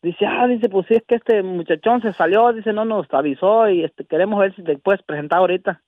Dice, 0.03 0.25
ah, 0.27 0.47
dice, 0.47 0.69
pues 0.69 0.87
sí, 0.89 0.95
es 0.95 1.03
que 1.07 1.17
este 1.17 1.43
muchachón 1.43 2.01
se 2.01 2.15
salió, 2.15 2.53
dice, 2.55 2.73
no 2.73 2.87
nos 2.87 3.07
avisó 3.13 3.69
y 3.69 3.85
este 3.85 4.07
queremos 4.07 4.41
ver 4.41 4.55
si 4.57 4.63
te 4.63 4.79
puedes 4.79 5.03
presentar 5.03 5.41
ahorita. 5.41 5.83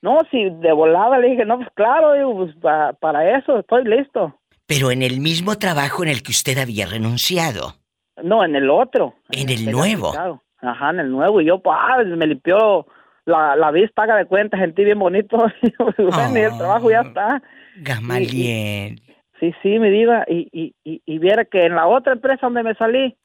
No, 0.00 0.18
si 0.30 0.48
de 0.50 0.72
volada 0.72 1.18
le 1.18 1.28
dije, 1.28 1.44
no, 1.44 1.58
pues 1.58 1.68
claro, 1.74 2.14
digo, 2.14 2.34
pues 2.34 2.56
pa- 2.56 2.94
para 2.94 3.38
eso 3.38 3.58
estoy 3.58 3.84
listo. 3.84 4.34
Pero 4.66 4.90
en 4.90 5.02
el 5.02 5.20
mismo 5.20 5.56
trabajo 5.58 6.02
en 6.02 6.08
el 6.08 6.22
que 6.22 6.32
usted 6.32 6.56
había 6.58 6.86
renunciado. 6.86 7.74
No, 8.22 8.44
en 8.44 8.56
el 8.56 8.70
otro. 8.70 9.14
En 9.30 9.48
el 9.48 9.70
nuevo. 9.70 10.08
aplicado. 10.08 10.42
Ajá, 10.60 10.90
en 10.90 11.00
el 11.00 11.10
nuevo. 11.10 11.40
Y 11.40 11.46
yo, 11.46 11.58
pues, 11.58 11.76
ah, 11.78 12.02
me 12.04 12.26
limpió 12.26 12.86
la, 13.24 13.56
la 13.56 13.70
vista, 13.70 14.02
haga 14.02 14.16
de 14.16 14.26
cuenta, 14.26 14.58
sentí 14.58 14.84
bien 14.84 14.98
bonito. 14.98 15.36
bueno, 15.98 16.38
y 16.38 16.42
el 16.42 16.56
trabajo 16.56 16.90
ya 16.90 17.00
está. 17.00 17.42
Gamaliel. 17.76 19.00
Sí, 19.40 19.52
sí, 19.62 19.78
mi 19.78 19.90
diva. 19.90 20.24
Y, 20.28 20.48
y, 20.52 20.74
y, 20.84 21.02
y 21.04 21.18
viera 21.18 21.44
que 21.44 21.66
en 21.66 21.74
la 21.74 21.86
otra 21.86 22.12
empresa 22.12 22.46
donde 22.46 22.62
me 22.62 22.74
salí, 22.74 23.16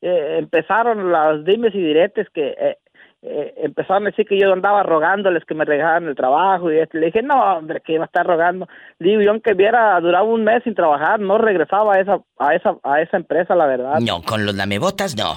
eh, 0.00 0.36
empezaron 0.38 1.12
las 1.12 1.44
dimes 1.44 1.74
y 1.74 1.82
diretes 1.82 2.28
que 2.30 2.54
eh, 2.58 2.78
eh, 3.22 3.54
empezaron 3.56 4.04
a 4.04 4.10
decir 4.10 4.26
que 4.26 4.38
yo 4.38 4.52
andaba 4.52 4.84
rogándoles 4.84 5.44
que 5.44 5.54
me 5.54 5.64
regalaran 5.64 6.06
el 6.06 6.14
trabajo 6.14 6.70
y 6.70 6.78
esto. 6.78 6.98
le 6.98 7.06
dije, 7.06 7.22
no, 7.22 7.56
hombre, 7.56 7.80
que 7.84 7.94
iba 7.94 8.04
a 8.04 8.06
estar 8.06 8.24
rogando. 8.24 8.68
Digo, 9.00 9.20
yo 9.20 9.30
aunque 9.30 9.54
viera, 9.54 10.00
duraba 10.00 10.24
un 10.24 10.44
mes 10.44 10.62
sin 10.62 10.74
trabajar, 10.74 11.18
no 11.18 11.38
regresaba 11.38 11.94
a 11.94 12.00
esa, 12.00 12.20
a 12.38 12.54
esa, 12.54 12.76
a 12.84 13.00
esa 13.00 13.16
empresa, 13.16 13.54
la 13.56 13.66
verdad. 13.66 13.98
No, 14.00 14.22
con 14.22 14.46
los 14.46 14.54
lamebotas 14.54 15.16
no. 15.16 15.36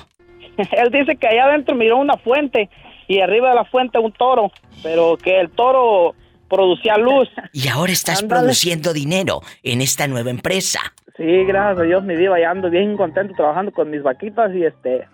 Él 0.58 0.92
dice 0.92 1.16
que 1.16 1.28
allá 1.28 1.46
adentro 1.46 1.76
miró 1.76 1.98
una 1.98 2.18
fuente 2.18 2.70
y 3.08 3.20
arriba 3.20 3.50
de 3.50 3.56
la 3.56 3.66
fuente 3.66 3.98
un 3.98 4.12
toro, 4.12 4.52
pero 4.84 5.18
que 5.18 5.40
el 5.40 5.50
toro 5.50 6.14
producía 6.50 6.98
luz. 6.98 7.30
Y 7.54 7.68
ahora 7.68 7.92
estás 7.92 8.24
produciendo 8.24 8.94
dinero 8.94 9.42
en 9.64 9.82
esta 9.82 10.08
nueva 10.08 10.30
empresa. 10.30 10.80
Sí, 11.18 11.44
gracias 11.46 11.80
a 11.80 11.84
Dios, 11.84 12.04
mi 12.04 12.16
diva, 12.16 12.40
ya 12.40 12.52
ando 12.52 12.70
bien 12.70 12.96
contento 12.96 13.34
trabajando 13.36 13.72
con 13.72 13.90
mis 13.90 14.02
vaquitas 14.02 14.54
y 14.56 14.64
este, 14.64 15.08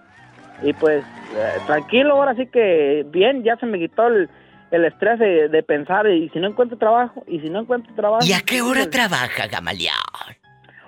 y 0.64 0.74
pues 0.74 1.04
eh, 1.36 1.54
tranquilo, 1.66 2.16
ahora 2.16 2.36
sí 2.36 2.48
que 2.48 3.06
bien, 3.10 3.44
ya 3.44 3.58
se 3.58 3.66
me 3.66 3.80
quitó 3.80 4.08
el, 4.08 4.30
el 4.72 4.86
estrés 4.86 5.20
de, 5.20 5.50
de 5.50 5.64
pensar 5.64 6.08
y 6.08 6.30
si 6.30 6.40
no 6.40 6.48
encuentro 6.48 6.78
trabajo, 6.78 7.24
y 7.28 7.40
si 7.40 7.50
no 7.50 7.60
encuentro 7.60 7.94
trabajo. 7.96 8.26
¿Y 8.26 8.34
a 8.34 8.42
qué 8.42 8.62
hora 8.62 8.82
pues, 8.82 8.90
trabaja 8.90 9.48
Gamaliel? 9.48 9.94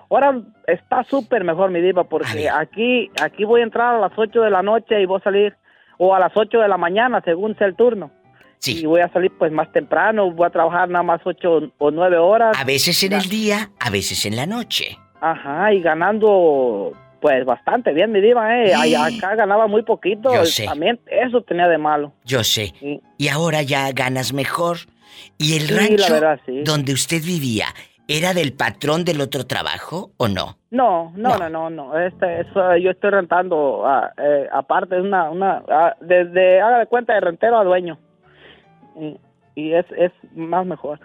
Ahora 0.10 0.42
está 0.66 1.04
súper 1.04 1.44
mejor, 1.44 1.70
mi 1.70 1.82
diva, 1.82 2.04
porque 2.04 2.50
aquí, 2.50 3.12
aquí 3.22 3.46
voy 3.46 3.62
a 3.62 3.66
entrar 3.66 3.96
a 3.96 4.00
las 4.00 4.12
8 4.18 4.42
de 4.42 4.50
la 4.50 4.64
noche 4.64 5.00
y 5.00 5.06
voy 5.06 5.20
a 5.20 5.24
salir, 5.24 5.56
o 5.98 6.16
a 6.16 6.20
las 6.20 6.32
8 6.36 6.60
de 6.60 6.68
la 6.68 6.78
mañana, 6.78 7.22
según 7.24 7.56
sea 7.58 7.68
el 7.68 7.76
turno. 7.76 8.12
Sí. 8.58 8.82
Y 8.82 8.86
voy 8.88 9.02
a 9.02 9.10
salir 9.10 9.32
pues 9.38 9.52
más 9.52 9.72
temprano, 9.72 10.32
voy 10.32 10.48
a 10.48 10.50
trabajar 10.50 10.90
nada 10.90 11.04
más 11.04 11.22
8 11.24 11.74
o 11.78 11.92
9 11.92 12.18
horas. 12.18 12.60
A 12.60 12.64
veces 12.66 13.04
en 13.04 13.14
el 13.14 13.30
día, 13.30 13.70
a 13.80 13.90
veces 13.92 14.26
en 14.26 14.36
la 14.36 14.48
noche. 14.48 14.98
Ajá, 15.22 15.72
y 15.74 15.82
ganando 15.82 16.94
pues 17.22 17.46
bastante 17.46 17.94
bien, 17.94 18.12
mi 18.12 18.22
diva, 18.22 18.58
¿eh? 18.58 18.74
Acá 18.74 19.36
ganaba 19.36 19.68
muy 19.68 19.84
poquito. 19.84 20.34
Yo 20.34 20.46
sé. 20.46 20.66
También 20.66 21.00
eso 21.08 21.42
tenía 21.42 21.68
de 21.68 21.78
malo. 21.78 22.14
Yo 22.26 22.44
sé. 22.44 22.74
Y 23.18 23.28
ahora 23.28 23.62
ya 23.62 23.92
ganas 23.92 24.34
mejor. 24.34 24.78
¿Y 25.38 25.56
el 25.56 25.64
Sí, 25.64 25.74
rancho 25.76 26.08
la 26.08 26.14
verdad, 26.14 26.40
sí. 26.46 26.62
donde 26.64 26.94
usted 26.94 27.22
vivía 27.24 27.68
era 28.08 28.34
del 28.34 28.54
patrón 28.54 29.06
del 29.06 29.22
otro 29.22 29.46
trabajo 29.46 30.12
o 30.18 30.28
no? 30.28 30.58
No, 30.72 31.12
no, 31.16 31.38
no, 31.38 31.50
no, 31.50 31.70
no. 31.70 32.00
Este, 32.00 32.42
eso, 32.42 32.76
yo 32.78 32.92
estoy 32.92 33.12
rentando 33.12 33.86
ah, 33.86 34.12
eh, 34.18 34.48
aparte, 34.52 34.98
es 34.98 35.04
una, 35.04 35.30
una, 35.30 35.64
ah, 35.70 35.96
desde, 36.02 36.60
haga 36.62 36.80
de 36.80 36.88
cuenta, 36.88 37.14
de 37.14 37.22
rentero 37.22 37.60
a 37.60 37.64
dueño. 37.64 38.00
Y, 39.00 39.18
y 39.56 39.74
es, 39.74 39.86
es 39.98 40.12
más 40.36 40.66
mejor. 40.66 41.00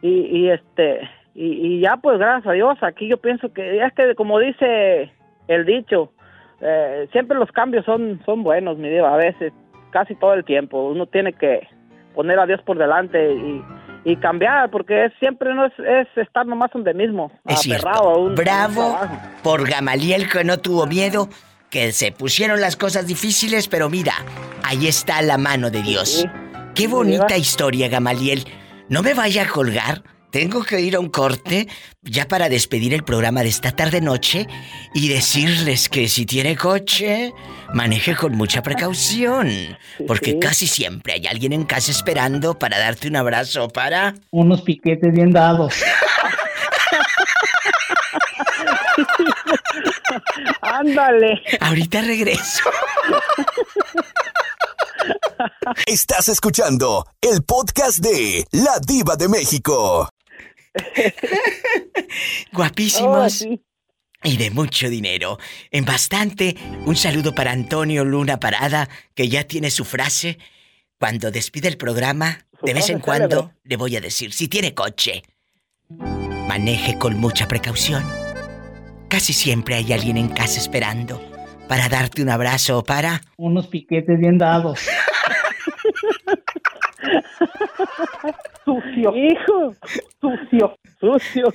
Y, 0.00 0.08
y 0.08 0.50
este, 0.50 1.00
y, 1.34 1.76
y 1.76 1.80
ya 1.80 1.96
pues 1.98 2.18
gracias 2.18 2.46
a 2.46 2.52
Dios, 2.52 2.78
aquí 2.82 3.08
yo 3.08 3.18
pienso 3.18 3.52
que, 3.52 3.82
es 3.82 3.92
que 3.92 4.14
como 4.14 4.38
dice 4.38 5.12
el 5.48 5.64
dicho, 5.64 6.12
eh, 6.60 7.08
siempre 7.12 7.36
los 7.38 7.50
cambios 7.52 7.84
son, 7.84 8.20
son 8.24 8.42
buenos, 8.42 8.78
mi 8.78 8.88
diva, 8.88 9.12
a 9.12 9.16
veces, 9.16 9.52
casi 9.90 10.14
todo 10.14 10.34
el 10.34 10.44
tiempo. 10.44 10.88
Uno 10.88 11.06
tiene 11.06 11.32
que 11.32 11.66
poner 12.14 12.38
a 12.38 12.46
Dios 12.46 12.60
por 12.62 12.78
delante 12.78 13.34
y, 13.34 13.62
y 14.04 14.16
cambiar, 14.16 14.70
porque 14.70 15.04
es, 15.06 15.12
siempre 15.18 15.54
no 15.54 15.66
es, 15.66 15.72
es 15.78 16.08
estar 16.16 16.46
nomás 16.46 16.70
donde 16.72 16.94
mismo, 16.94 17.30
Es 17.46 17.60
cierto. 17.60 17.88
aferrado 17.88 18.10
a 18.10 18.16
un, 18.18 18.26
a 18.26 18.28
un 18.30 18.34
Bravo 18.34 18.98
por 19.42 19.68
Gamaliel 19.68 20.28
que 20.28 20.44
no 20.44 20.58
tuvo 20.58 20.86
miedo, 20.86 21.28
que 21.70 21.92
se 21.92 22.12
pusieron 22.12 22.60
las 22.60 22.76
cosas 22.76 23.06
difíciles, 23.06 23.68
pero 23.68 23.90
mira, 23.90 24.14
ahí 24.64 24.86
está 24.86 25.20
la 25.22 25.36
mano 25.36 25.70
de 25.70 25.82
Dios. 25.82 26.26
Qué 26.74 26.88
bonita 26.88 27.36
historia, 27.36 27.88
Gamaliel. 27.88 28.44
No 28.88 29.02
me 29.02 29.14
vaya 29.14 29.42
a 29.42 29.48
colgar. 29.48 30.02
Tengo 30.36 30.64
que 30.64 30.78
ir 30.82 30.94
a 30.96 31.00
un 31.00 31.08
corte 31.08 31.66
ya 32.02 32.28
para 32.28 32.50
despedir 32.50 32.92
el 32.92 33.02
programa 33.04 33.40
de 33.40 33.48
esta 33.48 33.72
tarde 33.72 34.02
noche 34.02 34.46
y 34.92 35.08
decirles 35.08 35.88
que 35.88 36.10
si 36.10 36.26
tiene 36.26 36.56
coche, 36.56 37.32
maneje 37.72 38.14
con 38.14 38.36
mucha 38.36 38.62
precaución, 38.62 39.48
porque 40.06 40.38
casi 40.38 40.66
siempre 40.66 41.14
hay 41.14 41.26
alguien 41.26 41.54
en 41.54 41.64
casa 41.64 41.90
esperando 41.90 42.58
para 42.58 42.78
darte 42.78 43.08
un 43.08 43.16
abrazo 43.16 43.68
para 43.68 44.12
Unos 44.30 44.60
piquetes 44.60 45.10
bien 45.10 45.30
dados. 45.30 45.72
Ándale. 50.60 51.40
Ahorita 51.60 52.02
regreso. 52.02 52.62
Estás 55.86 56.28
escuchando 56.28 57.06
el 57.22 57.42
podcast 57.42 58.00
de 58.00 58.44
La 58.52 58.78
Diva 58.86 59.16
de 59.16 59.28
México. 59.28 60.10
Guapísimos. 62.52 63.42
Oh, 63.42 63.58
Y 64.22 64.36
de 64.36 64.50
mucho 64.50 64.88
dinero. 64.88 65.38
En 65.70 65.84
bastante. 65.84 66.56
Un 66.84 66.96
saludo 66.96 67.34
para 67.34 67.52
Antonio 67.52 68.04
Luna 68.04 68.38
Parada, 68.38 68.88
que 69.14 69.28
ya 69.28 69.44
tiene 69.44 69.70
su 69.70 69.84
frase. 69.84 70.38
Cuando 70.98 71.30
despide 71.30 71.68
el 71.68 71.76
programa, 71.76 72.46
de 72.62 72.74
vez 72.74 72.88
en 72.88 73.00
cuando 73.00 73.28
célebre. 73.28 73.54
le 73.64 73.76
voy 73.76 73.96
a 73.96 74.00
decir, 74.00 74.32
si 74.32 74.48
tiene 74.48 74.74
coche, 74.74 75.22
maneje 76.48 76.98
con 76.98 77.18
mucha 77.18 77.46
precaución. 77.46 78.04
Casi 79.08 79.32
siempre 79.32 79.74
hay 79.74 79.92
alguien 79.92 80.16
en 80.16 80.28
casa 80.28 80.58
esperando 80.58 81.20
para 81.68 81.88
darte 81.88 82.22
un 82.22 82.30
abrazo 82.30 82.78
o 82.78 82.84
para... 82.84 83.20
Unos 83.36 83.66
piquetes 83.66 84.18
bien 84.18 84.38
dados. 84.38 84.80
Sucio. 88.66 89.14
Hijo. 89.16 89.74
Sucio. 90.20 90.76
Sucio. 91.00 91.52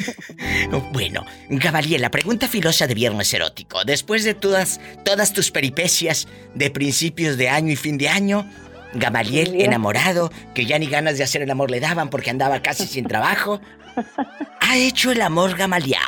Bueno, 0.93 1.25
Gabaliel, 1.49 2.01
la 2.01 2.09
pregunta 2.09 2.47
filosa 2.47 2.87
de 2.87 2.93
Viernes 2.93 3.33
Erótico. 3.33 3.83
Después 3.83 4.23
de 4.23 4.33
todas, 4.33 4.79
todas 5.03 5.33
tus 5.33 5.51
peripecias 5.51 6.27
de 6.55 6.71
principios 6.71 7.37
de 7.37 7.49
año 7.49 7.73
y 7.73 7.75
fin 7.75 7.97
de 7.97 8.07
año, 8.07 8.45
Gamaliel 8.93 9.59
enamorado, 9.59 10.31
que 10.53 10.65
ya 10.65 10.79
ni 10.79 10.87
ganas 10.87 11.17
de 11.17 11.25
hacer 11.25 11.41
el 11.41 11.51
amor 11.51 11.69
le 11.69 11.81
daban 11.81 12.09
porque 12.09 12.29
andaba 12.29 12.61
casi 12.61 12.85
sin 12.85 13.05
trabajo. 13.07 13.59
¿Ha 14.61 14.77
hecho 14.77 15.11
el 15.11 15.21
amor 15.21 15.57
Gamaliel 15.57 15.99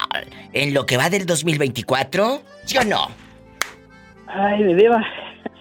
en 0.53 0.73
lo 0.73 0.85
que 0.85 0.95
va 0.95 1.09
del 1.09 1.25
2024? 1.25 2.41
¿Sí 2.63 2.77
o 2.77 2.83
no? 2.85 3.09
Ay, 4.27 4.63
mi 4.63 4.73
diva. 4.73 5.03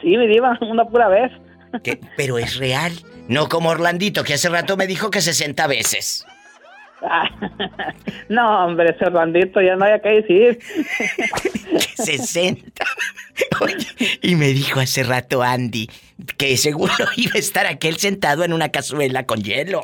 Sí, 0.01 0.16
mi 0.16 0.28
diva, 0.28 0.57
una 0.61 0.84
pura 0.84 1.09
vez. 1.09 1.32
¿Qué? 1.82 1.99
Pero 2.16 2.38
es 2.38 2.57
real. 2.57 2.93
No 3.29 3.49
como 3.49 3.70
Orlandito, 3.70 4.25
que 4.25 4.35
hace 4.35 4.49
rato 4.49 4.77
me 4.77 4.87
dijo 4.87 5.11
que 5.11 5.20
60 5.20 5.66
veces. 5.66 6.27
No, 8.29 8.64
hombre, 8.64 8.91
ese 8.91 9.05
Orlandito 9.07 9.61
ya 9.61 9.75
no 9.77 9.85
hay 9.85 10.01
que 10.01 10.09
decir. 10.23 10.59
60. 11.97 12.85
Oye, 13.61 13.87
y 14.23 14.37
me 14.37 14.47
dijo 14.49 14.81
hace 14.81 15.03
rato 15.03 15.43
Andy 15.43 15.91
que 16.39 16.57
seguro 16.57 16.95
iba 17.16 17.33
a 17.35 17.39
estar 17.39 17.66
aquel 17.66 17.97
sentado 17.99 18.45
en 18.45 18.53
una 18.53 18.70
cazuela 18.70 19.27
con 19.27 19.43
hielo. 19.43 19.83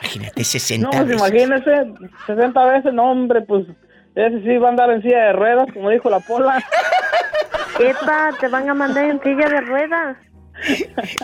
Imagínate 0.00 0.42
60 0.44 0.84
No, 0.84 0.90
pues 0.90 1.06
veces. 1.06 1.20
imagínese, 1.20 1.92
60 2.26 2.64
veces, 2.66 2.92
no, 2.94 3.10
hombre, 3.12 3.42
pues 3.42 3.66
ese 4.14 4.42
sí 4.42 4.56
va 4.56 4.68
a 4.68 4.70
andar 4.70 4.90
en 4.90 5.02
silla 5.02 5.26
de 5.26 5.32
ruedas, 5.34 5.66
como 5.72 5.90
dijo 5.90 6.10
la 6.10 6.20
pola. 6.20 6.62
Epa, 7.78 8.30
te 8.40 8.48
van 8.48 8.68
a 8.68 8.74
mandar 8.74 9.04
en 9.04 9.22
silla 9.22 9.48
de 9.48 9.60
ruedas. 9.60 10.16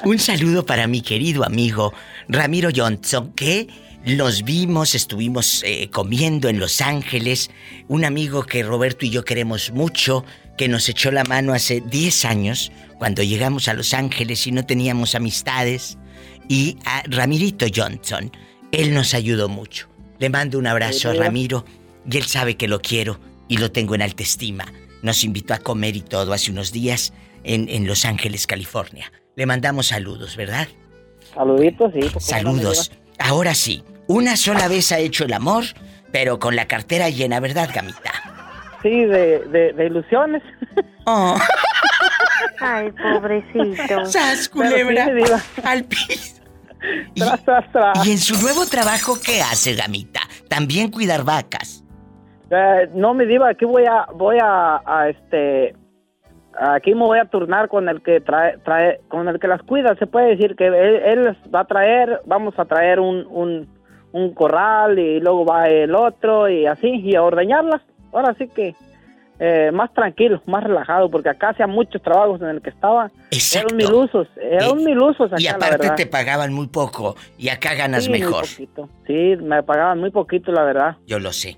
Un 0.05 0.19
saludo 0.19 0.67
para 0.67 0.87
mi 0.87 1.01
querido 1.01 1.45
amigo 1.45 1.93
Ramiro 2.29 2.71
Johnson, 2.75 3.33
que 3.35 3.69
nos 4.05 4.43
vimos, 4.43 4.95
estuvimos 4.95 5.63
eh, 5.65 5.91
comiendo 5.91 6.49
en 6.49 6.59
Los 6.59 6.81
Ángeles. 6.81 7.51
Un 7.89 8.05
amigo 8.05 8.45
que 8.45 8.63
Roberto 8.63 9.05
y 9.05 9.11
yo 9.11 9.25
queremos 9.25 9.71
mucho, 9.73 10.25
que 10.57 10.69
nos 10.69 10.89
echó 10.89 11.11
la 11.11 11.25
mano 11.25 11.53
hace 11.53 11.81
10 11.81 12.25
años, 12.25 12.73
cuando 12.99 13.23
llegamos 13.23 13.69
a 13.69 13.75
Los 13.75 13.95
Ángeles 13.95 14.47
y 14.47 14.53
no 14.53 14.65
teníamos 14.65 15.15
amistades. 15.15 15.99
Y 16.49 16.79
a 16.85 17.03
Ramirito 17.07 17.67
Johnson, 17.75 18.33
él 18.73 18.95
nos 18.95 19.15
ayudó 19.15 19.49
mucho. 19.49 19.89
Le 20.19 20.31
mando 20.31 20.59
un 20.59 20.67
abrazo 20.67 21.11
a. 21.11 21.15
Ramiro 21.15 21.65
y 22.11 22.17
él 22.17 22.25
sabe 22.25 22.57
que 22.57 22.69
lo 22.69 22.81
quiero 22.81 23.21
y 23.49 23.59
lo 23.59 23.71
tengo 23.71 23.95
en 23.95 24.03
alta 24.03 24.23
estima. 24.23 24.73
Nos 25.03 25.23
invitó 25.23 25.55
a 25.55 25.59
comer 25.59 25.97
y 25.97 26.01
todo 26.01 26.33
hace 26.33 26.51
unos 26.51 26.73
días 26.73 27.13
en, 27.45 27.69
en 27.69 27.87
Los 27.87 28.05
Ángeles, 28.05 28.47
California. 28.47 29.13
Le 29.39 29.47
mandamos 29.47 29.87
saludos, 29.87 30.37
¿verdad? 30.37 30.67
Saluditos, 31.33 31.93
sí. 31.95 32.01
Saludos. 32.19 32.91
Ahora 33.21 33.55
sí, 33.55 33.85
una 34.09 34.37
sola 34.37 34.67
vez 34.67 34.91
ha 34.91 34.99
hecho 34.99 35.27
el 35.27 35.33
amor, 35.33 35.63
pero 36.11 36.41
con 36.41 36.57
la 36.57 36.67
cartera 36.67 37.09
llena, 37.09 37.39
¿verdad, 37.39 37.71
gamita? 37.73 38.11
Sí, 38.83 39.05
de, 39.05 39.39
de, 39.45 39.73
de 39.75 39.87
ilusiones. 39.87 40.43
Oh. 41.05 41.39
Ay, 42.61 42.91
pobrecito. 42.91 44.07
¡Sas, 44.07 44.49
culebra! 44.49 45.05
culebra! 45.05 45.41
Al 45.63 45.85
piso. 45.85 46.35
Y, 47.15 47.23
y 47.23 48.13
en 48.13 48.19
su 48.19 48.41
nuevo 48.41 48.65
trabajo, 48.67 49.19
¿qué 49.25 49.43
hace, 49.43 49.75
gamita? 49.75 50.21
También 50.49 50.91
cuidar 50.91 51.25
vacas. 51.25 51.85
Eh, 52.51 52.89
no, 52.95 53.15
mi 53.15 53.25
diva, 53.27 53.51
aquí 53.51 53.65
voy 53.65 53.85
a, 53.85 54.07
voy 54.15 54.39
a, 54.41 54.81
a, 54.87 55.09
este, 55.09 55.75
aquí 56.59 56.95
me 56.95 57.05
voy 57.05 57.19
a 57.19 57.25
turnar 57.27 57.69
con 57.69 57.89
el 57.89 58.03
que 58.03 58.21
trae, 58.21 58.59
trae, 58.59 59.01
con 59.09 59.29
el 59.29 59.39
que 59.39 59.49
las 59.49 59.63
cuida. 59.63 59.95
Se 59.97 60.07
puede 60.07 60.29
decir 60.37 60.57
que 60.57 60.67
él, 60.67 61.37
va 61.55 61.61
a 61.61 61.65
traer, 61.67 62.21
vamos 62.27 62.55
a 62.59 62.65
traer 62.65 63.01
un, 63.01 63.27
un, 63.31 63.69
un 64.13 64.35
corral 64.35 64.99
y 64.99 65.21
luego 65.21 65.45
va 65.45 65.69
el 65.69 65.95
otro 65.95 66.49
y 66.49 66.67
así, 66.67 66.89
y 66.89 67.15
a 67.15 67.23
ordeñarlas. 67.23 67.83
Ahora 68.13 68.35
sí 68.39 68.49
que 68.49 68.75
eh, 69.41 69.71
más 69.73 69.93
tranquilo, 69.95 70.43
más 70.47 70.65
relajado, 70.65 71.09
porque 71.11 71.29
acá 71.29 71.51
hacía 71.51 71.67
muchos 71.67 72.03
trabajos 72.03 72.41
en 72.43 72.49
el 72.49 72.61
que 72.63 72.71
estaba. 72.71 73.11
Exacto. 73.31 73.75
Eran 73.75 73.77
mil 73.77 73.93
usos, 73.95 74.29
eran 74.41 74.77
mil 74.83 74.99
usos 74.99 75.33
acá, 75.33 75.41
Y 75.41 75.47
aparte 75.47 75.91
te 75.91 76.07
pagaban 76.07 76.53
muy 76.53 76.67
poco 76.67 77.15
y 77.37 77.49
acá 77.49 77.75
ganas 77.75 78.05
Sí, 78.05 78.11
muy 78.11 78.21
mejor. 78.21 78.45
poquito. 78.49 78.89
Sí, 79.07 79.37
me 79.41 79.63
pagaban 79.63 80.01
muy 80.01 80.11
poquito, 80.11 80.51
la 80.51 80.65
verdad. 80.65 80.97
Yo 81.07 81.21
lo 81.21 81.33
sé. 81.33 81.57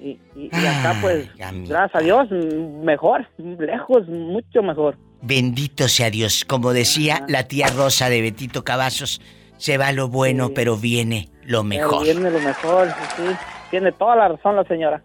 Y, 0.00 0.18
y- 0.36 0.50
y 0.52 0.66
acá, 0.66 0.98
pues, 1.00 1.28
gracias 1.36 1.90
a 1.94 1.98
Dios, 2.00 2.28
mejor, 2.30 3.26
lejos, 3.38 4.06
mucho 4.08 4.62
mejor. 4.62 4.96
Bendito 5.22 5.88
sea 5.88 6.10
Dios. 6.10 6.44
Como 6.44 6.72
decía 6.72 7.24
la 7.28 7.48
tía 7.48 7.68
Rosa 7.68 8.08
de 8.10 8.20
Betito 8.20 8.62
Cavazos, 8.64 9.20
se 9.56 9.78
va 9.78 9.90
lo 9.92 10.08
bueno, 10.08 10.50
pero 10.54 10.76
viene 10.76 11.30
lo 11.42 11.62
Pero 11.62 11.64
mejor. 11.64 12.04
Viene 12.04 12.30
lo 12.30 12.40
mejor, 12.40 12.88
sí, 12.88 13.22
sí. 13.28 13.36
Tiene 13.70 13.90
toda 13.92 14.16
la 14.16 14.28
razón 14.28 14.56
la 14.56 14.64
señora. 14.64 15.02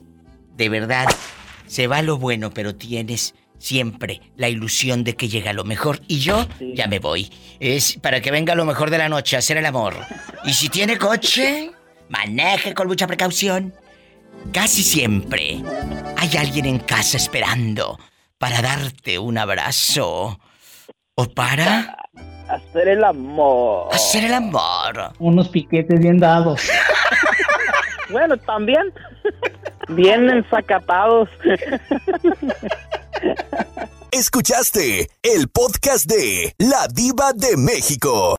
De 0.58 0.68
verdad, 0.70 1.06
se 1.66 1.88
va 1.88 2.02
lo 2.02 2.18
bueno, 2.18 2.52
pero 2.52 2.76
tienes 2.76 3.34
siempre 3.58 4.22
la 4.36 4.50
ilusión 4.50 5.04
de 5.04 5.16
que 5.16 5.30
llega 5.30 5.54
lo 5.54 5.64
mejor. 5.64 6.02
Y 6.08 6.20
yo 6.20 6.46
ya 6.76 6.88
me 6.88 7.00
voy. 7.00 7.32
Es 7.60 7.98
para 7.98 8.20
que 8.22 8.30
venga 8.32 8.54
lo 8.56 8.66
mejor 8.66 8.90
de 8.90 8.98
la 8.98 9.08
noche, 9.08 9.38
hacer 9.38 9.58
el 9.58 9.66
amor. 9.66 9.94
Y 10.44 10.52
si 10.54 10.68
tiene 10.70 10.98
coche, 10.98 11.72
maneje 12.10 12.74
con 12.74 12.88
mucha 12.88 13.08
precaución. 13.08 13.74
Casi 14.54 14.84
siempre 14.84 15.62
hay 16.18 16.38
alguien 16.38 16.66
en 16.66 16.80
casa 16.80 17.18
esperando 17.18 17.98
para 18.38 18.62
darte 18.62 19.18
un 19.20 19.38
abrazo. 19.38 20.40
¿O 21.16 21.26
para 21.26 21.98
Hacer 22.50 22.90
el 22.90 23.04
amor. 23.04 23.94
hacer 23.94 24.26
el 24.26 24.34
amor? 24.34 25.14
Unos 25.20 25.48
piquetes 25.50 26.00
bien 26.00 26.20
dados. 26.20 26.62
Bueno, 28.10 28.36
también. 28.36 28.82
Bien 29.88 30.30
ensacatados. 30.30 31.30
Escuchaste 34.12 35.10
el 35.24 35.48
podcast 35.48 36.06
de 36.08 36.54
La 36.58 36.90
Diva 36.92 37.32
de 37.32 37.56
México. 37.56 38.36